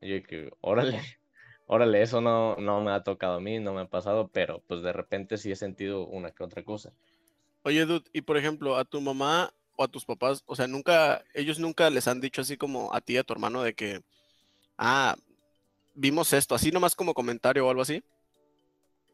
Yo 0.00 0.22
que, 0.22 0.50
órale, 0.62 0.98
órale, 1.66 2.00
eso 2.00 2.22
no, 2.22 2.56
no 2.56 2.80
me 2.80 2.90
ha 2.90 3.02
tocado 3.02 3.34
a 3.34 3.40
mí, 3.40 3.58
no 3.58 3.74
me 3.74 3.82
ha 3.82 3.84
pasado, 3.84 4.28
pero 4.28 4.62
pues 4.66 4.80
de 4.80 4.94
repente 4.94 5.36
sí 5.36 5.52
he 5.52 5.56
sentido 5.56 6.06
una 6.06 6.30
que 6.30 6.42
otra 6.42 6.64
cosa. 6.64 6.94
Oye, 7.62 7.84
Dude, 7.84 8.08
y 8.14 8.22
por 8.22 8.38
ejemplo, 8.38 8.76
a 8.76 8.86
tu 8.86 8.98
mamá 9.02 9.52
o 9.76 9.84
a 9.84 9.88
tus 9.88 10.06
papás, 10.06 10.42
o 10.46 10.56
sea, 10.56 10.66
nunca, 10.66 11.22
ellos 11.34 11.58
nunca 11.58 11.90
les 11.90 12.08
han 12.08 12.22
dicho 12.22 12.40
así 12.40 12.56
como 12.56 12.94
a 12.94 13.02
ti 13.02 13.12
y 13.12 13.16
a 13.18 13.24
tu 13.24 13.34
hermano 13.34 13.62
de 13.62 13.74
que, 13.74 14.00
ah, 14.78 15.16
vimos 15.94 16.32
esto, 16.32 16.54
así 16.54 16.70
nomás 16.70 16.94
como 16.94 17.12
comentario 17.12 17.66
o 17.66 17.70
algo 17.70 17.82
así. 17.82 18.02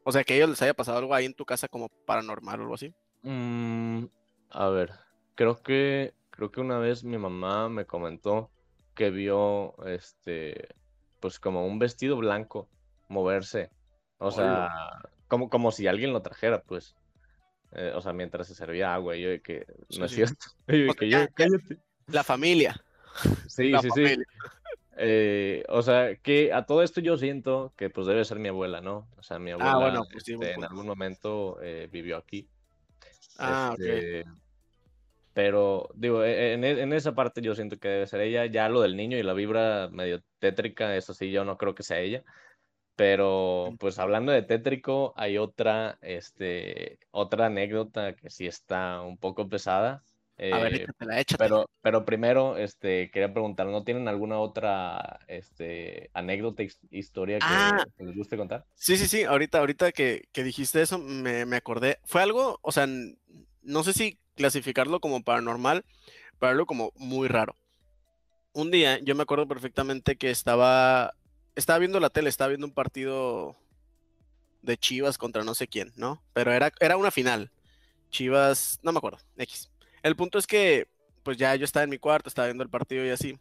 O 0.04 0.12
sea, 0.12 0.22
que 0.22 0.34
a 0.34 0.36
ellos 0.36 0.50
les 0.50 0.62
haya 0.62 0.74
pasado 0.74 0.98
algo 0.98 1.12
ahí 1.12 1.24
en 1.24 1.34
tu 1.34 1.44
casa 1.44 1.66
como 1.66 1.88
paranormal 1.88 2.60
o 2.60 2.62
algo 2.62 2.74
así. 2.76 2.94
Mm, 3.22 4.04
a 4.50 4.68
ver, 4.68 4.92
creo 5.34 5.62
que, 5.62 6.14
creo 6.30 6.50
que 6.50 6.60
una 6.60 6.78
vez 6.78 7.04
mi 7.04 7.18
mamá 7.18 7.68
me 7.68 7.84
comentó 7.84 8.50
que 8.94 9.10
vio, 9.10 9.74
este, 9.86 10.68
pues 11.20 11.38
como 11.38 11.66
un 11.66 11.78
vestido 11.78 12.16
blanco 12.16 12.68
moverse. 13.08 13.70
O 14.18 14.30
sea, 14.30 14.70
como, 15.28 15.50
como 15.50 15.70
si 15.70 15.86
alguien 15.86 16.12
lo 16.12 16.22
trajera, 16.22 16.62
pues. 16.62 16.96
Eh, 17.72 17.92
o 17.94 18.00
sea, 18.00 18.12
mientras 18.12 18.46
se 18.46 18.54
servía 18.54 18.94
agua, 18.94 19.16
y 19.16 19.22
yo 19.22 19.28
de 19.28 19.42
que 19.42 19.66
no 19.98 20.06
es 20.06 20.12
cierto. 20.12 20.46
Yo 20.68 20.94
que 20.94 21.10
yo, 21.10 21.18
cállate. 21.34 21.78
La 22.06 22.22
familia. 22.22 22.80
Sí, 23.48 23.70
la 23.70 23.82
sí, 23.82 23.90
sí. 23.94 24.16
Eh, 24.98 25.64
o 25.68 25.82
sea, 25.82 26.16
que 26.16 26.52
a 26.52 26.64
todo 26.64 26.82
esto 26.82 27.00
yo 27.00 27.18
siento 27.18 27.74
que 27.76 27.90
pues 27.90 28.06
debe 28.06 28.24
ser 28.24 28.38
mi 28.38 28.48
abuela, 28.48 28.80
¿no? 28.80 29.08
O 29.18 29.22
sea, 29.22 29.38
mi 29.38 29.50
abuela 29.50 29.72
Ah, 29.72 29.78
bueno, 29.78 30.06
pues 30.10 30.24
sí, 30.24 30.32
este, 30.32 30.52
en 30.52 30.64
algún 30.64 30.86
momento 30.86 31.58
eh, 31.62 31.88
vivió 31.92 32.16
aquí. 32.16 32.48
Ah, 33.38 33.72
ok. 33.74 33.80
Este, 33.80 34.24
Pero 35.32 35.88
digo, 35.94 36.24
e- 36.24 36.54
en, 36.54 36.64
e- 36.64 36.80
en 36.82 36.92
esa 36.92 37.14
parte 37.14 37.42
yo 37.42 37.54
siento 37.54 37.78
que 37.78 37.88
debe 37.88 38.06
ser 38.06 38.20
ella. 38.22 38.46
Ya 38.46 38.68
lo 38.68 38.80
del 38.80 38.96
niño 38.96 39.18
y 39.18 39.22
la 39.22 39.34
vibra 39.34 39.88
medio 39.90 40.22
tétrica, 40.38 40.96
eso 40.96 41.12
sí, 41.14 41.30
yo 41.30 41.44
no 41.44 41.56
creo 41.58 41.74
que 41.74 41.82
sea 41.82 42.00
ella. 42.00 42.24
Pero 42.96 43.76
pues 43.78 43.98
hablando 43.98 44.32
de 44.32 44.42
tétrico, 44.42 45.14
hay 45.16 45.38
otra, 45.38 45.98
este, 46.02 47.00
otra 47.12 47.46
anécdota 47.46 48.16
que 48.16 48.30
sí 48.30 48.46
está 48.46 49.02
un 49.02 49.18
poco 49.18 49.48
pesada. 49.48 50.04
A 50.38 50.58
ver, 50.58 50.74
eh, 50.74 50.76
échatela, 50.82 51.20
échatela. 51.20 51.48
pero, 51.48 51.70
pero 51.80 52.04
primero, 52.04 52.58
este, 52.58 53.10
quería 53.10 53.32
preguntar, 53.32 53.66
¿no 53.68 53.84
tienen 53.84 54.06
alguna 54.06 54.38
otra, 54.38 55.20
este, 55.28 56.10
anécdota, 56.12 56.62
his- 56.62 56.78
historia 56.90 57.38
que, 57.38 57.44
Ah. 57.48 57.86
que 57.96 58.04
les 58.04 58.14
guste 58.16 58.36
contar? 58.36 58.66
Sí, 58.74 58.96
sí, 58.98 59.08
sí, 59.08 59.24
ahorita, 59.24 59.58
ahorita 59.58 59.92
que, 59.92 60.28
que 60.32 60.44
dijiste 60.44 60.82
eso, 60.82 60.98
me, 60.98 61.46
me 61.46 61.56
acordé. 61.56 61.98
Fue 62.04 62.20
algo, 62.22 62.58
o 62.60 62.70
sea, 62.72 62.86
no 63.62 63.82
sé 63.82 63.92
si 63.94 64.18
clasificarlo 64.34 65.00
como 65.00 65.22
paranormal, 65.22 65.84
pero 66.38 66.52
algo 66.52 66.66
como 66.66 66.92
muy 66.96 67.28
raro. 67.28 67.56
Un 68.52 68.70
día, 68.70 68.98
yo 68.98 69.14
me 69.14 69.22
acuerdo 69.22 69.48
perfectamente 69.48 70.16
que 70.16 70.30
estaba, 70.30 71.14
estaba 71.54 71.78
viendo 71.78 71.98
la 71.98 72.10
tele, 72.10 72.28
estaba 72.28 72.48
viendo 72.48 72.66
un 72.66 72.74
partido 72.74 73.56
de 74.62 74.76
Chivas 74.76 75.16
contra 75.16 75.44
no 75.44 75.54
sé 75.54 75.66
quién, 75.68 75.92
¿no? 75.96 76.22
Pero 76.34 76.52
era, 76.52 76.70
era 76.80 76.96
una 76.98 77.10
final. 77.10 77.50
Chivas, 78.10 78.78
no 78.82 78.92
me 78.92 78.98
acuerdo, 78.98 79.18
X. 79.38 79.70
El 80.06 80.14
punto 80.14 80.38
es 80.38 80.46
que, 80.46 80.86
pues 81.24 81.36
ya 81.36 81.56
yo 81.56 81.64
estaba 81.64 81.82
en 81.82 81.90
mi 81.90 81.98
cuarto, 81.98 82.28
estaba 82.28 82.46
viendo 82.46 82.62
el 82.62 82.70
partido 82.70 83.04
y 83.04 83.10
así. 83.10 83.36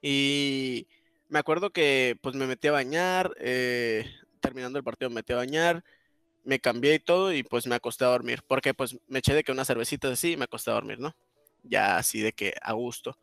Y 0.00 0.86
me 1.28 1.40
acuerdo 1.40 1.70
que 1.70 2.16
pues 2.22 2.36
me 2.36 2.46
metí 2.46 2.68
a 2.68 2.72
bañar, 2.72 3.34
eh, 3.40 4.08
terminando 4.38 4.78
el 4.78 4.84
partido 4.84 5.10
me 5.10 5.16
metí 5.16 5.32
a 5.32 5.36
bañar, 5.36 5.82
me 6.44 6.60
cambié 6.60 6.94
y 6.94 6.98
todo 7.00 7.32
y 7.32 7.42
pues 7.42 7.66
me 7.66 7.74
acosté 7.74 8.04
a 8.04 8.08
dormir, 8.08 8.44
porque 8.46 8.74
pues 8.74 8.96
me 9.08 9.18
eché 9.18 9.34
de 9.34 9.42
que 9.42 9.50
una 9.50 9.64
cervecita 9.64 10.08
así 10.08 10.34
y 10.34 10.36
me 10.36 10.44
acosté 10.44 10.70
a 10.70 10.74
dormir, 10.74 11.00
¿no? 11.00 11.16
Ya 11.64 11.96
así 11.96 12.20
de 12.20 12.32
que 12.32 12.54
a 12.62 12.72
gusto. 12.74 13.18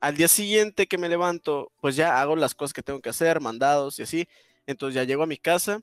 Al 0.00 0.14
día 0.14 0.28
siguiente 0.28 0.86
que 0.86 0.98
me 0.98 1.08
levanto, 1.08 1.72
pues 1.80 1.96
ya 1.96 2.20
hago 2.20 2.36
las 2.36 2.54
cosas 2.54 2.74
que 2.74 2.82
tengo 2.82 3.00
que 3.00 3.08
hacer, 3.08 3.40
mandados 3.40 3.98
y 3.98 4.02
así. 4.02 4.28
Entonces 4.66 4.94
ya 4.94 5.04
llego 5.04 5.22
a 5.22 5.26
mi 5.26 5.38
casa, 5.38 5.80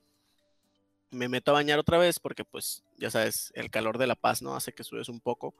me 1.16 1.28
meto 1.28 1.50
a 1.50 1.54
bañar 1.54 1.78
otra 1.78 1.98
vez 1.98 2.20
porque 2.20 2.44
pues 2.44 2.84
ya 2.96 3.10
sabes, 3.10 3.50
el 3.54 3.70
calor 3.70 3.98
de 3.98 4.06
La 4.06 4.14
Paz, 4.14 4.42
¿no? 4.42 4.54
Hace 4.54 4.72
que 4.72 4.84
subes 4.84 5.08
un 5.08 5.20
poco. 5.20 5.54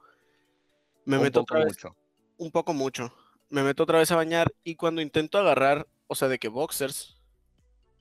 Me 1.05 1.17
Un 1.17 1.23
meto 1.23 1.41
poco 1.41 1.55
otra 1.55 1.65
vez, 1.65 1.73
mucho. 1.73 1.95
un 2.37 2.51
poco 2.51 2.73
mucho. 2.73 3.13
Me 3.49 3.63
meto 3.63 3.83
otra 3.83 3.99
vez 3.99 4.11
a 4.11 4.15
bañar 4.15 4.53
y 4.63 4.75
cuando 4.75 5.01
intento 5.01 5.37
agarrar, 5.37 5.87
o 6.07 6.15
sea, 6.15 6.27
de 6.27 6.37
que 6.37 6.47
boxers, 6.47 7.17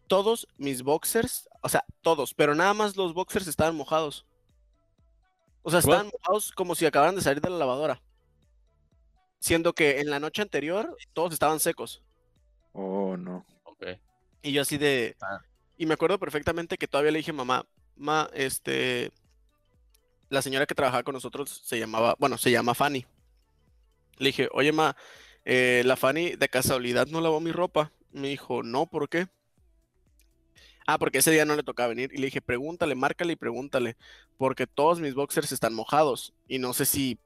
todos 0.06 0.46
mis 0.58 0.82
boxers, 0.82 1.48
o 1.62 1.68
sea, 1.68 1.84
todos, 2.02 2.34
pero 2.34 2.54
nada 2.54 2.74
más 2.74 2.96
los 2.96 3.14
boxers 3.14 3.46
estaban 3.46 3.74
mojados. 3.74 4.26
O 5.62 5.70
sea, 5.70 5.80
estaban 5.80 6.10
mojados 6.12 6.52
como 6.52 6.74
si 6.76 6.86
acabaran 6.86 7.16
de 7.16 7.22
salir 7.22 7.40
de 7.40 7.50
la 7.50 7.56
lavadora. 7.56 8.00
Siendo 9.40 9.72
que 9.72 10.00
en 10.00 10.10
la 10.10 10.20
noche 10.20 10.42
anterior 10.42 10.96
todos 11.12 11.32
estaban 11.32 11.58
secos. 11.58 12.04
Oh, 12.72 13.16
no. 13.16 13.44
Ok. 13.64 13.86
Y 14.42 14.52
yo 14.52 14.62
así 14.62 14.78
de... 14.78 15.16
Ah. 15.20 15.40
Y 15.76 15.86
me 15.86 15.94
acuerdo 15.94 16.18
perfectamente 16.18 16.78
que 16.78 16.88
todavía 16.88 17.12
le 17.12 17.18
dije, 17.18 17.32
mamá, 17.32 17.66
ma, 17.96 18.30
este... 18.34 19.10
La 20.28 20.42
señora 20.42 20.66
que 20.66 20.74
trabajaba 20.74 21.04
con 21.04 21.14
nosotros 21.14 21.62
se 21.64 21.78
llamaba, 21.78 22.16
bueno, 22.18 22.36
se 22.36 22.50
llama 22.50 22.74
Fanny. 22.74 23.06
Le 24.18 24.26
dije, 24.28 24.48
oye, 24.52 24.72
ma, 24.72 24.96
eh, 25.44 25.82
la 25.84 25.96
Fanny 25.96 26.32
de 26.32 26.48
casualidad 26.48 27.06
no 27.06 27.20
lavó 27.20 27.40
mi 27.40 27.52
ropa. 27.52 27.92
Me 28.10 28.28
dijo, 28.28 28.64
no, 28.64 28.86
¿por 28.86 29.08
qué? 29.08 29.28
Ah, 30.86 30.98
porque 30.98 31.18
ese 31.18 31.30
día 31.30 31.44
no 31.44 31.54
le 31.54 31.62
tocaba 31.62 31.88
venir. 31.88 32.10
Y 32.12 32.18
le 32.18 32.26
dije, 32.26 32.40
pregúntale, 32.40 32.94
márcale 32.94 33.34
y 33.34 33.36
pregúntale. 33.36 33.96
Porque 34.36 34.66
todos 34.66 35.00
mis 35.00 35.14
boxers 35.14 35.52
están 35.52 35.74
mojados. 35.74 36.34
Y 36.48 36.58
no 36.58 36.72
sé 36.72 36.86
si 36.86 37.18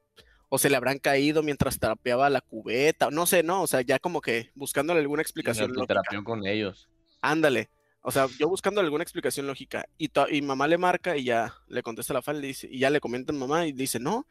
o 0.50 0.58
se 0.58 0.68
le 0.68 0.76
habrán 0.76 0.98
caído 0.98 1.42
mientras 1.42 1.78
trapeaba 1.78 2.28
la 2.28 2.40
cubeta. 2.40 3.10
No 3.10 3.24
sé, 3.24 3.42
no. 3.42 3.62
O 3.62 3.66
sea, 3.66 3.82
ya 3.82 3.98
como 3.98 4.20
que 4.20 4.50
buscándole 4.54 5.00
alguna 5.00 5.22
explicación 5.22 5.72
lógica. 5.72 5.94
terapión 5.94 6.24
con 6.24 6.46
ellos. 6.46 6.88
Ándale. 7.22 7.70
O 8.02 8.10
sea, 8.10 8.26
yo 8.38 8.48
buscando 8.48 8.80
alguna 8.80 9.02
explicación 9.02 9.46
lógica. 9.46 9.86
Y, 9.98 10.10
mamá 10.42 10.66
le 10.66 10.78
marca 10.78 11.16
y 11.16 11.24
ya 11.24 11.54
le 11.68 11.82
contesta 11.82 12.14
la 12.14 12.22
falda 12.22 12.46
y, 12.46 12.78
ya 12.78 12.90
le 12.90 13.00
comenta 13.00 13.32
a 13.32 13.36
mamá 13.36 13.66
y 13.66 13.72
dice, 13.72 14.00
no, 14.00 14.26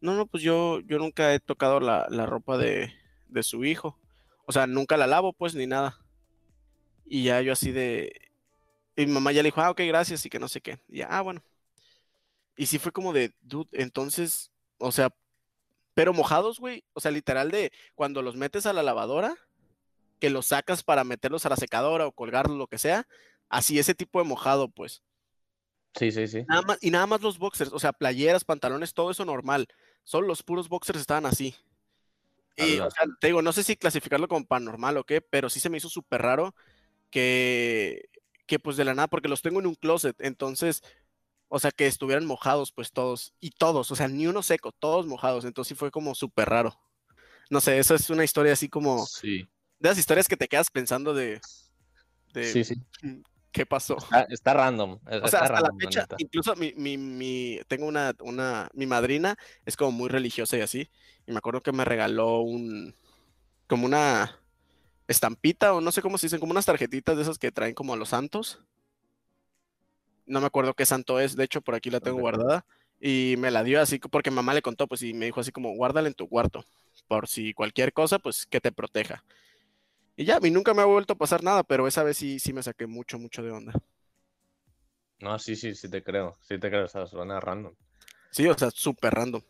no, 0.00 0.14
no, 0.14 0.26
pues 0.26 0.42
yo, 0.42 0.80
yo 0.80 0.98
nunca 0.98 1.34
he 1.34 1.40
tocado 1.40 1.80
la, 1.80 2.06
la 2.10 2.26
ropa 2.26 2.58
de, 2.58 2.92
de 3.28 3.42
su 3.42 3.64
hijo. 3.64 3.98
O 4.46 4.52
sea, 4.52 4.66
nunca 4.66 4.96
la 4.96 5.06
lavo, 5.06 5.32
pues, 5.32 5.54
ni 5.54 5.66
nada. 5.66 5.98
Y 7.04 7.24
ya 7.24 7.40
yo 7.40 7.52
así 7.52 7.72
de... 7.72 8.12
Y 8.96 9.06
mamá 9.06 9.32
ya 9.32 9.42
le 9.42 9.48
dijo, 9.48 9.60
ah, 9.60 9.70
ok, 9.70 9.80
gracias, 9.86 10.24
y 10.24 10.30
que 10.30 10.38
no 10.38 10.48
sé 10.48 10.60
qué. 10.60 10.78
Y 10.88 10.98
ya, 10.98 11.08
ah, 11.10 11.22
bueno. 11.22 11.42
Y 12.56 12.66
sí 12.66 12.78
fue 12.78 12.92
como 12.92 13.12
de, 13.12 13.34
dude, 13.42 13.68
entonces, 13.72 14.50
o 14.78 14.90
sea, 14.90 15.10
pero 15.94 16.12
mojados, 16.12 16.58
güey. 16.60 16.84
O 16.92 17.00
sea, 17.00 17.10
literal 17.10 17.50
de 17.50 17.72
cuando 17.94 18.22
los 18.22 18.36
metes 18.36 18.66
a 18.66 18.72
la 18.72 18.82
lavadora, 18.82 19.36
que 20.18 20.30
los 20.30 20.46
sacas 20.46 20.82
para 20.82 21.04
meterlos 21.04 21.46
a 21.46 21.48
la 21.48 21.56
secadora 21.56 22.06
o 22.06 22.12
colgarlos, 22.12 22.56
lo 22.56 22.66
que 22.66 22.78
sea. 22.78 23.06
Así, 23.48 23.78
ese 23.78 23.94
tipo 23.94 24.18
de 24.18 24.28
mojado, 24.28 24.68
pues. 24.68 25.02
Sí, 25.94 26.12
sí, 26.12 26.26
sí. 26.28 26.44
Nada 26.48 26.62
más, 26.62 26.78
y 26.80 26.90
nada 26.90 27.06
más 27.06 27.22
los 27.22 27.38
boxers, 27.38 27.72
o 27.72 27.78
sea, 27.78 27.92
playeras, 27.92 28.44
pantalones, 28.44 28.92
todo 28.92 29.10
eso 29.10 29.24
normal. 29.24 29.66
Solo 30.04 30.26
los 30.26 30.42
puros 30.42 30.68
boxers 30.68 31.00
estaban 31.00 31.26
así. 31.26 31.54
Y, 32.56 32.78
o 32.80 32.90
sea, 32.90 33.04
te 33.20 33.28
digo, 33.28 33.42
no 33.42 33.52
sé 33.52 33.62
si 33.62 33.76
clasificarlo 33.76 34.28
como 34.28 34.46
paranormal 34.46 34.96
o 34.96 35.04
qué, 35.04 35.20
pero 35.20 35.50
sí 35.50 35.60
se 35.60 35.68
me 35.68 35.76
hizo 35.76 35.88
súper 35.88 36.22
raro 36.22 36.54
que, 37.10 38.08
que 38.46 38.58
pues 38.58 38.76
de 38.76 38.84
la 38.84 38.94
nada, 38.94 39.08
porque 39.08 39.28
los 39.28 39.42
tengo 39.42 39.60
en 39.60 39.66
un 39.66 39.74
closet, 39.74 40.16
entonces, 40.20 40.82
o 41.48 41.58
sea, 41.58 41.70
que 41.70 41.86
estuvieran 41.86 42.24
mojados, 42.24 42.72
pues 42.72 42.92
todos, 42.92 43.34
y 43.40 43.50
todos, 43.50 43.90
o 43.90 43.96
sea, 43.96 44.08
ni 44.08 44.26
uno 44.26 44.42
seco, 44.42 44.72
todos 44.72 45.06
mojados, 45.06 45.44
entonces 45.44 45.70
sí 45.70 45.74
fue 45.74 45.90
como 45.90 46.14
súper 46.14 46.48
raro. 46.48 46.78
No 47.50 47.60
sé, 47.60 47.78
eso 47.78 47.94
es 47.94 48.08
una 48.10 48.24
historia 48.24 48.54
así 48.54 48.68
como, 48.68 49.06
Sí, 49.06 49.46
de 49.78 49.88
las 49.88 49.98
historias 49.98 50.28
que 50.28 50.36
te 50.36 50.48
quedas 50.48 50.70
pensando 50.70 51.14
de, 51.14 51.40
de 52.32 52.44
sí, 52.44 52.64
sí. 52.64 52.74
qué 53.52 53.66
pasó. 53.66 53.96
Está, 53.98 54.22
está 54.30 54.54
random. 54.54 54.98
O 55.22 55.28
sea, 55.28 55.40
hasta 55.40 55.60
la 55.60 55.70
fecha, 55.78 56.06
incluso 56.18 56.54
mi, 56.56 56.72
mi, 56.76 56.96
mi- 56.98 57.60
tengo 57.68 57.86
una, 57.86 58.14
una, 58.20 58.68
mi 58.74 58.86
madrina 58.86 59.36
es 59.64 59.76
como 59.76 59.92
muy 59.92 60.08
religiosa 60.08 60.56
y 60.56 60.60
así, 60.60 60.90
y 61.26 61.32
me 61.32 61.38
acuerdo 61.38 61.62
que 61.62 61.72
me 61.72 61.84
regaló 61.84 62.40
un, 62.40 62.94
como 63.66 63.86
una 63.86 64.38
estampita, 65.08 65.74
o 65.74 65.80
no 65.80 65.92
sé 65.92 66.02
cómo 66.02 66.18
se 66.18 66.26
dicen, 66.26 66.40
como 66.40 66.52
unas 66.52 66.66
tarjetitas 66.66 67.16
de 67.16 67.22
esas 67.22 67.38
que 67.38 67.52
traen 67.52 67.74
como 67.74 67.94
a 67.94 67.96
los 67.96 68.10
santos. 68.10 68.60
No 70.26 70.40
me 70.40 70.46
acuerdo 70.46 70.74
qué 70.74 70.84
santo 70.84 71.20
es, 71.20 71.36
de 71.36 71.44
hecho 71.44 71.60
por 71.60 71.74
aquí 71.76 71.88
la 71.90 72.00
tengo 72.00 72.18
guardada, 72.18 72.66
y 73.00 73.36
me 73.38 73.50
la 73.52 73.62
dio 73.62 73.80
así, 73.80 73.98
porque 73.98 74.30
mamá 74.32 74.54
le 74.54 74.62
contó, 74.62 74.88
pues, 74.88 75.02
y 75.02 75.14
me 75.14 75.26
dijo 75.26 75.40
así 75.40 75.52
como, 75.52 75.74
guárdala 75.74 76.08
en 76.08 76.14
tu 76.14 76.28
cuarto, 76.28 76.64
por 77.06 77.28
si 77.28 77.54
cualquier 77.54 77.92
cosa, 77.92 78.18
pues, 78.18 78.46
que 78.46 78.60
te 78.60 78.72
proteja. 78.72 79.22
Y 80.16 80.24
ya, 80.24 80.36
a 80.36 80.40
mí 80.40 80.50
nunca 80.50 80.74
me 80.74 80.82
ha 80.82 80.86
vuelto 80.86 81.12
a 81.14 81.16
pasar 81.18 81.42
nada, 81.42 81.62
pero 81.64 81.86
esa 81.86 82.02
vez 82.02 82.16
sí, 82.16 82.38
sí 82.38 82.52
me 82.52 82.62
saqué 82.62 82.86
mucho, 82.86 83.18
mucho 83.18 83.42
de 83.42 83.50
onda. 83.50 83.72
No, 85.24 85.38
sí, 85.38 85.56
sí, 85.56 85.74
sí 85.74 85.90
te 85.90 86.02
creo. 86.02 86.38
Sí 86.40 86.58
te 86.58 86.70
creo. 86.70 86.84
O 86.86 86.88
sea, 86.88 87.06
suena 87.06 87.38
random. 87.38 87.74
Sí, 88.30 88.46
o 88.48 88.54
sea, 88.58 88.70
súper 88.70 89.14
random. 89.14 89.42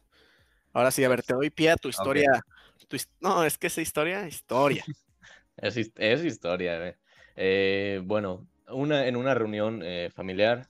Ahora 0.72 0.90
sí, 0.92 1.04
a 1.04 1.08
ver, 1.08 1.22
te 1.24 1.34
doy 1.34 1.50
pie 1.50 1.70
a 1.72 1.76
tu 1.76 1.88
historia. 1.90 2.42
tu 2.88 2.96
his- 2.96 3.10
no, 3.20 3.44
es 3.44 3.58
que 3.58 3.68
esa 3.68 3.82
historia, 3.82 4.26
historia. 4.28 4.84
Es, 5.56 5.76
es 5.96 6.24
historia, 6.24 6.88
eh. 6.88 6.96
Eh, 7.36 8.00
bueno, 8.04 8.48
una, 8.68 9.06
en 9.06 9.16
una 9.16 9.34
reunión 9.34 9.82
eh, 9.82 10.10
familiar, 10.14 10.68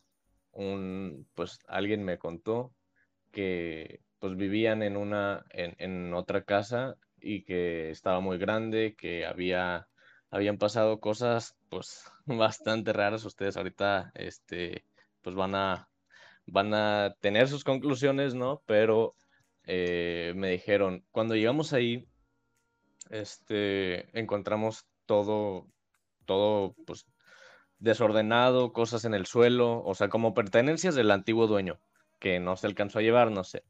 un, 0.53 1.29
pues 1.35 1.59
alguien 1.67 2.05
me 2.05 2.19
contó 2.19 2.75
que 3.33 4.01
pues 4.21 4.37
vivían 4.37 4.83
en 4.83 4.97
una, 4.97 5.45
en, 5.51 5.75
en 5.79 6.15
otra 6.15 6.45
casa 6.45 6.97
y 7.27 7.43
que 7.43 7.91
estaba 7.91 8.21
muy 8.21 8.39
grande, 8.39 8.95
que 8.97 9.27
había, 9.27 9.89
habían 10.31 10.59
pasado 10.59 11.01
cosas 11.01 11.57
pues 11.69 12.05
bastante 12.27 12.93
raras. 12.93 13.25
Ustedes 13.25 13.57
ahorita 13.57 14.13
este, 14.15 14.85
pues 15.23 15.35
van 15.35 15.55
a, 15.57 15.89
van 16.47 16.73
a 16.75 17.17
tener 17.21 17.49
sus 17.49 17.65
conclusiones, 17.65 18.35
¿no? 18.35 18.63
Pero 18.67 19.15
eh, 19.65 20.33
me 20.37 20.51
dijeron, 20.51 21.05
cuando 21.11 21.35
llegamos 21.35 21.73
ahí, 21.73 22.07
este, 23.11 24.19
encontramos 24.19 24.87
todo, 25.07 25.67
todo, 26.27 26.75
pues, 26.87 27.07
desordenado, 27.79 28.73
cosas 28.73 29.05
en 29.05 29.15
el 29.15 29.27
suelo, 29.27 29.83
o 29.85 29.95
sea, 29.95 30.09
como 30.09 30.35
pertenencias 30.35 30.95
del 30.95 31.11
antiguo 31.11 31.47
dueño, 31.47 31.81
que 32.21 32.41
no 32.41 32.57
se 32.57 32.69
alcanzó 32.69 33.01
a 33.01 33.03
llevar, 33.03 33.31
no 33.33 33.45
sé. 33.45 33.65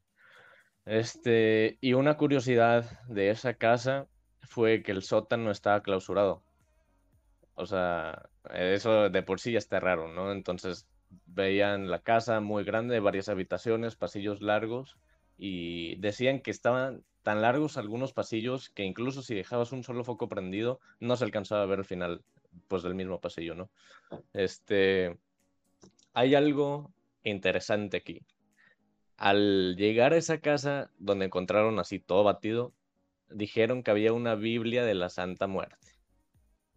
Este, 0.87 1.77
y 1.81 1.93
una 1.93 2.15
curiosidad 2.15 3.01
de 3.09 3.29
esa 3.29 3.55
casa 3.55 4.07
fue 4.39 4.83
que 4.83 4.93
el 4.93 5.03
sótano 5.03 5.51
estaba 5.51 5.83
clausurado. 5.83 6.41
O 7.55 7.65
sea, 7.65 8.29
eso 8.53 9.09
de 9.09 9.21
por 9.21 9.41
sí 9.41 9.51
ya 9.51 9.57
está 9.57 9.81
raro, 9.81 10.07
¿no? 10.07 10.31
Entonces 10.31 10.87
veían 11.25 11.91
la 11.91 11.99
casa 11.99 12.39
muy 12.39 12.63
grande, 12.63 13.01
varias 13.01 13.27
habitaciones, 13.27 13.97
pasillos 13.97 14.41
largos, 14.41 14.97
y 15.37 15.97
decían 15.97 16.39
que 16.39 16.51
estaban 16.51 17.03
tan 17.21 17.41
largos 17.41 17.77
algunos 17.77 18.13
pasillos 18.13 18.69
que 18.69 18.85
incluso 18.85 19.21
si 19.21 19.35
dejabas 19.35 19.73
un 19.73 19.83
solo 19.83 20.05
foco 20.05 20.29
prendido, 20.29 20.79
no 21.01 21.17
se 21.17 21.25
alcanzaba 21.25 21.63
a 21.63 21.65
ver 21.65 21.79
el 21.79 21.85
final, 21.85 22.21
pues, 22.69 22.81
del 22.83 22.95
mismo 22.95 23.19
pasillo, 23.19 23.55
¿no? 23.55 23.69
Este, 24.31 25.17
hay 26.13 26.33
algo 26.33 26.91
interesante 27.23 27.97
aquí. 27.97 28.21
Al 29.17 29.75
llegar 29.75 30.13
a 30.13 30.17
esa 30.17 30.39
casa 30.39 30.91
donde 30.99 31.25
encontraron 31.25 31.79
así 31.79 31.99
todo 31.99 32.23
batido, 32.23 32.73
dijeron 33.29 33.83
que 33.83 33.91
había 33.91 34.13
una 34.13 34.35
Biblia 34.35 34.85
de 34.85 34.93
la 34.93 35.09
Santa 35.09 35.47
Muerte. 35.47 35.87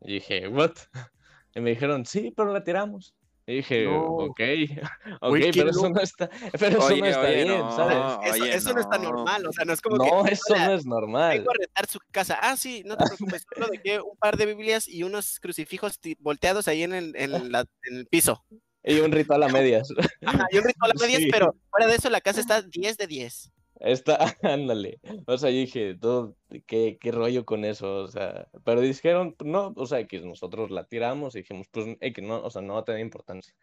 Y 0.01 0.15
dije, 0.15 0.49
¿what? 0.49 0.73
Y 1.55 1.61
me 1.61 1.71
dijeron, 1.71 2.07
sí, 2.07 2.33
pero 2.37 2.53
la 2.53 2.63
tiramos. 2.63 3.13
Y 3.45 3.57
dije, 3.57 3.85
No. 3.85 4.03
ok, 4.07 4.41
ok, 5.21 5.37
qué 5.39 5.51
pero 5.53 5.71
eso 5.71 5.91
no 5.91 6.01
está, 6.01 6.31
pero 6.61 6.79
eso 6.79 6.87
Oye, 6.87 7.01
no 7.01 7.07
está 7.07 7.21
oye, 7.23 7.35
bien, 7.45 7.49
no. 7.49 7.73
¿sabes? 7.77 7.97
Eso, 8.35 8.43
oye, 8.45 8.55
eso 8.55 8.73
no. 8.73 8.81
está 8.81 8.99
no. 8.99 9.03
normal, 9.11 9.47
o 9.47 9.53
sea, 9.53 9.65
no 9.65 9.73
es 9.73 9.81
como 9.83 9.97
No, 9.97 10.23
que 10.25 10.33
eso 10.33 10.55
"Hola, 10.55 10.67
no 10.67 10.75
es 10.75 10.87
normal. 10.87 11.39
vengo 11.39 11.51
a 11.51 11.55
retar 11.59 11.87
su 11.89 11.99
casa. 12.13 12.39
Ah, 12.41 12.57
sí, 12.57 12.83
no 12.87 12.97
te 12.97 13.05
preocupes, 13.05 13.45
solo 13.53 13.67
dejé 13.73 14.01
un 14.01 14.17
par 14.17 14.37
de 14.37 14.47
Biblias 14.47 14.87
y 14.89 15.03
unos 15.03 15.41
crucifijos 15.41 15.99
volteados 16.21 16.69
ahí 16.69 16.85
en 16.85 16.95
el, 16.95 17.17
en 17.17 17.51
la- 17.51 17.67
en 17.83 17.97
el 17.97 18.07
piso. 18.07 18.45
Y 18.83 19.01
un 19.01 19.13
ritual 19.13 19.43
a 19.43 19.49
medias. 19.49 19.89
Ajá, 20.25 20.47
y 20.51 20.59
un 20.59 20.65
ritual 20.65 20.93
a 20.93 21.01
medias, 21.01 21.23
Sí. 21.23 21.29
pero 21.31 21.55
fuera 21.71 21.87
de 21.87 21.97
eso 21.97 22.09
la 22.11 22.21
casa 22.21 22.41
está 22.41 22.63
10 22.63 22.97
de 22.97 23.07
10. 23.07 23.53
Está, 23.81 24.19
ándale. 24.43 25.01
O 25.27 25.37
sea, 25.39 25.51
yo 25.51 25.57
dije, 25.57 25.95
todo, 25.95 26.37
¿qué, 26.67 26.99
qué 27.01 27.13
rollo 27.13 27.45
con 27.45 27.65
eso? 27.65 28.05
O 28.05 28.09
sea, 28.09 28.49
pero 28.65 28.81
dijeron, 28.81 29.37
no, 29.45 29.73
o 29.77 29.87
sea, 29.87 30.07
que 30.07 30.21
nosotros 30.21 30.71
la 30.71 30.85
tiramos 30.85 31.35
y 31.35 31.41
dijimos, 31.41 31.67
pues, 31.71 31.97
eh, 32.01 32.13
que 32.13 32.23
no, 32.23 32.43
o 32.43 32.51
sea, 32.51 32.63
no 32.63 32.75
va 32.75 32.81
a 32.81 32.85
tener 32.85 33.01
importancia. 33.01 33.55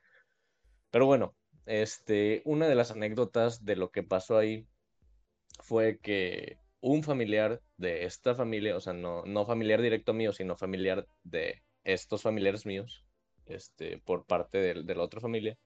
Pero 0.92 1.06
bueno, 1.06 1.36
este, 1.66 2.42
una 2.46 2.68
de 2.68 2.76
las 2.76 2.92
anécdotas 2.92 3.64
de 3.66 3.76
lo 3.76 3.92
que 3.92 4.04
pasó 4.04 4.38
ahí 4.38 4.66
fue 5.62 6.00
que 6.00 6.58
un 6.80 7.04
familiar 7.04 7.62
de 7.78 8.06
esta 8.06 8.36
familia, 8.36 8.76
o 8.78 8.80
sea, 8.80 8.94
no, 8.94 9.24
no 9.26 9.46
familiar 9.46 9.82
directo 9.82 10.14
mío, 10.14 10.32
sino 10.32 10.56
familiar 10.56 11.08
de 11.24 11.64
estos 11.84 12.22
familiares 12.22 12.66
míos, 12.66 13.04
este, 13.50 14.00
por 14.00 14.26
parte 14.26 14.58
de, 14.60 14.96
la 14.96 15.04
otra 15.04 15.22
familia, 15.22 15.58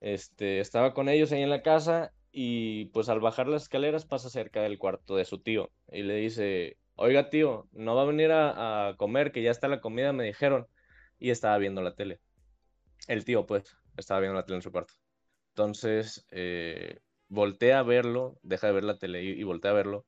este, 0.00 0.60
estaba 0.60 0.94
con 0.94 1.08
ellos 1.08 1.32
ahí 1.32 1.42
en 1.42 1.50
la 1.50 1.62
casa 1.62 2.12
y 2.32 2.86
pues 2.86 3.08
al 3.08 3.20
bajar 3.20 3.48
las 3.48 3.62
escaleras 3.64 4.06
pasa 4.06 4.30
cerca 4.30 4.62
del 4.62 4.78
cuarto 4.78 5.16
de 5.16 5.24
su 5.24 5.38
tío 5.40 5.70
y 5.90 6.02
le 6.02 6.16
dice, 6.16 6.78
oiga 6.96 7.30
tío, 7.30 7.68
no 7.72 7.94
va 7.94 8.02
a 8.02 8.06
venir 8.06 8.30
a, 8.32 8.94
comer, 8.98 9.32
que 9.32 9.42
ya 9.42 9.50
está 9.50 9.68
la 9.68 9.80
comida, 9.80 10.12
me 10.12 10.24
dijeron, 10.24 10.66
y 11.18 11.30
estaba 11.30 11.58
viendo 11.58 11.82
la 11.82 11.94
tele. 11.94 12.20
El 13.08 13.24
tío 13.24 13.46
pues 13.46 13.76
estaba 13.96 14.20
viendo 14.20 14.36
la 14.36 14.44
tele 14.44 14.56
en 14.56 14.62
su 14.62 14.72
cuarto. 14.72 14.94
Entonces, 15.50 16.26
eh, 16.30 17.00
voltea 17.28 17.80
a 17.80 17.82
verlo, 17.82 18.38
deja 18.42 18.68
de 18.68 18.72
ver 18.74 18.84
la 18.84 18.98
tele 18.98 19.22
y, 19.22 19.30
y 19.30 19.42
voltea 19.44 19.72
a 19.72 19.74
verlo, 19.74 20.06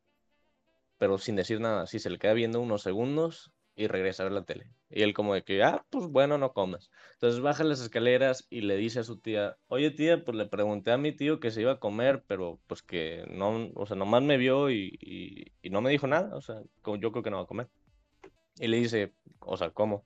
pero 0.99 1.19
sin 1.19 1.37
decir 1.37 1.61
nada, 1.61 1.83
así 1.83 1.99
se 1.99 2.11
le 2.11 2.19
queda 2.19 2.33
viendo 2.35 2.61
unos 2.61 2.83
segundos 2.83 3.54
y 3.77 3.87
regresa 3.89 4.23
a 4.23 4.27
ver 4.27 4.33
la 4.33 4.45
tele. 4.45 4.67
Y 4.91 5.03
él 5.03 5.15
como 5.15 5.35
de 5.35 5.43
que, 5.43 5.63
ah, 5.63 5.85
pues 5.91 6.07
bueno, 6.07 6.39
no 6.39 6.53
comas. 6.53 6.91
Entonces 7.15 7.41
baja 7.41 7.65
las 7.65 7.81
escaleras 7.81 8.47
y 8.51 8.61
le 8.61 8.77
dice 8.77 9.01
a 9.01 9.05
su 9.05 9.19
tía, 9.19 9.57
oye 9.67 9.91
tía, 9.91 10.25
pues 10.25 10.37
le 10.37 10.47
pregunté 10.47 10.93
a 10.93 10.99
mi 10.99 11.13
tío 11.13 11.41
que 11.41 11.51
se 11.51 11.63
iba 11.63 11.73
a 11.73 11.81
comer, 11.81 12.25
pero 12.27 12.61
pues 12.67 12.83
que 12.83 13.25
no, 13.31 13.71
o 13.75 13.87
sea, 13.87 13.97
nomás 13.97 14.23
me 14.23 14.37
vio 14.37 14.71
y, 14.71 14.97
y, 15.63 15.71
no 15.71 15.81
me 15.81 15.91
dijo 15.91 16.07
nada, 16.07 16.37
o 16.37 16.41
sea, 16.41 16.63
como 16.83 16.97
yo 16.99 17.11
creo 17.11 17.25
que 17.25 17.31
no 17.31 17.39
va 17.39 17.43
a 17.45 17.49
comer. 17.49 17.69
Y 18.59 18.69
le 18.69 18.77
dice, 18.79 19.13
o 19.41 19.57
sea, 19.57 19.71
¿cómo? 19.71 20.05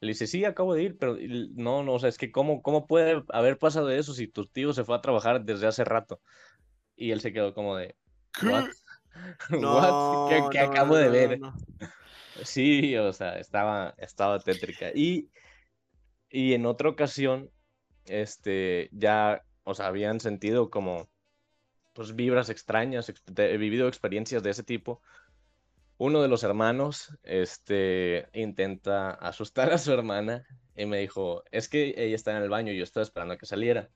Le 0.00 0.08
dice, 0.08 0.26
sí, 0.26 0.44
acabo 0.44 0.74
de 0.74 0.82
ir, 0.82 0.98
pero 0.98 1.16
no, 1.54 1.82
no, 1.82 1.92
o 1.92 1.98
sea, 1.98 2.08
es 2.08 2.18
que 2.18 2.32
¿cómo, 2.32 2.62
cómo 2.62 2.86
puede 2.86 3.22
haber 3.28 3.58
pasado 3.58 3.90
eso 3.90 4.14
si 4.14 4.26
tu 4.26 4.46
tío 4.46 4.72
se 4.72 4.84
fue 4.84 4.96
a 4.96 5.02
trabajar 5.02 5.44
desde 5.44 5.66
hace 5.66 5.84
rato? 5.84 6.20
Y 6.96 7.10
él 7.10 7.20
se 7.20 7.32
quedó 7.32 7.54
como 7.54 7.76
de, 7.76 7.94
¿what? 8.42 8.68
No, 9.50 10.28
¿Qué, 10.50 10.58
acabo 10.58 10.96
de 10.96 11.08
ver? 11.08 11.40
Sí, 12.44 12.96
o 12.96 13.12
sea, 13.12 13.38
estaba, 13.38 13.94
estaba 13.98 14.38
tétrica. 14.40 14.90
Y, 14.94 15.30
y 16.28 16.54
en 16.54 16.66
otra 16.66 16.88
ocasión, 16.88 17.50
este, 18.06 18.88
ya, 18.92 19.44
o 19.64 19.74
sea, 19.74 19.86
habían 19.86 20.20
sentido 20.20 20.70
como, 20.70 21.08
pues, 21.92 22.14
vibras 22.14 22.50
extrañas, 22.50 23.12
he 23.36 23.56
vivido 23.58 23.88
experiencias 23.88 24.42
de 24.42 24.50
ese 24.50 24.62
tipo. 24.64 25.02
Uno 25.98 26.20
de 26.22 26.28
los 26.28 26.42
hermanos, 26.42 27.16
este, 27.22 28.28
intenta 28.32 29.10
asustar 29.12 29.72
a 29.72 29.78
su 29.78 29.92
hermana 29.92 30.44
y 30.74 30.86
me 30.86 30.98
dijo, 30.98 31.44
es 31.52 31.68
que 31.68 31.94
ella 31.96 32.16
está 32.16 32.36
en 32.36 32.42
el 32.42 32.48
baño 32.50 32.72
y 32.72 32.78
yo 32.78 32.84
estaba 32.84 33.04
esperando 33.04 33.34
a 33.34 33.38
que 33.38 33.46
saliera, 33.46 33.90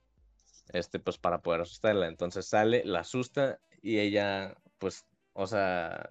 este, 0.72 1.00
pues, 1.00 1.18
para 1.18 1.42
poder 1.42 1.62
asustarla. 1.62 2.06
Entonces 2.06 2.46
sale, 2.46 2.82
la 2.84 3.00
asusta 3.00 3.60
y 3.82 3.98
ella, 3.98 4.56
pues, 4.78 5.06
o 5.32 5.46
sea, 5.46 6.10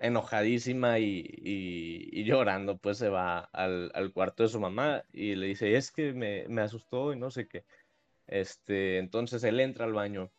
enojadísima 0.00 0.98
y, 0.98 2.24
llorando, 2.24 2.78
pues 2.78 2.98
se 2.98 3.08
va 3.08 3.40
al, 3.52 4.10
cuarto 4.12 4.42
de 4.42 4.48
su 4.48 4.58
mamá 4.58 5.04
y 5.12 5.36
le 5.36 5.46
dice, 5.46 5.76
es 5.76 5.92
que 5.92 6.12
me, 6.12 6.62
asustó 6.62 7.12
y 7.12 7.18
no 7.18 7.30
sé 7.30 7.46
qué. 7.46 7.64
Este, 8.26 8.98
entonces 8.98 9.44
él 9.44 9.60
entra 9.60 9.84
al 9.84 9.92
baño 9.92 10.30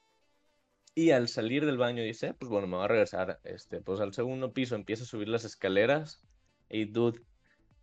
y 0.95 1.11
al 1.11 1.27
salir 1.27 1.65
del 1.65 1.77
baño 1.77 2.03
dice, 2.03 2.33
pues 2.33 2.49
bueno, 2.49 2.67
me 2.67 2.75
voy 2.75 2.85
a 2.85 2.89
regresar, 2.89 3.39
este, 3.43 3.81
pues 3.81 3.99
al 3.99 4.13
segundo 4.13 4.51
piso 4.51 4.75
empieza 4.75 5.03
a 5.03 5.07
subir 5.07 5.29
las 5.29 5.45
escaleras 5.45 6.21
y 6.69 6.85
dude, 6.85 7.21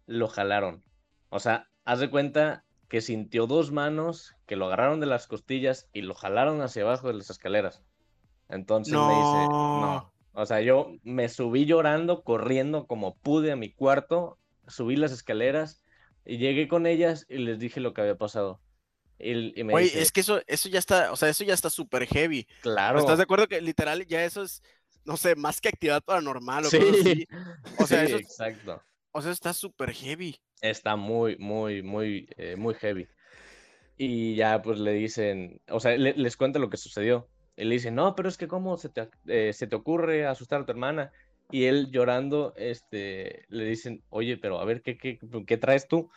lo 0.07 0.29
jalaron. 0.29 0.83
O 1.31 1.39
sea, 1.39 1.68
haz 1.85 2.01
de 2.01 2.11
cuenta 2.11 2.64
que 2.89 3.01
sintió 3.01 3.47
dos 3.47 3.70
manos 3.70 4.35
que 4.47 4.57
lo 4.57 4.66
agarraron 4.66 4.99
de 4.99 5.07
las 5.07 5.26
costillas 5.26 5.89
y 5.93 6.03
lo 6.03 6.14
jalaron 6.14 6.61
hacia 6.62 6.83
abajo 6.83 7.09
de 7.09 7.14
las 7.14 7.31
escaleras. 7.31 7.83
Entonces 8.49 8.95
me 8.95 9.01
dice, 9.01 9.49
no, 9.49 10.12
o 10.39 10.47
sea, 10.47 10.61
yo 10.61 10.93
me 11.03 11.28
subí 11.28 11.66
llorando, 11.66 12.22
corriendo 12.22 12.86
como 12.86 13.16
pude 13.16 13.51
a 13.51 13.57
mi 13.57 13.72
cuarto, 13.72 14.39
subí 14.68 14.95
las 14.95 15.11
escaleras 15.11 15.82
y 16.24 16.39
llegué 16.39 16.68
con 16.68 16.86
ellas 16.86 17.26
y 17.28 17.39
les 17.39 17.59
dije 17.59 17.80
lo 17.80 17.93
que 17.93 18.03
había 18.03 18.16
pasado. 18.16 18.61
Y, 19.18 19.64
me 19.64 19.74
Oye, 19.74 20.01
es 20.01 20.12
que 20.12 20.20
eso, 20.20 20.41
eso 20.47 20.68
ya 20.68 20.78
está, 20.78 21.11
o 21.11 21.16
sea, 21.16 21.28
eso 21.28 21.43
ya 21.43 21.55
está 21.55 21.70
súper 21.70 22.07
heavy. 22.07 22.47
Claro. 22.62 23.01
¿Estás 23.01 23.18
de 23.18 23.24
acuerdo 23.24 23.49
que 23.49 23.61
literal 23.61 24.07
ya 24.07 24.24
eso 24.24 24.45
es, 24.45 24.62
no 25.05 25.16
sé, 25.16 25.34
más 25.34 25.61
que 25.61 25.70
actividad 25.70 26.05
paranormal 26.05 26.66
o 26.66 26.70
sí. 26.70 27.26
O 27.80 27.86
sea, 27.89 28.05
eso, 28.05 28.18
exacto. 28.18 28.80
O 29.11 29.20
sea, 29.20 29.32
está 29.32 29.53
súper 29.53 29.93
heavy. 29.93 30.39
Está 30.61 30.95
muy, 30.95 31.36
muy, 31.39 31.82
muy, 31.82 32.28
eh, 32.36 32.55
muy 32.55 32.74
heavy. 32.74 33.09
Y 33.97 34.36
ya 34.36 34.62
pues 34.62 34.78
le 34.78 34.93
dicen, 34.93 35.61
o 35.68 35.80
sea, 35.80 35.97
les 35.97 36.36
cuento 36.36 36.61
lo 36.61 36.70
que 36.70 36.76
sucedió. 36.76 37.28
Él 37.59 37.71
le 37.71 37.75
dice, 37.75 37.91
no, 37.91 38.15
pero 38.15 38.29
es 38.29 38.37
que 38.39 38.47
cómo 38.47 38.77
se 38.77 38.89
te, 38.89 39.11
eh, 39.27 39.53
se 39.53 39.67
te 39.67 39.75
ocurre 39.75 40.27
asustar 40.27 40.61
a 40.61 40.65
tu 40.65 40.71
hermana. 40.71 41.11
Y 41.51 41.65
él 41.65 41.91
llorando, 41.91 42.55
este, 42.57 43.47
le 43.49 43.65
dicen, 43.65 44.05
oye, 44.11 44.37
pero 44.37 44.61
a 44.61 44.65
ver, 44.65 44.81
¿qué, 44.81 44.97
qué, 44.97 45.19
qué 45.45 45.57
traes 45.57 45.89
tú? 45.89 46.09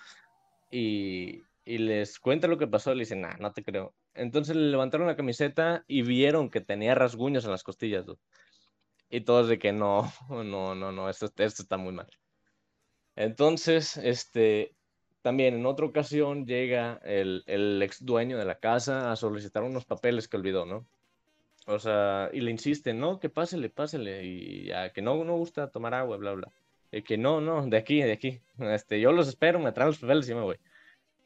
Y, 0.69 1.41
y, 1.65 1.79
les 1.79 2.19
cuenta 2.19 2.47
lo 2.47 2.59
que 2.59 2.67
pasó. 2.67 2.93
Le 2.93 2.99
dicen, 3.01 3.21
nah, 3.21 3.37
no 3.39 3.53
te 3.53 3.63
creo. 3.63 3.95
Entonces 4.13 4.55
le 4.55 4.69
levantaron 4.69 5.07
la 5.07 5.15
camiseta 5.15 5.83
y 5.87 6.03
vieron 6.03 6.51
que 6.51 6.61
tenía 6.61 6.93
rasguños 6.93 7.43
en 7.45 7.51
las 7.51 7.63
costillas. 7.63 8.05
Y 9.09 9.21
todos 9.21 9.47
de 9.47 9.57
que 9.57 9.71
no, 9.71 10.11
no, 10.29 10.75
no, 10.75 10.91
no, 10.91 11.09
esto, 11.09 11.25
esto 11.25 11.63
está 11.63 11.77
muy 11.77 11.91
mal. 11.91 12.07
Entonces, 13.15 13.97
este, 13.97 14.75
también 15.23 15.55
en 15.55 15.65
otra 15.65 15.87
ocasión 15.87 16.45
llega 16.45 17.01
el, 17.03 17.43
el 17.47 17.81
ex 17.81 18.05
dueño 18.05 18.37
de 18.37 18.45
la 18.45 18.59
casa 18.59 19.11
a 19.11 19.15
solicitar 19.15 19.63
unos 19.63 19.85
papeles 19.85 20.27
que 20.27 20.37
olvidó, 20.37 20.67
¿no? 20.67 20.87
O 21.67 21.79
sea, 21.79 22.29
y 22.33 22.41
le 22.41 22.51
insisten, 22.51 22.99
no, 22.99 23.19
que 23.19 23.29
pásele, 23.29 23.69
pásele, 23.69 24.23
y 24.25 24.65
ya, 24.65 24.91
que 24.91 25.01
no, 25.01 25.23
no 25.23 25.37
gusta 25.37 25.69
tomar 25.69 25.93
agua, 25.93 26.17
bla, 26.17 26.33
bla. 26.33 26.47
Y 26.91 27.03
que 27.03 27.17
no, 27.17 27.39
no, 27.39 27.65
de 27.67 27.77
aquí, 27.77 28.01
de 28.01 28.11
aquí. 28.11 28.41
Este, 28.59 28.99
yo 28.99 29.11
los 29.11 29.27
espero, 29.27 29.59
me 29.59 29.71
traen 29.71 29.89
los 29.89 29.99
papeles 29.99 30.27
y 30.29 30.33
me 30.33 30.41
voy. 30.41 30.57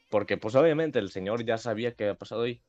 Porque, 0.10 0.38
pues, 0.38 0.56
obviamente, 0.56 1.00
el 1.00 1.10
señor 1.10 1.46
ya 1.46 1.58
sabía 1.58 1.94
qué 1.94 2.04
había 2.04 2.18
pasado 2.18 2.44
ahí. 2.44 2.62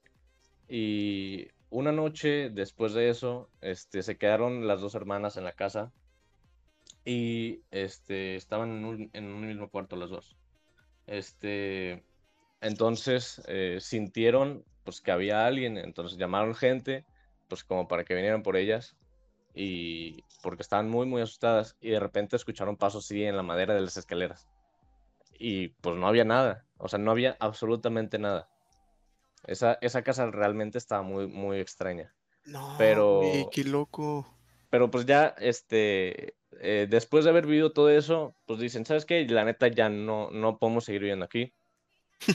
Y 0.68 1.48
una 1.70 1.92
noche 1.92 2.50
después 2.50 2.94
de 2.94 3.10
eso, 3.10 3.50
este, 3.60 4.02
se 4.02 4.16
quedaron 4.16 4.66
las 4.66 4.80
dos 4.80 4.94
hermanas 4.94 5.36
en 5.36 5.44
la 5.44 5.52
casa 5.52 5.92
y 7.04 7.60
este, 7.70 8.36
estaban 8.36 8.70
en 8.70 8.84
un, 8.84 9.10
en 9.12 9.24
un 9.26 9.46
mismo 9.46 9.68
cuarto 9.70 9.96
las 9.96 10.10
dos. 10.10 10.36
Este, 11.06 12.02
entonces 12.60 13.42
eh, 13.46 13.78
sintieron 13.80 14.64
pues 14.84 15.00
que 15.00 15.12
había 15.12 15.46
alguien, 15.46 15.78
entonces 15.78 16.18
llamaron 16.18 16.54
gente 16.54 17.04
pues 17.48 17.64
como 17.64 17.88
para 17.88 18.04
que 18.04 18.14
vinieran 18.14 18.42
por 18.42 18.56
ellas 18.56 18.96
y 19.54 20.22
porque 20.42 20.62
estaban 20.62 20.88
muy 20.88 21.06
muy 21.06 21.22
asustadas 21.22 21.76
y 21.80 21.90
de 21.90 22.00
repente 22.00 22.36
escucharon 22.36 22.76
pasos 22.76 23.04
así 23.04 23.24
en 23.24 23.36
la 23.36 23.42
madera 23.42 23.74
de 23.74 23.80
las 23.80 23.96
escaleras 23.96 24.48
y 25.38 25.68
pues 25.68 25.96
no 25.96 26.06
había 26.08 26.24
nada, 26.24 26.64
o 26.78 26.88
sea, 26.88 26.98
no 26.98 27.10
había 27.10 27.36
absolutamente 27.40 28.18
nada. 28.18 28.48
Esa, 29.46 29.78
esa 29.80 30.02
casa 30.02 30.30
realmente 30.30 30.78
estaba 30.78 31.02
muy 31.02 31.26
muy 31.26 31.58
extraña. 31.58 32.14
No, 32.44 32.74
pero 32.78 33.20
qué 33.52 33.64
loco. 33.64 34.26
Pero 34.70 34.90
pues 34.90 35.06
ya 35.06 35.34
este 35.38 36.36
eh, 36.60 36.86
después 36.88 37.24
de 37.24 37.30
haber 37.30 37.46
vivido 37.46 37.72
todo 37.72 37.90
eso, 37.90 38.34
pues 38.46 38.58
dicen, 38.58 38.84
¿sabes 38.86 39.04
qué? 39.04 39.26
La 39.26 39.44
neta 39.44 39.68
ya 39.68 39.88
no 39.88 40.30
no 40.30 40.58
podemos 40.58 40.84
seguir 40.84 41.02
viviendo 41.02 41.24
aquí 41.24 41.52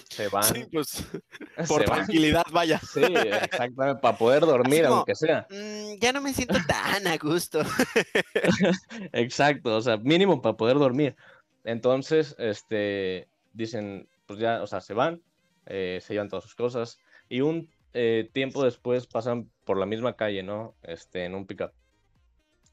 se 0.10 0.28
van. 0.30 0.44
Sí, 0.44 0.66
pues 0.72 1.06
por 1.68 1.84
tranquilidad, 1.84 2.44
vaya. 2.52 2.80
Sí, 2.80 3.02
exactamente, 3.04 4.02
para 4.02 4.18
poder 4.18 4.42
dormir, 4.42 4.86
aunque 4.86 5.16
sea. 5.16 5.48
Mm, 5.50 6.00
ya 6.00 6.14
no 6.14 6.22
me 6.22 6.34
siento 6.34 6.58
tan 6.68 7.08
a 7.08 7.18
gusto. 7.18 7.62
Exacto, 9.14 9.76
o 9.76 9.82
sea, 9.82 9.98
mínimo 9.98 10.42
para 10.42 10.58
poder 10.58 10.78
dormir. 10.78 11.16
Entonces, 11.64 12.36
este, 12.40 13.28
dicen, 13.54 14.10
pues 14.26 14.40
ya, 14.40 14.62
o 14.62 14.68
sea, 14.68 14.82
se 14.82 14.94
van, 14.94 15.22
eh, 15.66 16.00
se 16.02 16.14
llevan 16.14 16.30
todas 16.30 16.44
sus 16.44 16.56
cosas 16.56 16.98
y 17.30 17.42
un 17.42 17.70
eh, 17.94 18.30
tiempo 18.34 18.64
después 18.64 19.08
pasan 19.08 19.52
por 19.66 19.78
la 19.78 19.86
misma 19.86 20.16
calle, 20.16 20.44
¿no? 20.44 20.76
Este, 20.84 21.26
en 21.26 21.36
un 21.36 21.46
pickup. 21.46 21.72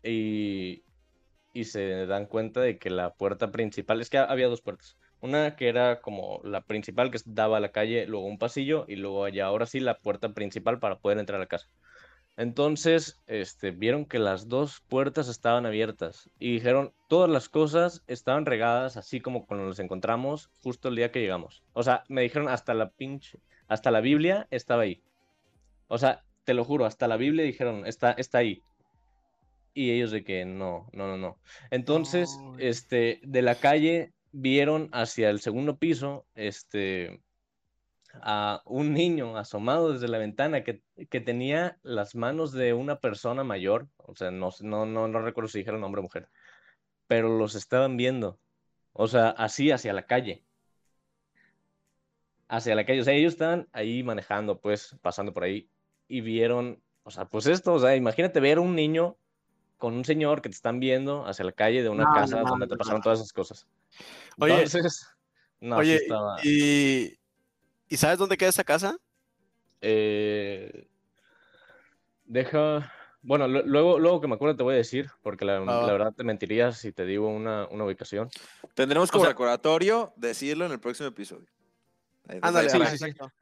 Y, 0.03 0.85
y 1.53 1.65
se 1.65 2.07
dan 2.07 2.27
cuenta 2.27 2.61
de 2.61 2.79
que 2.79 2.89
la 2.89 3.15
puerta 3.15 3.51
principal, 3.51 4.01
es 4.01 4.09
que 4.09 4.19
había 4.19 4.47
dos 4.47 4.63
puertas 4.63 4.97
una 5.21 5.57
que 5.57 5.69
era 5.69 6.01
como 6.01 6.41
la 6.45 6.61
principal 6.63 7.11
que 7.11 7.19
daba 7.25 7.57
a 7.57 7.61
la 7.61 7.73
calle, 7.73 8.07
luego 8.07 8.27
un 8.27 8.39
pasillo 8.39 8.85
y 8.89 8.97
luego 8.97 9.25
allá 9.25 9.47
ahora 9.47 9.67
sí 9.67 9.81
la 9.81 9.99
puerta 9.99 10.31
principal 10.31 10.79
para 10.79 10.99
poder 10.99 11.19
entrar 11.19 11.37
a 11.37 11.45
la 11.45 11.49
casa. 11.49 11.69
Entonces, 12.39 13.19
este, 13.27 13.73
vieron 13.73 14.05
que 14.05 14.21
las 14.21 14.49
dos 14.49 14.81
puertas 14.89 15.29
estaban 15.29 15.67
abiertas 15.67 16.31
y 16.39 16.53
dijeron, 16.53 16.93
todas 17.09 17.29
las 17.29 17.49
cosas 17.49 18.05
estaban 18.07 18.47
regadas 18.47 18.97
así 18.97 19.21
como 19.21 19.45
cuando 19.45 19.67
nos 19.67 19.81
encontramos 19.81 20.49
justo 20.63 20.89
el 20.89 20.95
día 20.95 21.11
que 21.11 21.21
llegamos. 21.21 21.65
O 21.73 21.83
sea, 21.83 22.05
me 22.09 22.23
dijeron 22.23 22.49
hasta 22.49 22.75
la 22.75 22.91
pinche, 22.91 23.41
hasta 23.67 23.91
la 23.91 24.01
Biblia 24.01 24.47
estaba 24.53 24.83
ahí. 24.83 25.03
O 25.89 25.99
sea, 25.99 26.23
te 26.45 26.55
lo 26.55 26.65
juro, 26.65 26.87
hasta 26.87 27.09
la 27.09 27.17
Biblia 27.17 27.45
dijeron, 27.45 27.85
está, 27.87 28.13
está 28.13 28.39
ahí. 28.39 28.63
Y 29.75 29.91
ellos 29.91 30.13
de 30.13 30.23
que 30.23 30.45
no, 30.45 30.89
no, 30.93 31.09
no, 31.09 31.17
no. 31.17 31.39
Entonces, 31.73 32.39
este, 32.59 33.19
de 33.25 33.43
la 33.43 33.57
calle 33.57 34.13
vieron 34.41 34.89
hacia 34.93 35.31
el 35.31 35.41
segundo 35.41 35.79
piso, 35.79 36.27
este, 36.35 37.21
a 38.15 38.63
un 38.65 38.95
niño 38.95 39.37
asomado 39.37 39.93
desde 39.93 40.09
la 40.09 40.19
ventana 40.19 40.63
que, 40.63 40.83
que 41.11 41.21
tenía 41.21 41.79
las 41.83 42.15
manos 42.15 42.53
de 42.53 42.73
una 42.73 43.01
persona 43.01 43.45
mayor, 43.45 43.89
o 43.97 44.15
sea, 44.15 44.31
no, 44.31 44.51
no, 44.61 44.87
no, 44.87 45.09
no 45.09 45.21
recuerdo 45.21 45.49
si 45.49 45.59
dijeron 45.59 45.83
hombre 45.83 46.01
o 46.01 46.05
mujer, 46.05 46.29
pero 47.07 47.37
los 47.37 47.55
estaban 47.55 47.97
viendo, 47.97 48.39
o 48.93 49.09
sea, 49.09 49.31
así 49.31 49.71
hacia 49.71 49.93
la 49.93 50.07
calle. 50.07 50.45
Hacia 52.49 52.75
la 52.75 52.87
calle, 52.87 53.01
o 53.01 53.05
sea, 53.05 53.15
ellos 53.15 53.35
estaban 53.35 53.69
ahí 53.73 54.03
manejando, 54.03 54.61
pues, 54.61 54.97
pasando 55.03 55.35
por 55.35 55.45
ahí, 55.45 55.69
y 56.07 56.21
vieron, 56.21 56.83
o 57.03 57.11
sea, 57.11 57.27
pues 57.27 57.47
esto, 57.47 57.75
o 57.75 57.79
sea, 57.79 57.95
imagínate 57.97 58.41
ver 58.41 58.59
un 58.59 58.75
niño 58.75 59.19
con 59.79 59.95
un 59.95 60.05
señor 60.05 60.43
que 60.43 60.49
te 60.51 60.55
están 60.57 60.81
viendo 60.81 61.27
hacia 61.27 61.45
la 61.45 61.53
calle 61.53 61.83
de 61.83 61.89
una 61.89 62.05
No, 62.05 62.13
casa 62.13 62.37
no, 62.37 62.43
no, 62.43 62.51
donde 62.51 62.67
te 62.67 62.77
pasaron 62.77 62.99
no. 62.99 63.03
todas 63.05 63.21
esas 63.21 63.33
cosas. 63.33 63.67
Oye, 64.39 64.55
Entonces, 64.55 65.09
no, 65.61 65.77
sí 65.77 65.81
Oye, 65.81 65.97
estaba, 65.97 66.37
y, 66.45 67.19
¿y 67.89 67.97
sabes 67.97 68.19
dónde 68.19 68.37
queda 68.37 68.51
esa 68.51 68.65
casa? 68.65 68.99
eh, 69.81 70.89
deja, 72.25 72.93
bueno, 73.23 73.47
lu- 73.49 73.63
luego, 73.65 73.99
luego 73.99 74.21
que 74.21 74.29
me 74.29 74.35
acuerdo 74.35 74.57
te 74.57 74.63
voy 74.63 74.75
a 74.75 74.79
decir, 74.79 75.11
porque 75.23 75.45
la, 75.45 75.61
la 75.61 75.93
verdad 75.93 76.13
te 76.13 76.25
mentiría 76.25 76.73
si 76.73 76.93
te 76.93 77.05
digo 77.07 77.29
una, 77.29 77.67
una 77.69 77.85
ubicación. 77.85 78.29
Tendremos 78.75 79.11
como 79.11 79.25
sea- 79.25 79.31
recordatorio 79.33 80.13
decirlo 80.17 80.67
en 80.67 80.73
el 80.73 80.81
próximo 80.81 81.09
episodio. 81.09 81.47
Ahí- 82.29 82.39
Ándale, 82.43 82.69
sí, 82.71 82.79
sí, 82.79 82.87
sí. 82.99 83.05
exacto. 83.05 83.33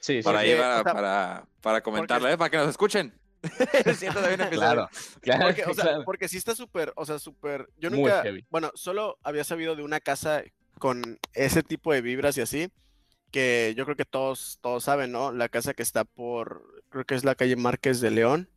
Sí, 0.00 0.16
sí, 0.18 0.22
Para 0.22 0.40
sí, 0.40 0.46
ahí, 0.50 0.56
para, 0.58 0.80
o 0.80 0.82
sea, 0.82 0.92
para, 0.92 1.46
para 1.62 1.80
comentarlo, 1.82 2.28
¿eh? 2.28 2.36
para 2.36 2.50
que 2.50 2.56
nos 2.58 2.68
escuchen. 2.68 3.14
Siento 3.96 4.20
también 4.20 4.40
un 4.40 4.46
episodio. 4.46 4.58
claro, 4.58 4.88
claro, 5.20 5.44
Porque, 5.46 5.62
o 5.70 5.74
sea, 5.74 5.84
claro. 5.84 6.02
porque 6.04 6.28
sí 6.28 6.36
está 6.36 6.54
súper, 6.54 6.92
o 6.96 7.04
sea, 7.06 7.18
súper. 7.18 7.68
Yo 7.78 7.90
Muy 7.90 8.00
nunca, 8.00 8.22
heavy. 8.22 8.44
bueno, 8.50 8.70
solo 8.74 9.18
había 9.22 9.44
sabido 9.44 9.76
de 9.76 9.82
una 9.82 10.00
casa 10.00 10.42
con 10.78 11.18
ese 11.34 11.62
tipo 11.62 11.92
de 11.92 12.00
vibras 12.02 12.36
y 12.36 12.40
así, 12.40 12.70
que 13.30 13.74
yo 13.76 13.84
creo 13.84 13.96
que 13.96 14.04
todos, 14.04 14.58
todos 14.60 14.84
saben, 14.84 15.12
¿no? 15.12 15.32
La 15.32 15.48
casa 15.48 15.74
que 15.74 15.82
está 15.82 16.04
por, 16.04 16.82
creo 16.88 17.04
que 17.04 17.14
es 17.14 17.24
la 17.24 17.34
calle 17.34 17.56
Márquez 17.56 18.00
de 18.00 18.10
León 18.10 18.48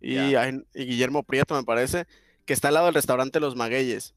y, 0.00 0.14
Ya. 0.30 0.42
hay- 0.42 0.64
y 0.74 0.84
Guillermo 0.86 1.22
Prieto, 1.22 1.54
me 1.54 1.64
parece, 1.64 2.06
que 2.44 2.52
está 2.52 2.68
al 2.68 2.74
lado 2.74 2.86
del 2.86 2.94
restaurante 2.94 3.40
Los 3.40 3.56
Magueyes. 3.56 4.14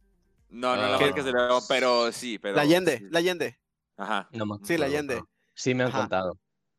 No, 0.49 0.75
no, 0.75 0.81
la 0.81 0.95
Ah. 0.95 0.97
verdad 0.97 1.15
que 1.15 1.23
se 1.23 1.31
le 1.31 1.38
pero 1.67 2.11
sí, 2.11 2.39
pero. 2.39 2.55
La 2.55 2.61
Allende, 2.63 3.05
la 3.11 3.19
Allende, 3.19 3.59
Ajá. 3.97 4.29
No 4.31 4.45
me 4.45 4.55
sí, 4.65 4.77
la 4.77 4.85
Allende, 4.85 5.21
Sí 5.53 5.73
me 5.73 5.83
han 5.83 5.89
Ajá. 5.89 5.99
contado. 6.01 6.38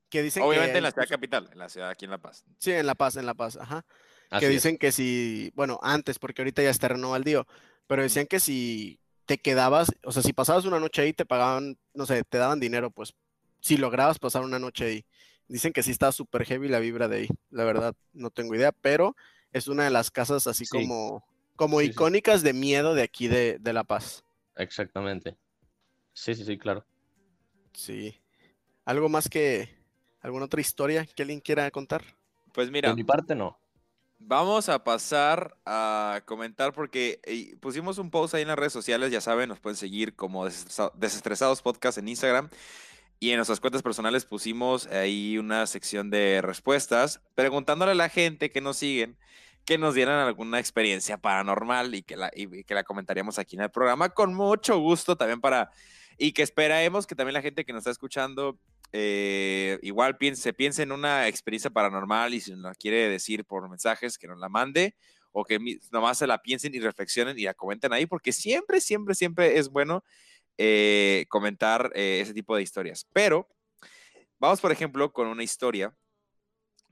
Que 0.08 0.22
dicen 0.22 0.42
Obviamente 0.42 0.72
que 0.72 0.78
en 0.78 0.84
la 0.84 0.90
ciudad 0.90 1.08
capital, 1.08 1.48
en 1.52 1.58
la 1.58 1.68
ciudad 1.68 1.90
aquí 1.90 2.04
en 2.04 2.10
La 2.12 2.18
Paz. 2.18 2.44
Sí, 2.58 2.72
en 2.72 2.86
La 2.86 2.94
Paz, 2.94 3.16
en 3.16 3.26
La 3.26 3.34
Paz, 3.34 3.56
ajá. 3.56 3.84
Así 4.30 4.40
que 4.40 4.46
es. 4.46 4.52
dicen 4.52 4.78
que 4.78 4.92
si, 4.92 5.52
bueno, 5.54 5.78
antes, 5.82 6.18
porque 6.18 6.42
ahorita 6.42 6.62
ya 6.62 6.70
está 6.70 6.88
renovado 6.88 7.16
el 7.16 7.24
día, 7.24 7.46
pero 7.86 8.02
decían 8.02 8.26
que 8.26 8.40
si 8.40 9.00
te 9.26 9.38
quedabas, 9.38 9.92
o 10.04 10.12
sea, 10.12 10.22
si 10.22 10.32
pasabas 10.32 10.64
una 10.64 10.80
noche 10.80 11.02
ahí, 11.02 11.12
te 11.12 11.26
pagaban, 11.26 11.78
no 11.94 12.06
sé, 12.06 12.24
te 12.24 12.38
daban 12.38 12.60
dinero, 12.60 12.90
pues, 12.90 13.14
si 13.60 13.76
lograbas 13.76 14.18
pasar 14.18 14.42
una 14.42 14.58
noche 14.58 14.84
ahí. 14.86 15.06
Dicen 15.48 15.72
que 15.72 15.82
sí 15.82 15.90
está 15.90 16.12
súper 16.12 16.44
heavy 16.44 16.68
la 16.68 16.78
vibra 16.78 17.08
de 17.08 17.16
ahí, 17.18 17.28
la 17.50 17.64
verdad, 17.64 17.94
no 18.12 18.30
tengo 18.30 18.54
idea, 18.54 18.72
pero 18.72 19.16
es 19.52 19.66
una 19.68 19.84
de 19.84 19.90
las 19.90 20.10
casas 20.10 20.46
así 20.46 20.66
Sí. 20.66 20.70
como, 20.76 21.24
como 21.56 21.80
Sí, 21.80 21.86
sí. 21.86 21.92
icónicas 21.92 22.42
de 22.42 22.52
miedo 22.52 22.94
de 22.94 23.02
aquí 23.02 23.28
de, 23.28 23.58
de 23.58 23.72
La 23.72 23.84
Paz. 23.84 24.24
Exactamente. 24.56 25.36
Sí, 26.12 26.34
sí, 26.34 26.44
sí, 26.44 26.58
claro. 26.58 26.84
Sí. 27.72 28.20
¿Algo 28.84 29.08
más 29.08 29.28
que, 29.28 29.77
alguna 30.20 30.46
otra 30.46 30.60
historia 30.60 31.06
que 31.06 31.22
alguien 31.22 31.40
quiera 31.40 31.70
contar? 31.70 32.04
Pues 32.52 32.70
mira, 32.70 32.90
De 32.90 32.94
mi 32.96 33.04
parte, 33.04 33.34
no. 33.34 33.58
vamos 34.18 34.68
a 34.68 34.82
pasar 34.82 35.56
a 35.64 36.22
comentar 36.24 36.72
porque 36.72 37.20
eh, 37.24 37.56
pusimos 37.60 37.98
un 37.98 38.10
post 38.10 38.34
ahí 38.34 38.42
en 38.42 38.48
las 38.48 38.58
redes 38.58 38.72
sociales, 38.72 39.10
ya 39.12 39.20
saben, 39.20 39.48
nos 39.48 39.60
pueden 39.60 39.76
seguir 39.76 40.14
como 40.16 40.46
Desestresa- 40.46 40.92
Desestresados 40.94 41.62
Podcast 41.62 41.98
en 41.98 42.08
Instagram. 42.08 42.48
Y 43.20 43.30
en 43.30 43.36
nuestras 43.36 43.58
cuentas 43.58 43.82
personales 43.82 44.24
pusimos 44.24 44.86
ahí 44.86 45.38
una 45.38 45.66
sección 45.66 46.08
de 46.08 46.40
respuestas, 46.40 47.20
preguntándole 47.34 47.90
a 47.92 47.96
la 47.96 48.08
gente 48.08 48.50
que 48.50 48.60
nos 48.60 48.76
siguen 48.76 49.16
que 49.64 49.76
nos 49.76 49.94
dieran 49.94 50.18
alguna 50.26 50.58
experiencia 50.60 51.18
paranormal 51.18 51.94
y 51.94 52.02
que 52.02 52.16
la, 52.16 52.30
y 52.34 52.64
que 52.64 52.72
la 52.74 52.84
comentaríamos 52.84 53.38
aquí 53.38 53.56
en 53.56 53.62
el 53.64 53.70
programa 53.70 54.08
con 54.08 54.32
mucho 54.32 54.78
gusto 54.78 55.14
también 55.14 55.42
para, 55.42 55.70
y 56.18 56.32
que 56.32 56.42
esperemos 56.42 57.06
que 57.06 57.14
también 57.14 57.34
la 57.34 57.42
gente 57.42 57.64
que 57.64 57.72
nos 57.72 57.80
está 57.80 57.90
escuchando 57.90 58.58
eh, 58.92 59.78
igual 59.82 60.16
piense, 60.18 60.52
piense 60.52 60.82
en 60.82 60.92
una 60.92 61.28
experiencia 61.28 61.70
paranormal 61.70 62.34
y 62.34 62.40
si 62.40 62.50
nos 62.52 62.60
la 62.60 62.74
quiere 62.74 63.08
decir 63.08 63.44
por 63.44 63.68
mensajes, 63.68 64.18
que 64.18 64.26
nos 64.26 64.38
la 64.38 64.48
mande 64.48 64.96
o 65.32 65.44
que 65.44 65.58
nomás 65.92 66.18
se 66.18 66.26
la 66.26 66.42
piensen 66.42 66.74
y 66.74 66.80
reflexionen 66.80 67.38
y 67.38 67.42
la 67.42 67.54
comenten 67.54 67.92
ahí, 67.92 68.06
porque 68.06 68.32
siempre, 68.32 68.80
siempre, 68.80 69.14
siempre 69.14 69.58
es 69.58 69.68
bueno 69.68 70.02
eh, 70.56 71.26
comentar 71.28 71.92
eh, 71.94 72.20
ese 72.22 72.34
tipo 72.34 72.56
de 72.56 72.62
historias. 72.62 73.06
Pero 73.12 73.48
vamos, 74.38 74.60
por 74.60 74.72
ejemplo, 74.72 75.12
con 75.12 75.28
una 75.28 75.44
historia 75.44 75.94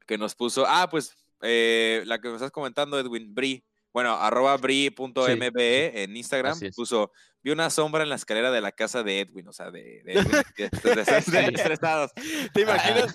que 0.06 0.18
nos 0.18 0.34
puso, 0.34 0.64
ah, 0.66 0.88
pues 0.88 1.16
eh, 1.42 2.02
la 2.06 2.20
que 2.20 2.28
me 2.28 2.34
estás 2.34 2.52
comentando, 2.52 2.98
Edwin, 2.98 3.34
Bri, 3.34 3.64
bueno, 3.96 4.12
arroba 4.12 4.54
bri.mbe 4.58 6.02
en 6.02 6.14
Instagram, 6.18 6.60
puso, 6.76 7.10
vi 7.42 7.50
una 7.50 7.70
sombra 7.70 8.02
en 8.02 8.10
la 8.10 8.16
escalera 8.16 8.50
de 8.50 8.60
la 8.60 8.70
casa 8.70 9.02
de 9.02 9.20
Edwin, 9.20 9.48
o 9.48 9.54
sea, 9.54 9.70
de, 9.70 10.02
de. 10.04 10.14
Desestresados. 10.94 12.12
¿Te 12.52 12.60
imaginas? 12.60 13.14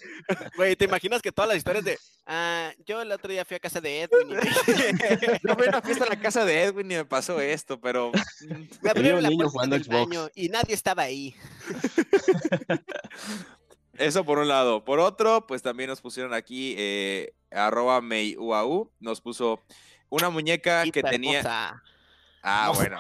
Güey, 0.58 0.76
¿te 0.76 0.86
imaginas 0.86 1.22
que 1.22 1.32
todas 1.32 1.50
las 1.50 1.58
historias 1.58 1.86
de, 1.86 2.00
ah, 2.26 2.72
yo 2.84 3.00
el 3.00 3.12
otro 3.12 3.32
día 3.32 3.46
fui 3.46 3.58
a 3.58 3.60
casa 3.60 3.80
de 3.80 4.02
Edwin 4.02 4.32
y 4.32 4.34
Yo 5.48 5.54
fui 5.54 5.68
a 5.68 5.70
una 5.70 5.82
fiesta 5.84 6.06
en 6.06 6.10
la 6.10 6.20
casa 6.20 6.46
de 6.46 6.64
Edwin 6.64 6.92
y 6.92 6.96
me 6.96 7.06
pasó 7.06 7.40
esto, 7.40 7.80
pero 7.80 8.10
mm, 8.10 8.50
me 8.82 8.90
Había 8.90 8.90
abrieron 8.90 9.18
un 9.18 9.24
la 9.24 9.30
niño 9.30 9.38
puerta 9.38 9.52
jugando 9.52 9.76
del 9.76 9.84
Xbox. 9.84 10.00
baño 10.00 10.30
y 10.34 10.50
nadie 10.50 10.74
estaba 10.74 11.04
ahí. 11.04 11.36
eso 14.00 14.26
por 14.26 14.40
un 14.40 14.48
lado. 14.48 14.84
Por 14.84 15.00
otro, 15.00 15.46
pues 15.46 15.62
también 15.62 15.92
nos 15.92 16.02
pusieron 16.02 16.34
aquí, 16.34 16.74
eh, 16.76 17.36
arroba 17.52 18.02
meiuau, 18.02 18.90
nos 19.00 19.22
puso 19.22 19.62
una 20.12 20.30
muñeca 20.30 20.84
que 20.92 21.02
tenía... 21.02 21.82
Ah, 22.44 22.68
No. 22.68 22.74
bueno. 22.76 23.00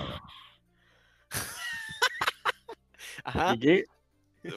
Ajá. 3.23 3.53
¿Y 3.53 3.59
qué? 3.59 3.85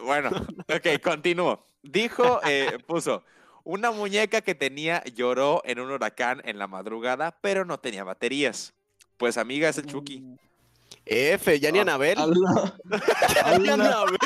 Bueno, 0.02 0.30
ok, 0.30 1.02
continúo. 1.02 1.66
Dijo, 1.82 2.40
eh, 2.44 2.78
puso, 2.86 3.22
una 3.64 3.90
muñeca 3.90 4.40
que 4.40 4.54
tenía 4.54 5.04
lloró 5.04 5.60
en 5.64 5.80
un 5.80 5.90
huracán 5.90 6.40
en 6.44 6.58
la 6.58 6.66
madrugada, 6.66 7.36
pero 7.42 7.64
no 7.66 7.78
tenía 7.78 8.04
baterías. 8.04 8.72
Pues 9.18 9.36
amiga, 9.36 9.68
es 9.68 9.78
el 9.78 9.86
Chucky. 9.86 10.24
F, 11.06 11.60
ya 11.60 11.70
ni 11.70 11.80
Ah, 11.80 11.82
Anabel. 11.82 12.16
Ya 13.38 13.58
ni 13.58 13.68
Anabel. 13.68 14.16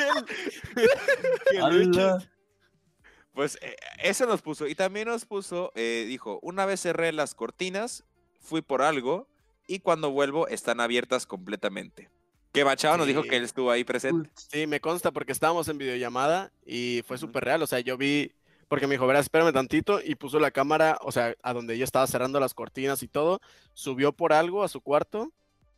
Pues 3.33 3.59
eh, 3.63 3.77
eso 4.03 4.27
nos 4.27 4.43
puso. 4.43 4.67
Y 4.67 4.75
también 4.75 5.09
nos 5.09 5.25
puso, 5.25 5.73
eh, 5.75 6.05
dijo, 6.07 6.39
una 6.43 6.67
vez 6.67 6.81
cerré 6.83 7.13
las 7.13 7.35
cortinas, 7.35 8.05
fui 8.39 8.63
por 8.63 8.83
algo 8.83 9.27
y 9.67 9.81
cuando 9.81 10.11
vuelvo 10.11 10.49
están 10.49 10.81
abiertas 10.81 11.27
completamente. 11.27 12.11
Que 12.53 12.65
Machado 12.65 12.97
nos 12.97 13.07
dijo 13.07 13.23
que 13.23 13.37
él 13.37 13.45
estuvo 13.45 13.71
ahí 13.71 13.85
presente. 13.85 14.31
Sí, 14.35 14.67
me 14.67 14.81
consta 14.81 15.13
porque 15.13 15.33
estábamos 15.33 15.69
en 15.69 15.79
videollamada 15.79 16.51
y 16.65 17.03
fue 17.07 17.19
súper 17.19 17.45
real. 17.45 17.63
O 17.63 17.67
sea, 17.67 17.81
yo 17.81 17.99
vi, 17.99 18.33
porque 18.69 18.87
me 18.87 18.95
dijo, 18.95 19.07
verás, 19.07 19.27
espérame 19.27 19.53
tantito 19.53 20.01
y 20.03 20.15
puso 20.15 20.41
la 20.41 20.51
cámara, 20.51 20.99
o 21.03 21.13
sea, 21.13 21.35
a 21.43 21.53
donde 21.53 21.75
ella 21.75 21.85
estaba 21.85 22.07
cerrando 22.07 22.41
las 22.41 22.55
cortinas 22.55 23.03
y 23.03 23.09
todo, 23.09 23.41
subió 23.75 24.13
por 24.13 24.33
algo 24.33 24.63
a 24.65 24.69
su 24.69 24.81
cuarto, 24.81 25.31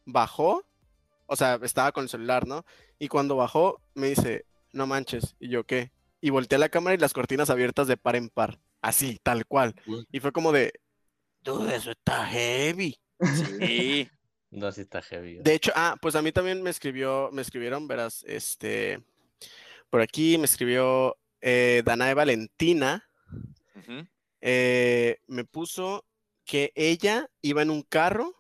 bajó, 0.04 0.64
o 1.26 1.36
sea, 1.36 1.58
estaba 1.62 1.92
con 1.92 2.04
el 2.04 2.08
celular, 2.08 2.46
¿no? 2.46 2.64
Y 2.98 3.08
cuando 3.08 3.36
bajó, 3.36 3.80
me 3.94 4.08
dice, 4.08 4.44
no 4.72 4.86
manches, 4.86 5.34
y 5.40 5.48
yo, 5.48 5.64
¿qué? 5.64 5.90
Y 6.20 6.30
volteé 6.30 6.58
la 6.58 6.68
cámara 6.68 6.94
y 6.94 6.98
las 6.98 7.12
cortinas 7.12 7.50
abiertas 7.50 7.88
de 7.88 7.96
par 7.96 8.14
en 8.14 8.28
par, 8.28 8.60
así, 8.80 9.18
tal 9.22 9.46
cual. 9.46 9.74
Y 10.12 10.20
fue 10.20 10.32
como 10.32 10.52
de, 10.52 10.72
dude, 11.42 11.74
eso 11.76 11.90
está 11.90 12.26
heavy. 12.26 12.96
Sí. 13.34 14.08
No, 14.50 14.72
sí 14.72 14.80
está 14.80 15.00
heavy. 15.02 15.38
De 15.42 15.54
hecho, 15.54 15.70
ah, 15.74 15.96
pues 16.00 16.14
a 16.16 16.22
mí 16.22 16.32
también 16.32 16.62
me 16.62 16.70
escribió, 16.70 17.30
me 17.32 17.42
escribieron, 17.42 17.86
verás, 17.86 18.24
este, 18.26 19.00
por 19.90 20.00
aquí 20.00 20.38
me 20.38 20.44
escribió 20.46 21.16
eh, 21.40 21.82
Danae 21.84 22.14
Valentina, 22.14 23.06
eh, 24.40 25.18
me 25.26 25.44
puso 25.44 26.04
que 26.44 26.72
ella 26.74 27.28
iba 27.42 27.62
en 27.62 27.70
un 27.70 27.82
carro 27.82 28.34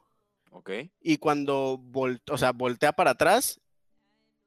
Ok. 0.50 0.70
y 1.00 1.18
cuando 1.18 1.78
vol- 1.78 2.20
o 2.30 2.38
sea, 2.38 2.52
voltea 2.52 2.92
para 2.92 3.12
atrás, 3.12 3.60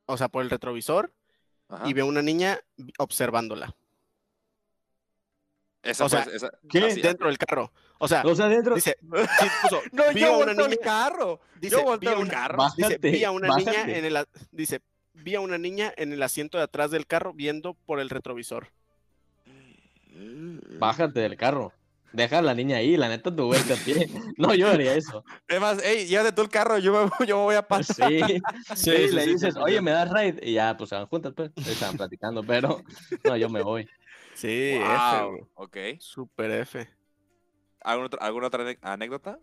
o 0.05 0.17
sea, 0.17 0.27
por 0.27 0.43
el 0.43 0.49
retrovisor, 0.49 1.13
Ajá. 1.69 1.87
y 1.87 1.93
ve 1.93 2.01
a 2.01 2.05
una 2.05 2.21
niña 2.21 2.59
observándola 2.97 3.75
Esa 5.83 6.05
o 6.05 6.09
sea, 6.09 6.23
fue- 6.23 6.35
esa- 6.35 6.49
¿qué? 6.69 6.79
así- 6.85 7.01
dentro 7.01 7.27
del 7.27 7.37
carro. 7.37 7.71
O 7.99 8.07
sea, 8.07 8.23
O 8.25 8.33
sea, 8.35 8.47
dentro. 8.47 8.73
dice, 8.75 8.95
sí, 9.39 9.47
puso, 9.61 9.81
No, 9.91 10.03
vi 10.13 10.21
yo 10.21 10.33
a 10.33 10.37
una 10.37 10.53
niña, 10.53 10.77
carro. 10.81 11.39
dice, 11.59 11.75
yo 11.85 11.97
vi 11.99 12.07
a 12.07 12.17
una- 12.17 12.29
carro. 12.31 12.63
Dice, 12.77 12.81
Bájate, 12.89 13.11
vi 13.11 13.23
a 13.23 13.31
una 13.31 13.55
niña 13.55 13.83
en 13.87 14.05
el, 14.05 14.25
dice, 14.51 14.79
vi 15.13 15.35
a 15.35 15.41
una 15.41 15.57
niña 15.57 15.93
en 15.97 16.13
el 16.13 16.23
asiento 16.23 16.57
de 16.57 16.63
atrás 16.63 16.89
del 16.91 17.05
carro 17.05 17.33
viendo 17.33 17.73
por 17.85 17.99
el 17.99 18.09
retrovisor. 18.09 18.69
Bájate 20.79 21.19
del 21.21 21.37
carro. 21.37 21.73
deja 22.11 22.37
a 22.37 22.41
la 22.43 22.53
niña 22.53 22.77
ahí, 22.77 22.95
la 22.95 23.09
neta 23.09 23.35
tu 23.35 23.47
vuelta 23.47 23.73
pie. 23.83 24.07
No, 24.37 24.53
yo 24.53 24.69
haría 24.69 24.93
eso. 24.95 25.23
Además, 25.49 25.79
hey, 25.83 26.05
llévate 26.05 26.31
tú 26.31 26.43
el 26.43 26.49
carro, 26.49 26.77
yo 26.77 27.09
me, 27.19 27.25
yo 27.25 27.37
me 27.37 27.43
voy 27.43 27.55
a 27.55 27.67
pasar. 27.67 28.07
Sí, 28.09 28.19
Sí, 28.19 28.41
sí, 28.75 28.91
sí, 29.07 29.15
le 29.15 29.25
dices, 29.25 29.53
sí, 29.55 29.59
oye, 29.61 29.77
sí. 29.77 29.81
¿me 29.83 29.91
das 29.91 30.11
ride? 30.11 30.39
Y 30.47 30.53
ya, 30.53 30.77
pues 30.77 30.89
se 30.91 30.95
van 30.95 31.07
juntas, 31.07 31.33
pues, 31.35 31.51
estaban 31.67 31.97
platicando, 31.97 32.43
pero 32.43 32.81
no, 33.23 33.35
yo 33.37 33.49
me 33.49 33.63
voy. 33.63 33.87
Sí, 34.35 34.73
F, 34.75 34.83
Wow, 35.21 35.29
güey. 35.31 35.43
ok. 35.55 35.77
Super 35.99 36.51
F. 36.51 36.87
¿Algún 37.81 38.05
otro- 38.05 38.21
¿Alguna 38.21 38.47
otra 38.47 38.65
anécdota? 38.81 39.39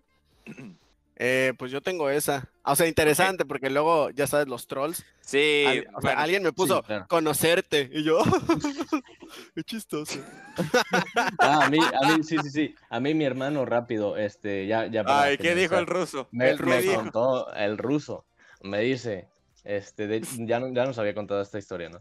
Eh, 1.23 1.53
pues 1.59 1.71
yo 1.71 1.83
tengo 1.83 2.09
esa. 2.09 2.49
O 2.65 2.75
sea, 2.75 2.87
interesante, 2.87 3.45
porque 3.45 3.69
luego, 3.69 4.09
ya 4.09 4.27
sabes, 4.27 4.49
los 4.49 4.67
trolls. 4.67 5.05
Sí, 5.21 5.65
al- 5.67 5.81
o 5.81 6.01
sea, 6.01 6.13
bueno, 6.13 6.21
alguien 6.21 6.43
me 6.43 6.51
puso 6.55 6.83
claro. 6.83 7.05
conocerte. 7.11 7.91
Y 7.93 8.05
yo, 8.05 8.23
qué 9.55 9.63
chistoso. 9.63 10.19
Ah, 11.39 11.65
a 11.65 11.69
mí, 11.69 11.79
a 11.79 12.09
mí, 12.17 12.23
sí, 12.25 12.39
sí, 12.43 12.49
sí. 12.51 12.75
A 12.89 13.01
mí 13.01 13.13
mi 13.15 13.25
hermano 13.27 13.67
rápido, 13.67 14.17
este, 14.17 14.67
ya, 14.67 14.87
ya 14.87 15.05
para 15.05 15.25
Ay, 15.25 15.37
¿qué 15.37 15.55
dijo 15.55 15.77
el 15.77 15.87
ruso? 15.87 16.27
Me, 16.33 16.49
El 16.53 16.59
me 16.65 16.81
ruso. 16.81 16.95
contó 16.95 17.53
el 17.53 17.77
ruso. 17.77 18.25
Me 18.63 18.81
dice, 18.81 19.29
este, 19.63 20.07
de- 20.07 20.23
ya, 20.47 20.59
no, 20.59 20.73
ya 20.73 20.87
nos 20.87 20.99
había 20.99 21.15
contado 21.15 21.43
esta 21.43 21.59
historia, 21.59 21.91
¿no? 21.91 22.01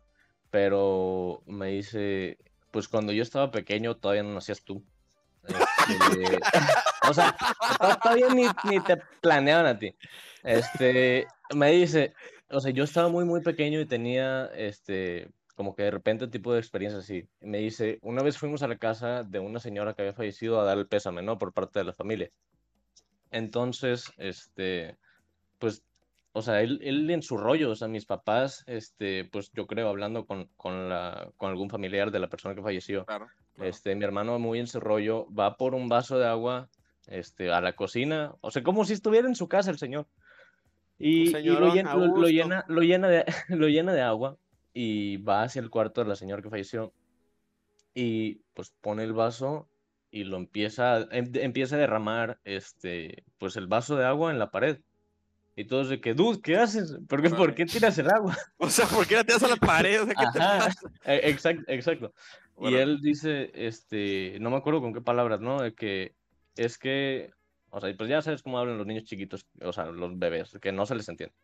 Pero 0.49 1.43
me 1.45 1.67
dice, 1.71 2.37
pues 2.71 2.87
cuando 2.87 3.11
yo 3.11 3.23
estaba 3.23 3.51
pequeño 3.51 3.95
todavía 3.97 4.23
no 4.23 4.33
nacías 4.33 4.63
tú. 4.63 4.83
Este, 5.47 6.39
o 7.07 7.13
sea, 7.13 7.35
to- 7.79 7.97
todavía 8.01 8.29
ni, 8.29 8.45
ni 8.65 8.79
te 8.81 8.97
planeaban 9.21 9.65
a 9.65 9.79
ti. 9.79 9.95
Este, 10.43 11.25
me 11.55 11.71
dice, 11.71 12.13
o 12.49 12.59
sea, 12.59 12.71
yo 12.71 12.83
estaba 12.83 13.09
muy, 13.09 13.25
muy 13.25 13.41
pequeño 13.41 13.79
y 13.79 13.85
tenía, 13.85 14.45
este, 14.55 15.29
como 15.55 15.75
que 15.75 15.83
de 15.83 15.91
repente 15.91 16.27
tipo 16.27 16.53
de 16.53 16.59
experiencia 16.59 16.99
así. 16.99 17.27
Me 17.41 17.57
dice, 17.59 17.99
una 18.01 18.21
vez 18.21 18.37
fuimos 18.37 18.61
a 18.63 18.67
la 18.67 18.77
casa 18.77 19.23
de 19.23 19.39
una 19.39 19.59
señora 19.59 19.93
que 19.93 20.03
había 20.03 20.13
fallecido 20.13 20.59
a 20.59 20.65
dar 20.65 20.77
el 20.77 20.87
pésame, 20.87 21.21
¿no? 21.21 21.37
Por 21.37 21.53
parte 21.53 21.79
de 21.79 21.85
la 21.85 21.93
familia. 21.93 22.29
Entonces, 23.31 24.11
este, 24.17 24.97
pues, 25.57 25.83
o 26.31 26.41
sea, 26.41 26.61
él, 26.61 26.79
él 26.83 27.09
en 27.09 27.21
su 27.23 27.37
rollo, 27.37 27.71
o 27.71 27.75
sea, 27.75 27.87
mis 27.87 28.05
papás, 28.05 28.63
este, 28.67 29.25
pues 29.25 29.51
yo 29.53 29.65
creo, 29.67 29.89
hablando 29.89 30.25
con, 30.25 30.47
con, 30.57 30.87
la, 30.89 31.31
con 31.37 31.49
algún 31.49 31.69
familiar 31.69 32.11
de 32.11 32.19
la 32.19 32.29
persona 32.29 32.55
que 32.55 32.61
falleció, 32.61 33.05
Claro. 33.05 33.27
claro. 33.53 33.69
este, 33.69 33.95
mi 33.95 34.03
hermano 34.05 34.37
muy 34.39 34.59
en 34.59 34.67
su 34.67 34.79
rollo, 34.79 35.27
va 35.33 35.57
por 35.57 35.73
un 35.75 35.89
vaso 35.89 36.17
de 36.19 36.27
agua, 36.27 36.69
este, 37.07 37.51
a 37.51 37.61
la 37.61 37.73
cocina, 37.73 38.35
o 38.41 38.51
sea, 38.51 38.61
como 38.63 38.85
si 38.85 38.93
estuviera 38.93 39.27
en 39.27 39.35
su 39.35 39.47
casa 39.47 39.71
el 39.71 39.77
señor. 39.79 40.07
Y, 40.99 41.21
y 41.21 41.25
lo, 41.31 41.37
señorón, 41.39 41.71
llen- 41.71 41.87
a 41.87 41.95
lo- 41.95 42.27
llena, 42.27 42.65
lo, 42.67 42.81
llena 42.81 43.07
de, 43.07 43.25
lo 43.49 43.67
llena 43.67 43.93
de 43.93 44.01
agua 44.01 44.37
y 44.73 45.17
va 45.17 45.43
hacia 45.43 45.61
el 45.61 45.69
cuarto 45.69 46.01
de 46.03 46.09
la 46.09 46.15
señora 46.15 46.41
que 46.43 46.49
falleció 46.49 46.93
y 47.93 48.41
pues 48.53 48.71
pone 48.81 49.03
el 49.03 49.13
vaso 49.13 49.67
y 50.11 50.23
lo 50.25 50.37
empieza, 50.37 51.01
em- 51.11 51.31
empieza 51.35 51.75
a 51.75 51.79
derramar 51.79 52.39
este, 52.43 53.23
pues 53.37 53.55
el 53.57 53.67
vaso 53.67 53.95
de 53.95 54.05
agua 54.05 54.31
en 54.31 54.39
la 54.39 54.51
pared. 54.51 54.79
Y 55.59 55.65
todos 55.65 55.89
de 55.89 55.99
que, 55.99 56.13
dude, 56.13 56.39
¿qué 56.41 56.55
haces? 56.55 56.95
¿Por 57.09 57.21
qué, 57.21 57.29
¿por 57.31 57.53
qué 57.53 57.65
tiras 57.65 57.97
el 57.97 58.09
agua? 58.09 58.33
O 58.59 58.69
sea, 58.69 58.87
¿por 58.87 59.05
qué 59.05 59.15
la 59.15 59.25
tiras 59.25 59.43
a 59.43 59.49
la 59.49 59.57
pared? 59.57 60.01
O 60.03 60.05
sea, 60.05 60.15
¿qué 60.15 60.25
te 60.31 60.39
Ajá, 60.39 60.57
pasa? 60.67 60.79
e- 61.03 61.29
exacto, 61.29 61.63
exacto. 61.67 62.13
Bueno. 62.55 62.77
Y 62.77 62.79
él 62.79 62.99
dice, 63.01 63.51
este, 63.53 64.37
no 64.39 64.51
me 64.51 64.55
acuerdo 64.55 64.79
con 64.79 64.93
qué 64.93 65.01
palabras, 65.01 65.41
¿no? 65.41 65.61
De 65.61 65.73
que 65.73 66.15
es 66.55 66.77
que, 66.77 67.31
o 67.71 67.81
sea, 67.81 67.93
pues 67.97 68.09
ya 68.09 68.21
sabes 68.21 68.41
cómo 68.41 68.57
hablan 68.57 68.77
los 68.77 68.87
niños 68.87 69.03
chiquitos, 69.03 69.47
o 69.61 69.73
sea, 69.73 69.87
los 69.87 70.17
bebés, 70.17 70.57
que 70.61 70.71
no 70.71 70.85
se 70.85 70.95
les 70.95 71.09
entiende. 71.09 71.35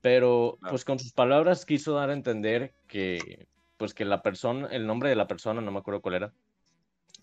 Pero, 0.00 0.58
Claro. 0.60 0.70
pues 0.74 0.84
con 0.84 1.00
sus 1.00 1.12
palabras 1.12 1.66
quiso 1.66 1.94
dar 1.94 2.10
a 2.10 2.14
entender 2.14 2.74
que, 2.86 3.48
pues 3.76 3.92
que 3.92 4.04
la 4.04 4.22
persona, 4.22 4.68
el 4.68 4.86
nombre 4.86 5.08
de 5.08 5.16
la 5.16 5.26
persona, 5.26 5.60
no 5.60 5.72
me 5.72 5.80
acuerdo 5.80 6.00
cuál 6.00 6.14
era, 6.14 6.32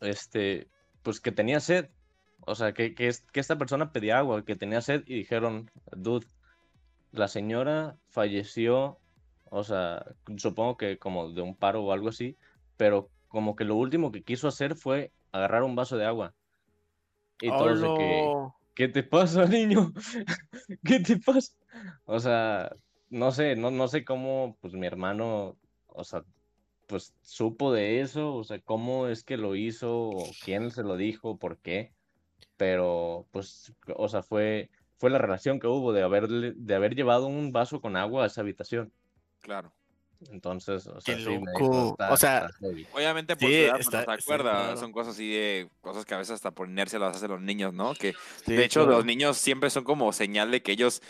este, 0.02 0.68
pues 1.02 1.22
que 1.22 1.32
tenía 1.32 1.62
sed. 1.62 1.88
O 2.46 2.56
sea, 2.56 2.74
que, 2.74 2.94
que, 2.96 3.08
es- 3.08 3.22
que 3.32 3.40
esta 3.40 3.58
persona 3.58 3.92
pedía 3.92 4.20
agua, 4.20 4.44
que 4.46 4.56
tenía 4.56 4.82
sed 4.82 5.04
y 5.06 5.16
dijeron, 5.16 5.70
dude, 5.92 6.26
la 7.12 7.28
señora 7.28 7.98
falleció, 8.10 8.98
o 9.46 9.64
sea, 9.64 10.06
supongo 10.38 10.78
que 10.78 10.98
como 10.98 11.32
de 11.32 11.42
un 11.42 11.56
paro 11.56 11.84
o 11.84 11.92
algo 11.92 12.10
así, 12.10 12.38
pero 12.78 13.10
como 13.28 13.56
que 13.56 13.66
lo 13.66 13.76
último 13.76 14.12
que 14.12 14.24
quiso 14.24 14.48
hacer 14.48 14.76
fue 14.76 15.12
agarrar 15.32 15.64
un 15.64 15.76
vaso 15.76 15.98
de 15.98 16.06
agua. 16.06 16.34
Y 17.42 17.50
todos 17.50 17.82
de 17.82 17.88
que. 17.94 18.34
¿qué 18.76 18.88
te 18.88 19.04
pasa, 19.04 19.46
niño? 19.46 19.92
¿Qué 20.86 21.00
te 21.00 21.18
pasa? 21.18 21.54
O 22.06 22.20
sea, 22.20 22.72
no 23.10 23.32
sé, 23.32 23.56
no, 23.56 23.72
no 23.72 23.88
sé 23.88 24.04
cómo, 24.06 24.58
pues 24.62 24.74
mi 24.74 24.88
hermano, 24.88 25.58
o 25.88 26.04
sea, 26.04 26.24
pues 26.88 27.14
supo 27.22 27.72
de 27.72 28.02
eso, 28.02 28.36
o 28.36 28.44
sea, 28.44 28.60
cómo 28.62 29.08
es 29.08 29.24
que 29.24 29.38
lo 29.38 29.56
hizo, 29.56 30.10
o 30.10 30.26
quién 30.44 30.72
se 30.72 30.84
lo 30.84 30.98
dijo, 30.98 31.38
por 31.38 31.60
qué, 31.60 31.94
pero 32.60 33.26
pues, 33.32 33.72
o 33.96 34.10
sea, 34.10 34.22
fue, 34.22 34.70
fue 34.98 35.10
la 35.10 35.18
relación 35.18 35.62
que 35.62 35.68
hubo 35.68 35.94
de 35.94 36.02
haberle, 36.04 36.52
de 36.58 36.76
haber 36.76 36.94
llevado 36.94 37.26
un 37.28 37.54
vaso 37.54 37.80
con 37.80 37.96
agua 37.96 38.26
a 38.26 38.28
esa 38.28 38.42
habitación. 38.42 38.92
Claro. 39.40 39.72
Entonces, 40.30 40.86
o 40.88 41.00
sea, 41.00 41.16
Qué 41.16 41.22
sí 41.24 41.30
me 41.30 41.38
dijo, 41.54 41.60
loco. 41.62 41.90
"Está- 41.92 42.12
O 42.12 42.18
sea, 42.18 42.38
está 42.48 42.58
heavy". 42.60 42.86
Obviamente 42.94 43.38
por 43.38 43.48
Sí, 43.48 43.56
su 43.56 43.62
edad 43.62 43.72
pues, 43.72 43.86
está- 43.86 44.00
no 44.00 44.06
se 44.06 44.12
acuerda, 44.12 44.52
claro. 44.52 44.78
son 44.78 44.92
cosas 44.92 45.14
así 45.14 45.30
de 45.32 45.70
cosas 45.80 46.04
que 46.04 46.14
a 46.14 46.18
veces 46.18 46.34
hasta 46.34 46.52
por 46.52 46.68
inercia 46.68 47.00
las 47.00 47.16
hacen 47.16 47.32
los 47.32 47.40
niños, 47.42 47.74
¿no? 47.74 47.94
Que 47.94 48.14
Sí, 48.46 48.54
de 48.58 48.66
hecho 48.66 48.82
claro. 48.82 48.98
los 48.98 49.06
niños 49.06 49.38
siempre 49.38 49.70
son 49.70 49.86
como 49.86 50.12
señal 50.12 50.52
de 50.52 50.62
que 50.62 50.74
ellos 50.74 51.02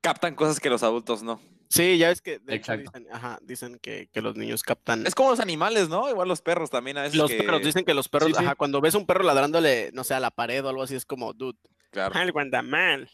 captan 0.00 0.34
cosas 0.34 0.58
que 0.58 0.68
los 0.68 0.82
adultos 0.82 1.22
no. 1.22 1.40
Sí, 1.68 1.98
ya 1.98 2.08
ves 2.08 2.20
que 2.22 2.38
de 2.38 2.54
hecho 2.56 2.72
Exacto. 2.74 2.98
dicen, 2.98 3.14
ajá, 3.14 3.38
dicen 3.42 3.78
que, 3.80 4.08
que 4.12 4.20
los 4.20 4.36
niños 4.36 4.62
captan. 4.62 5.06
Es 5.06 5.14
como 5.14 5.30
los 5.30 5.40
animales, 5.40 5.88
¿no? 5.88 6.08
Igual 6.08 6.28
los 6.28 6.40
perros 6.42 6.70
también 6.70 6.96
a 6.98 7.02
veces 7.02 7.16
Los 7.18 7.30
que- 7.30 7.38
perros, 7.42 7.62
dicen 7.62 7.84
que 7.84 7.94
los 7.94 8.08
perros, 8.08 8.28
Sí, 8.28 8.34
sí. 8.38 8.44
ajá, 8.44 8.54
cuando 8.54 8.80
ves 8.80 8.94
un 8.94 9.06
perro 9.06 9.24
ladrándole, 9.24 9.90
no 9.92 10.04
sé, 10.04 10.14
a 10.14 10.20
la 10.20 10.30
pared 10.30 10.64
o 10.64 10.68
algo 10.68 10.82
así, 10.82 10.94
es 10.94 11.04
como, 11.04 11.32
dude, 11.32 11.58
Claro. 11.90 12.14
algo 12.14 12.38
anda 12.40 12.62
mal. 12.62 13.08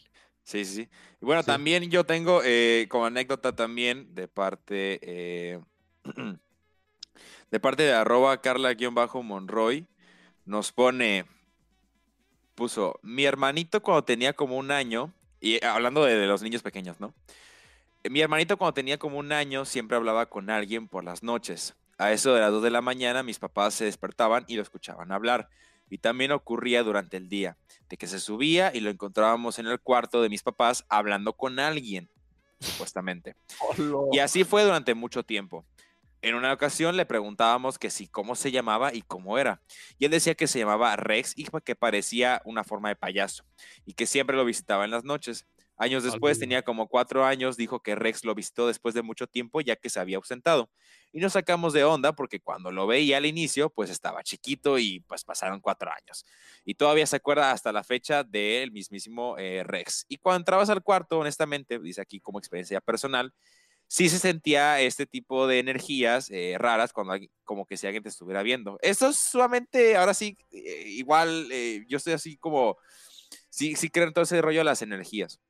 Sí, 0.45 0.65
sí, 0.65 0.75
sí. 0.75 0.89
Y 1.21 1.25
bueno, 1.25 1.43
Sí. 1.43 1.47
también 1.47 1.89
yo 1.91 2.05
tengo 2.05 2.43
eh, 2.45 2.87
como 2.91 3.07
anécdota 3.07 3.55
también 3.55 4.15
de 4.15 4.27
parte 4.29 4.99
eh, 5.03 5.61
de 7.51 7.61
parte 7.61 7.85
de 7.85 7.93
arroba 7.93 8.41
carla-monroy 8.41 9.87
nos 10.45 10.73
pone, 10.73 11.25
puso, 12.55 12.99
mi 13.03 13.25
hermanito 13.25 13.81
cuando 13.83 14.05
tenía 14.05 14.33
como 14.33 14.57
un 14.57 14.71
año, 14.73 15.13
y 15.41 15.55
eh, 15.57 15.61
hablando 15.65 16.05
de, 16.05 16.17
de 16.17 16.27
los 16.27 16.43
niños 16.43 16.63
pequeños, 16.63 16.99
¿no? 17.01 17.15
Mi 18.11 18.21
hermanito 18.21 18.57
cuando 18.57 18.75
tenía 18.75 18.99
como 18.99 19.19
un 19.19 19.31
año 19.31 19.65
siempre 19.65 19.97
hablaba 19.97 20.27
con 20.27 20.51
alguien 20.51 20.89
por 20.89 21.05
las 21.05 21.23
noches. 21.23 21.77
A 21.99 22.11
eso 22.11 22.35
de 22.35 22.41
las 22.41 22.51
2 22.51 22.63
de 22.65 22.71
la 22.71 22.81
mañana 22.81 23.23
mis 23.23 23.39
papás 23.39 23.75
se 23.75 23.85
despertaban 23.85 24.45
y 24.49 24.57
lo 24.57 24.63
escuchaban 24.63 25.13
hablar. 25.13 25.49
Y 25.89 25.99
también 25.99 26.33
ocurría 26.33 26.83
durante 26.83 27.17
el 27.17 27.29
día, 27.29 27.57
de 27.89 27.97
que 27.97 28.09
se 28.09 28.19
subía 28.19 28.73
y 28.75 28.81
lo 28.81 28.91
encontrábamos 28.91 29.59
en 29.61 29.67
el 29.67 29.79
cuarto 29.79 30.21
de 30.21 30.31
mis 30.31 30.43
papás 30.43 30.85
hablando 30.89 31.35
con 31.35 31.61
alguien, 31.61 32.09
supuestamente. 32.61 33.37
Y 34.11 34.19
así 34.19 34.43
fue 34.43 34.65
durante 34.65 34.95
mucho 34.95 35.23
tiempo. 35.23 35.65
En 36.23 36.35
una 36.35 36.53
ocasión 36.53 36.97
le 36.97 37.05
preguntábamos 37.05 37.79
que 37.79 37.91
si 37.91 38.07
cómo 38.07 38.37
se 38.37 38.51
llamaba 38.51 38.95
y 38.95 39.03
cómo 39.03 39.39
era. 39.39 39.61
Y 39.99 40.07
él 40.07 40.11
decía 40.11 40.35
que 40.35 40.47
se 40.47 40.61
llamaba 40.61 40.97
Rex 40.97 41.35
y 41.37 41.45
que 41.65 41.77
parecía 41.77 42.41
una 42.45 42.65
forma 42.65 42.89
de 42.89 42.97
payaso 42.97 43.45
y 43.85 43.95
que 43.95 44.07
siempre 44.07 44.37
lo 44.37 44.45
visitaba 44.45 44.85
en 44.85 44.93
las 44.93 45.05
noches. 45.05 45.47
Años 45.83 46.05
después, 46.05 46.39
tenía 46.39 46.63
como 46.63 46.87
cuatro 46.87 47.25
años, 47.25 47.57
dijo 47.57 47.81
que 47.81 47.97
Rex 47.97 48.25
lo 48.25 48.35
visitó 48.37 48.69
después 48.69 48.95
de 48.95 49.03
mucho 49.03 49.27
tiempo 49.27 49.61
ya 49.61 49.75
que 49.75 49.91
se 49.91 49.99
había 49.99 50.17
ausentado. 50.17 50.71
Y 51.13 51.19
nos 51.19 51.33
sacamos 51.33 51.73
de 51.73 51.83
onda 51.83 52.15
porque 52.15 52.39
cuando 52.41 52.71
lo 52.71 52.87
veía 52.87 53.17
al 53.17 53.27
inicio, 53.27 53.69
pues 53.69 53.91
estaba 53.91 54.23
chiquito 54.23 54.79
y 54.79 55.01
pues 55.01 55.25
pasaron 55.25 55.61
cuatro 55.61 55.91
años. 55.91 56.25
Y 56.65 56.75
todavía 56.75 57.05
se 57.07 57.17
acuerda 57.17 57.51
hasta 57.51 57.73
la 57.73 57.83
fecha 57.83 58.23
del 58.23 58.71
mismísimo 58.71 59.37
eh, 59.39 59.65
Rex. 59.65 60.07
Y 60.09 60.19
cuando 60.19 60.39
entrabas 60.39 60.71
al 60.71 60.83
cuarto, 60.83 61.19
honestamente, 61.19 61.79
dice 61.81 62.01
aquí 62.01 62.21
como 62.21 62.39
experiencia 62.39 62.81
personal, 62.81 63.35
sí 63.89 64.09
se 64.09 64.19
sentía 64.19 64.81
este 64.81 65.05
tipo 65.05 65.47
de 65.47 65.59
energías 65.59 66.31
eh, 66.31 66.55
raras 66.59 66.93
cuando 66.93 67.13
alguien- 67.15 67.31
como 67.45 67.67
que 67.67 67.77
si 67.77 67.87
alguien 67.87 68.03
te 68.03 68.09
estuviera 68.09 68.43
viendo. 68.43 68.79
Esto 68.81 69.09
es 69.09 69.17
sumamente, 69.19 69.97
ahora 69.97 70.15
sí, 70.15 70.39
eh, 70.53 70.85
igual 70.87 71.49
eh, 71.51 71.85
yo 71.89 71.99
estoy 71.99 72.15
así 72.15 72.37
como, 72.39 72.79
sí, 73.51 73.75
sí 73.77 73.91
creo 73.91 74.07
en 74.07 74.13
todo 74.15 74.25
ese 74.25 74.41
rollo 74.41 74.61
de 74.61 74.65
las 74.65 74.81
energías. 74.81 75.41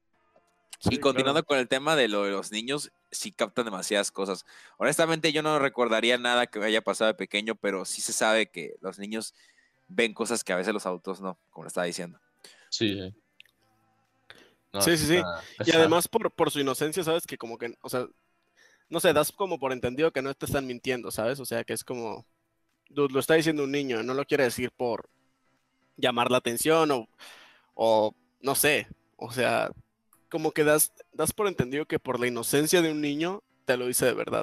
Y 0.91 0.99
continuando 0.99 1.43
claro. 1.43 1.47
con 1.47 1.59
el 1.59 1.69
tema 1.69 1.95
de 1.97 2.09
lo 2.09 2.25
de 2.25 2.33
los 2.33 2.51
niños, 2.51 2.91
sí 3.11 3.33
captan 3.33 3.65
demasiadas 3.65 4.11
cosas. 4.11 4.45
Honestamente, 4.79 5.33
yo 5.33 5.43
no 5.43 5.59
recordaría 5.59 6.19
nada 6.19 6.47
que 6.47 6.59
me 6.59 6.67
haya 6.67 6.83
pasado 6.83 7.09
de 7.09 7.15
pequeño, 7.15 7.55
pero 7.55 7.85
sí 7.85 8.01
se 8.01 8.13
sabe 8.13 8.51
que 8.51 8.77
los 8.81 8.99
niños 8.99 9.35
ven 9.89 10.15
cosas 10.15 10.43
que 10.43 10.53
a 10.53 10.57
veces 10.57 10.75
los 10.75 10.87
adultos 10.87 11.21
no, 11.21 11.39
como 11.51 11.65
le 11.65 11.69
estaba 11.69 11.87
diciendo. 11.87 12.19
Sí, 12.71 12.95
sí. 12.95 13.15
No, 14.73 14.81
Sí, 14.81 14.97
sí, 14.97 15.21
Y 15.67 15.71
además 15.73 16.09
por, 16.09 16.31
por 16.33 16.51
su 16.51 16.59
inocencia, 16.59 17.05
¿sabes? 17.05 17.27
Que 17.27 17.37
como 17.37 17.59
que, 17.59 17.77
o 17.83 17.89
sea, 17.91 18.07
no 18.89 19.01
sé, 19.01 19.13
das 19.13 19.31
como 19.31 19.59
por 19.59 19.73
entendido 19.73 20.13
que 20.13 20.23
no 20.23 20.35
te 20.35 20.47
están 20.47 20.67
mintiendo, 20.67 21.11
¿sabes? 21.11 21.39
O 21.41 21.45
sea, 21.45 21.63
que 21.63 21.75
es 21.75 21.85
como, 21.85 22.27
dude, 22.89 23.13
lo 23.13 23.21
está 23.21 23.35
diciendo 23.35 23.65
un 23.65 23.71
niño, 23.71 24.03
no 24.03 24.15
lo 24.15 24.25
quiere 24.25 24.45
decir 24.45 24.71
por 24.71 25.11
llamar 25.97 26.31
la 26.31 26.39
atención 26.39 26.91
o, 26.91 27.09
o 27.75 28.15
no 28.41 28.55
sé, 28.55 28.89
o 29.17 29.31
sea, 29.31 29.71
como 30.33 30.53
que 30.53 30.65
das, 30.65 30.93
das 31.13 31.33
por 31.35 31.47
entendido 31.47 31.85
que 31.87 31.99
por 31.99 32.19
la 32.19 32.27
inocencia 32.27 32.81
de 32.81 32.91
un 32.91 33.03
niño 33.03 33.43
te 33.67 33.77
lo 33.77 33.87
dice 33.87 34.07
de 34.07 34.15
verdad. 34.15 34.43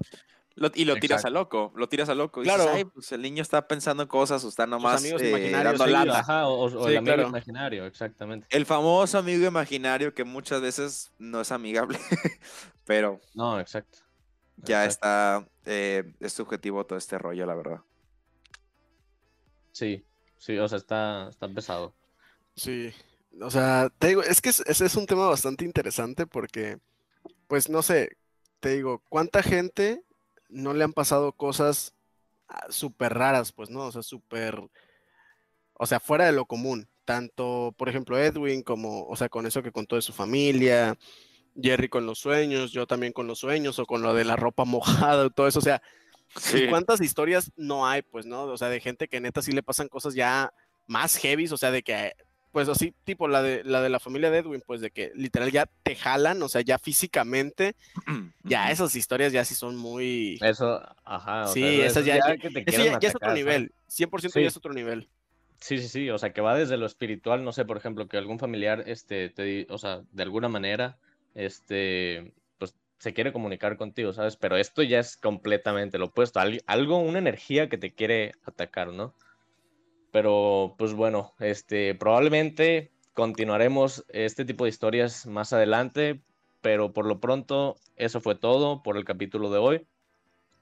Lo- 0.56 0.72
y 0.76 0.86
lo 0.86 0.96
tiras 0.98 1.26
a 1.26 1.30
loco, 1.32 1.72
lo 1.76 1.90
tiras 1.90 2.10
a 2.10 2.16
loco. 2.16 2.42
Dices, 2.42 2.56
Claro. 2.56 2.72
Ay, 2.74 2.84
pues 2.86 3.12
el 3.12 3.22
niño 3.24 3.42
está 3.42 3.68
pensando 3.68 4.04
en 4.04 4.10
cosas 4.10 4.44
o 4.44 4.50
está 4.50 4.68
nomás 4.68 5.02
amigos 5.02 5.22
eh, 5.24 5.52
dando 5.52 5.86
sí, 5.86 5.92
lata. 5.92 6.20
Ajá, 6.20 6.48
o, 6.48 6.66
o 6.66 6.70
Sí, 6.70 6.92
el 6.92 6.98
amigo 6.98 7.16
claro. 7.16 7.30
imaginario, 7.30 7.86
exactamente. 7.88 8.46
El 8.52 8.66
famoso 8.68 9.18
amigo 9.18 9.48
imaginario 9.48 10.14
que 10.14 10.24
muchas 10.24 10.62
veces 10.62 11.12
no 11.18 11.42
es 11.42 11.52
amigable, 11.52 11.98
pero 12.86 13.20
No, 13.34 13.60
exacto. 13.60 14.00
ya 14.58 14.86
está, 14.86 15.48
eh, 15.66 16.14
es 16.20 16.34
subjetivo 16.34 16.86
todo 16.86 17.00
este 17.00 17.18
rollo, 17.18 17.46
la 17.48 17.56
verdad. 17.56 17.80
Sí, 19.72 20.04
sí, 20.38 20.58
o 20.58 20.68
sea, 20.68 20.78
está, 20.78 21.30
está 21.30 21.48
pesado. 21.48 21.94
Sí, 22.56 22.92
o 23.42 23.52
sea, 23.52 23.90
te 24.00 24.10
digo, 24.10 24.24
es 24.24 24.42
que 24.42 24.50
es- 24.50 24.62
ese 24.62 24.86
es 24.86 24.96
un 24.96 25.06
tema 25.08 25.28
bastante 25.28 25.66
interesante 25.66 26.28
porque, 26.28 26.80
pues 27.48 27.70
no 27.70 27.82
sé, 27.84 28.18
te 28.60 28.70
digo, 28.76 29.04
¿cuánta 29.10 29.44
gente 29.44 30.04
no 30.50 30.74
le 30.74 30.84
han 30.84 30.94
pasado 30.94 31.34
cosas 31.34 31.94
ah, 32.50 32.68
súper 32.70 33.14
raras, 33.16 33.52
pues, 33.54 33.70
¿no? 33.70 33.82
O 33.88 33.92
sea, 33.92 34.04
súper, 34.04 34.60
o 35.74 35.86
sea, 35.86 36.00
fuera 36.00 36.26
de 36.26 36.32
lo 36.34 36.46
común. 36.46 36.88
Tanto, 37.06 37.74
por 37.78 37.90
ejemplo, 37.90 38.18
Edwin 38.20 38.62
como, 38.64 39.06
o 39.06 39.16
sea, 39.16 39.30
con 39.30 39.46
eso 39.48 39.64
que 39.64 39.72
contó 39.72 39.96
de 39.96 40.02
su 40.04 40.14
familia, 40.14 40.98
Jerry 41.62 41.90
con 41.90 42.06
los 42.06 42.20
sueños, 42.20 42.72
yo 42.72 42.88
también 42.88 43.14
con 43.14 43.28
los 43.28 43.40
sueños, 43.40 43.80
o 43.80 43.86
con 43.86 44.02
lo 44.04 44.14
de 44.14 44.26
la 44.26 44.36
ropa 44.36 44.66
mojada, 45.16 45.26
y 45.26 45.30
todo 45.32 45.48
eso, 45.48 45.60
o 45.60 45.64
sea, 45.64 45.82
¿Y 46.54 46.70
cuántas 46.70 47.02
historias 47.02 47.52
no 47.58 47.88
hay, 47.88 48.04
pues, 48.04 48.26
no? 48.26 48.44
O 48.44 48.58
sea, 48.58 48.70
de 48.70 48.80
gente 48.82 49.08
que 49.08 49.20
neta 49.22 49.42
sí 49.42 49.52
le 49.52 49.64
pasan 49.64 49.88
cosas 49.90 50.14
ya 50.16 50.54
más 50.88 51.18
heavies, 51.18 51.52
o 51.52 51.58
sea, 51.58 51.72
de 51.72 51.84
que, 51.84 52.14
pues 52.52 52.68
así, 52.70 52.94
tipo 53.04 53.28
la 53.28 53.42
de 53.42 53.64
la 53.64 53.82
de 53.82 53.90
la 53.90 54.00
familia 54.00 54.32
de 54.32 54.40
Edwin, 54.40 54.62
pues 54.66 54.82
de 54.82 54.92
que 54.92 55.12
literal 55.16 55.52
ya 55.52 55.68
te 55.84 55.96
jalan, 55.96 56.42
o 56.42 56.50
sea, 56.50 56.62
ya 56.62 56.80
físicamente, 56.80 57.76
ya 58.44 58.72
esas 58.72 58.96
historias 58.96 59.32
ya 59.34 59.46
sí 59.46 59.56
son 59.56 59.76
muy... 59.76 60.38
Eso, 60.42 60.82
ajá. 61.06 61.44
o 61.46 61.48
Sí, 61.54 61.62
sea, 61.62 61.86
esas 61.86 61.98
eso 61.98 62.02
ya- 62.08 62.38
que 62.38 62.50
te 62.50 62.60
Eso 62.60 62.64
quieren 62.66 62.86
ya, 62.94 63.00
ya 63.00 63.10
es 63.10 63.16
otro 63.16 63.34
nivel, 63.34 63.72
100% 63.88 64.34
Sí. 64.34 64.42
ya 64.42 64.48
es 64.48 64.58
otro 64.58 64.74
nivel. 64.74 65.10
Sí, 65.62 65.78
sí, 65.78 65.90
sí, 65.90 66.10
o 66.10 66.18
sea, 66.18 66.32
que 66.32 66.40
va 66.42 66.56
desde 66.56 66.78
lo 66.78 66.86
espiritual, 66.86 67.44
no 67.44 67.52
sé, 67.52 67.66
por 67.66 67.76
ejemplo, 67.78 68.08
que 68.08 68.16
algún 68.18 68.40
familiar, 68.40 68.84
este, 68.88 69.30
te, 69.30 69.68
o 69.70 69.78
sea, 69.78 70.02
de 70.12 70.24
alguna 70.24 70.48
manera, 70.48 70.98
este, 71.36 72.34
pues 72.58 72.76
se 72.98 73.14
quiere 73.14 73.34
comunicar 73.34 73.76
contigo, 73.78 74.14
¿sabes? 74.14 74.38
Pero 74.38 74.56
esto 74.58 74.84
ya 74.84 75.00
es 75.00 75.18
completamente 75.18 75.98
lo 75.98 76.06
opuesto, 76.06 76.40
al- 76.40 76.64
algo, 76.66 76.98
una 77.00 77.20
energía 77.20 77.68
que 77.70 77.78
te 77.78 77.94
quiere 77.94 78.34
atacar, 78.46 78.94
¿no? 78.94 79.14
Pero, 80.12 80.76
pues 80.78 80.94
bueno, 80.94 81.34
este, 81.40 81.96
probablemente 81.96 82.92
continuaremos 83.14 84.06
este 84.10 84.46
tipo 84.46 84.64
de 84.64 84.70
historias 84.70 85.26
más 85.26 85.54
adelante, 85.54 86.22
pero 86.62 86.94
por 86.94 87.06
lo 87.06 87.20
pronto 87.20 87.76
eso 87.96 88.22
fue 88.22 88.36
todo 88.36 88.82
por 88.82 88.98
el 88.98 89.06
capítulo 89.06 89.52
de 89.52 89.60
hoy. 89.60 89.88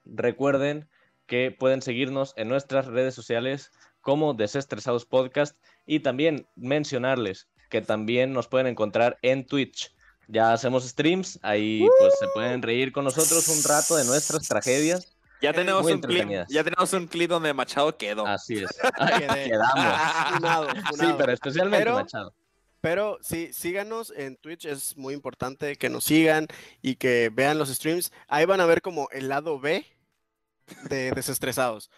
Recuerden 0.05 0.87
que 1.27 1.51
pueden 1.51 1.81
seguirnos 1.81 2.33
en 2.37 2.49
nuestras 2.49 2.87
redes 2.87 3.13
sociales 3.13 3.71
como 4.01 4.33
Desestresados 4.33 5.05
Podcast 5.05 5.57
y 5.85 5.99
también 5.99 6.47
mencionarles 6.55 7.47
que 7.69 7.81
también 7.81 8.33
nos 8.33 8.47
pueden 8.47 8.67
encontrar 8.67 9.17
en 9.21 9.45
Twitch. 9.45 9.93
Ya 10.29 10.53
hacemos 10.53 10.87
streams, 10.87 11.39
ahí 11.41 11.85
pues 11.99 12.13
se 12.19 12.27
pueden 12.33 12.61
reír 12.61 12.91
con 12.91 13.05
nosotros 13.05 13.47
un 13.47 13.63
rato 13.63 13.95
de 13.95 14.05
nuestras 14.05 14.47
tragedias. 14.47 15.16
Ya 15.41 15.53
tenemos 15.53 15.85
un 15.85 16.01
clip, 16.01 16.29
ya 16.49 16.63
tenemos 16.63 16.93
un 16.93 17.07
clip 17.07 17.29
donde 17.29 17.53
Machado 17.53 17.95
quedó. 17.97 18.25
Así 18.25 18.57
es. 18.63 18.69
Quedamos. 19.45 20.31
Funado, 20.33 20.67
Sí, 20.97 21.05
pero 21.17 21.31
especialmente 21.31 21.77
Pero- 21.83 21.95
Machado. 21.95 22.33
Pero 22.79 23.17
sí, 23.21 23.51
síganos 23.53 24.13
en 24.15 24.38
Twitch, 24.38 24.65
es 24.65 24.95
muy 24.95 25.13
importante 25.15 25.75
que 25.77 25.89
nos 25.89 26.03
sigan 26.03 26.47
y 26.81 26.95
que 26.95 27.29
vean 27.33 27.57
los 27.57 27.69
streams. 27.69 28.11
Ahí 28.27 28.45
van 28.45 28.61
a 28.61 28.65
ver 28.65 28.81
como 28.81 29.09
el 29.11 29.29
lado 29.29 29.59
B 29.59 29.83
de 30.83 31.11
desestresados. 31.11 31.89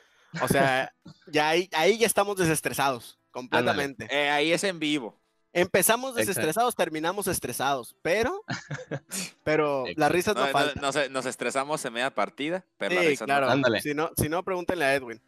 O 0.42 0.48
sea, 0.48 0.94
ya 1.28 1.50
ahí, 1.50 1.70
ahí 1.74 1.98
ya 1.98 2.08
estamos 2.08 2.38
desestresados, 2.38 3.20
completamente. 3.32 4.08
Eh, 4.10 4.30
ahí 4.30 4.54
es 4.54 4.64
en 4.64 4.80
vivo. 4.80 5.19
Empezamos 5.60 6.12
Exacto. 6.12 6.28
desestresados, 6.28 6.76
terminamos 6.76 7.28
estresados, 7.28 7.96
pero, 8.02 8.44
pero 9.44 9.86
las 9.96 10.12
risas 10.12 10.36
no, 10.36 10.42
No, 10.42 10.48
no- 10.48 10.54
faltan. 10.54 10.82
nos, 10.82 11.10
nos 11.12 11.26
estresamos 11.26 11.84
en 11.86 11.94
media 11.94 12.14
partida, 12.14 12.66
pero 12.78 12.96
la 12.96 13.02
Sí, 13.02 13.08
risa 13.10 13.24
no 13.24 13.28
claro. 13.28 13.50
Ándale. 13.50 13.82
Si 13.82 13.94
no, 13.94 14.12
si 14.18 14.30
no, 14.30 14.44
pregúntenle 14.44 14.86
a 14.86 14.96
Edwin. 14.96 15.22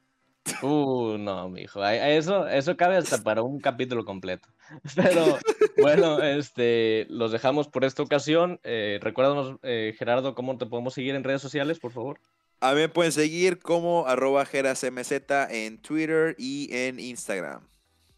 Uh, 0.64 1.18
no, 1.20 1.50
mijo. 1.50 1.86
Eso, 1.86 2.48
eso 2.48 2.76
cabe 2.76 2.98
hasta 2.98 3.20
para 3.22 3.44
un 3.44 3.60
capítulo 3.60 4.06
completo. 4.06 4.48
Pero 4.96 5.38
bueno, 5.78 6.22
este, 6.24 7.06
los 7.10 7.32
dejamos 7.32 7.68
por 7.68 7.86
esta 7.86 8.02
ocasión. 8.02 8.60
Eh, 8.64 8.98
recuérdanos, 9.04 9.58
eh, 9.62 9.94
Gerardo, 10.00 10.34
cómo 10.34 10.58
te 10.58 10.66
podemos 10.66 10.96
seguir 10.96 11.14
en 11.14 11.24
redes 11.24 11.44
sociales, 11.44 11.78
por 11.78 11.92
favor. 11.92 12.20
A 12.60 12.74
mí 12.74 12.80
me 12.80 12.90
pueden 12.90 13.12
seguir 13.12 13.60
como 13.60 14.08
arroba 14.08 14.46
jerasmz 14.46 15.12
en 15.52 15.78
Twitter 15.80 16.36
y 16.40 16.70
en 16.72 17.00
Instagram. 17.00 17.62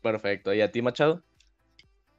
Perfecto. 0.01 0.53
¿Y 0.53 0.61
a 0.61 0.71
ti, 0.71 0.81
Machado? 0.81 1.21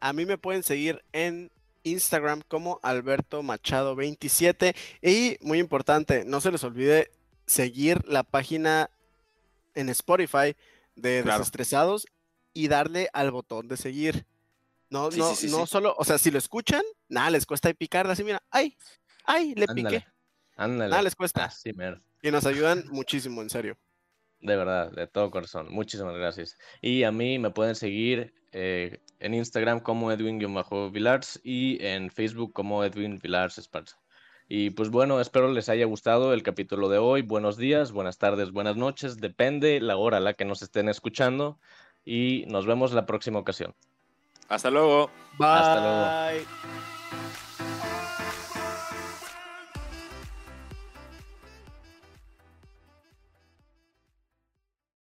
A 0.05 0.13
mí 0.13 0.27
me 0.27 0.37
pueden 0.37 0.63
seguir 0.63 1.03
en 1.15 1.51
Instagram 1.83 2.43
como 2.47 2.79
Alberto 2.83 3.43
Machado 3.43 3.97
27 3.97 4.77
y 5.01 5.39
muy 5.41 5.59
importante, 5.59 6.27
no 6.27 6.43
se 6.43 6.53
les 6.53 6.63
olvide 6.63 7.11
seguir 7.47 8.07
la 8.07 8.23
página 8.23 8.91
en 9.75 9.89
Spotify 9.89 10.57
de 10.95 11.23
Claro. 11.23 11.39
Desestresados 11.39 12.07
y 12.53 12.69
darle 12.69 13.09
al 13.15 13.31
botón 13.31 13.67
de 13.67 13.79
seguir. 13.79 14.27
No, 14.91 15.11
Sí, 15.11 15.19
no, 15.21 15.35
sí, 15.35 15.49
sí, 15.49 15.51
no 15.57 15.67
solo, 15.67 15.95
o 15.97 16.05
sea, 16.05 16.19
si 16.19 16.31
lo 16.31 16.37
escuchan, 16.37 16.83
nada 17.09 17.31
les 17.31 17.47
cuesta 17.47 17.73
picarle 17.73 18.13
así, 18.13 18.25
mira, 18.25 18.43
ay, 18.51 18.77
ay, 19.25 19.55
le 19.55 19.65
Ándale. 19.67 19.83
piqué, 20.01 20.07
Ándale. 20.55 20.91
nada 20.91 21.03
les 21.03 21.17
cuesta. 21.17 21.51
Y 22.21 22.31
nos 22.31 22.45
ayudan 22.45 22.85
muchísimo, 22.91 23.41
en 23.41 23.49
serio. 23.49 23.79
De 24.45 24.57
verdad, 24.57 24.92
de 24.92 25.07
todo 25.07 25.30
corazón. 25.30 25.68
Muchísimas 25.70 26.14
gracias. 26.14 26.59
Y 26.82 27.05
a 27.05 27.11
mí 27.11 27.38
me 27.38 27.51
pueden 27.51 27.74
seguir 27.74 28.34
eh, 28.53 29.01
en 29.18 29.32
Instagram 29.32 29.80
como 29.80 30.12
Edwin-Vilars 30.12 31.40
y 31.42 31.82
en 31.82 32.11
Facebook 32.11 32.53
como 32.53 32.84
Edwin 32.84 33.18
Vilars 33.22 33.57
Esparza. 33.57 33.97
Y 34.47 34.68
pues 34.68 34.90
bueno, 34.90 35.18
espero 35.18 35.51
les 35.51 35.70
haya 35.70 35.86
gustado 35.86 36.34
el 36.34 36.42
capítulo 36.42 36.90
de 36.90 36.99
hoy. 36.99 37.22
Buenos 37.22 37.57
días, 37.57 37.90
buenas 37.90 38.18
tardes, 38.18 38.53
buenas 38.53 38.76
noches. 38.76 39.16
Depende 39.16 39.80
la 39.80 39.97
hora 39.97 40.18
a 40.18 40.20
la 40.20 40.34
que 40.34 40.45
nos 40.45 40.61
estén 40.61 40.90
escuchando. 40.90 41.59
Y 42.05 42.45
nos 42.49 42.66
vemos 42.66 42.92
la 42.92 43.07
próxima 43.07 43.38
ocasión. 43.38 43.74
Hasta 44.51 44.70
luego. 44.70 45.11
Hasta 45.40 45.80
luego. 45.80 46.45
Bye. 46.45 47.54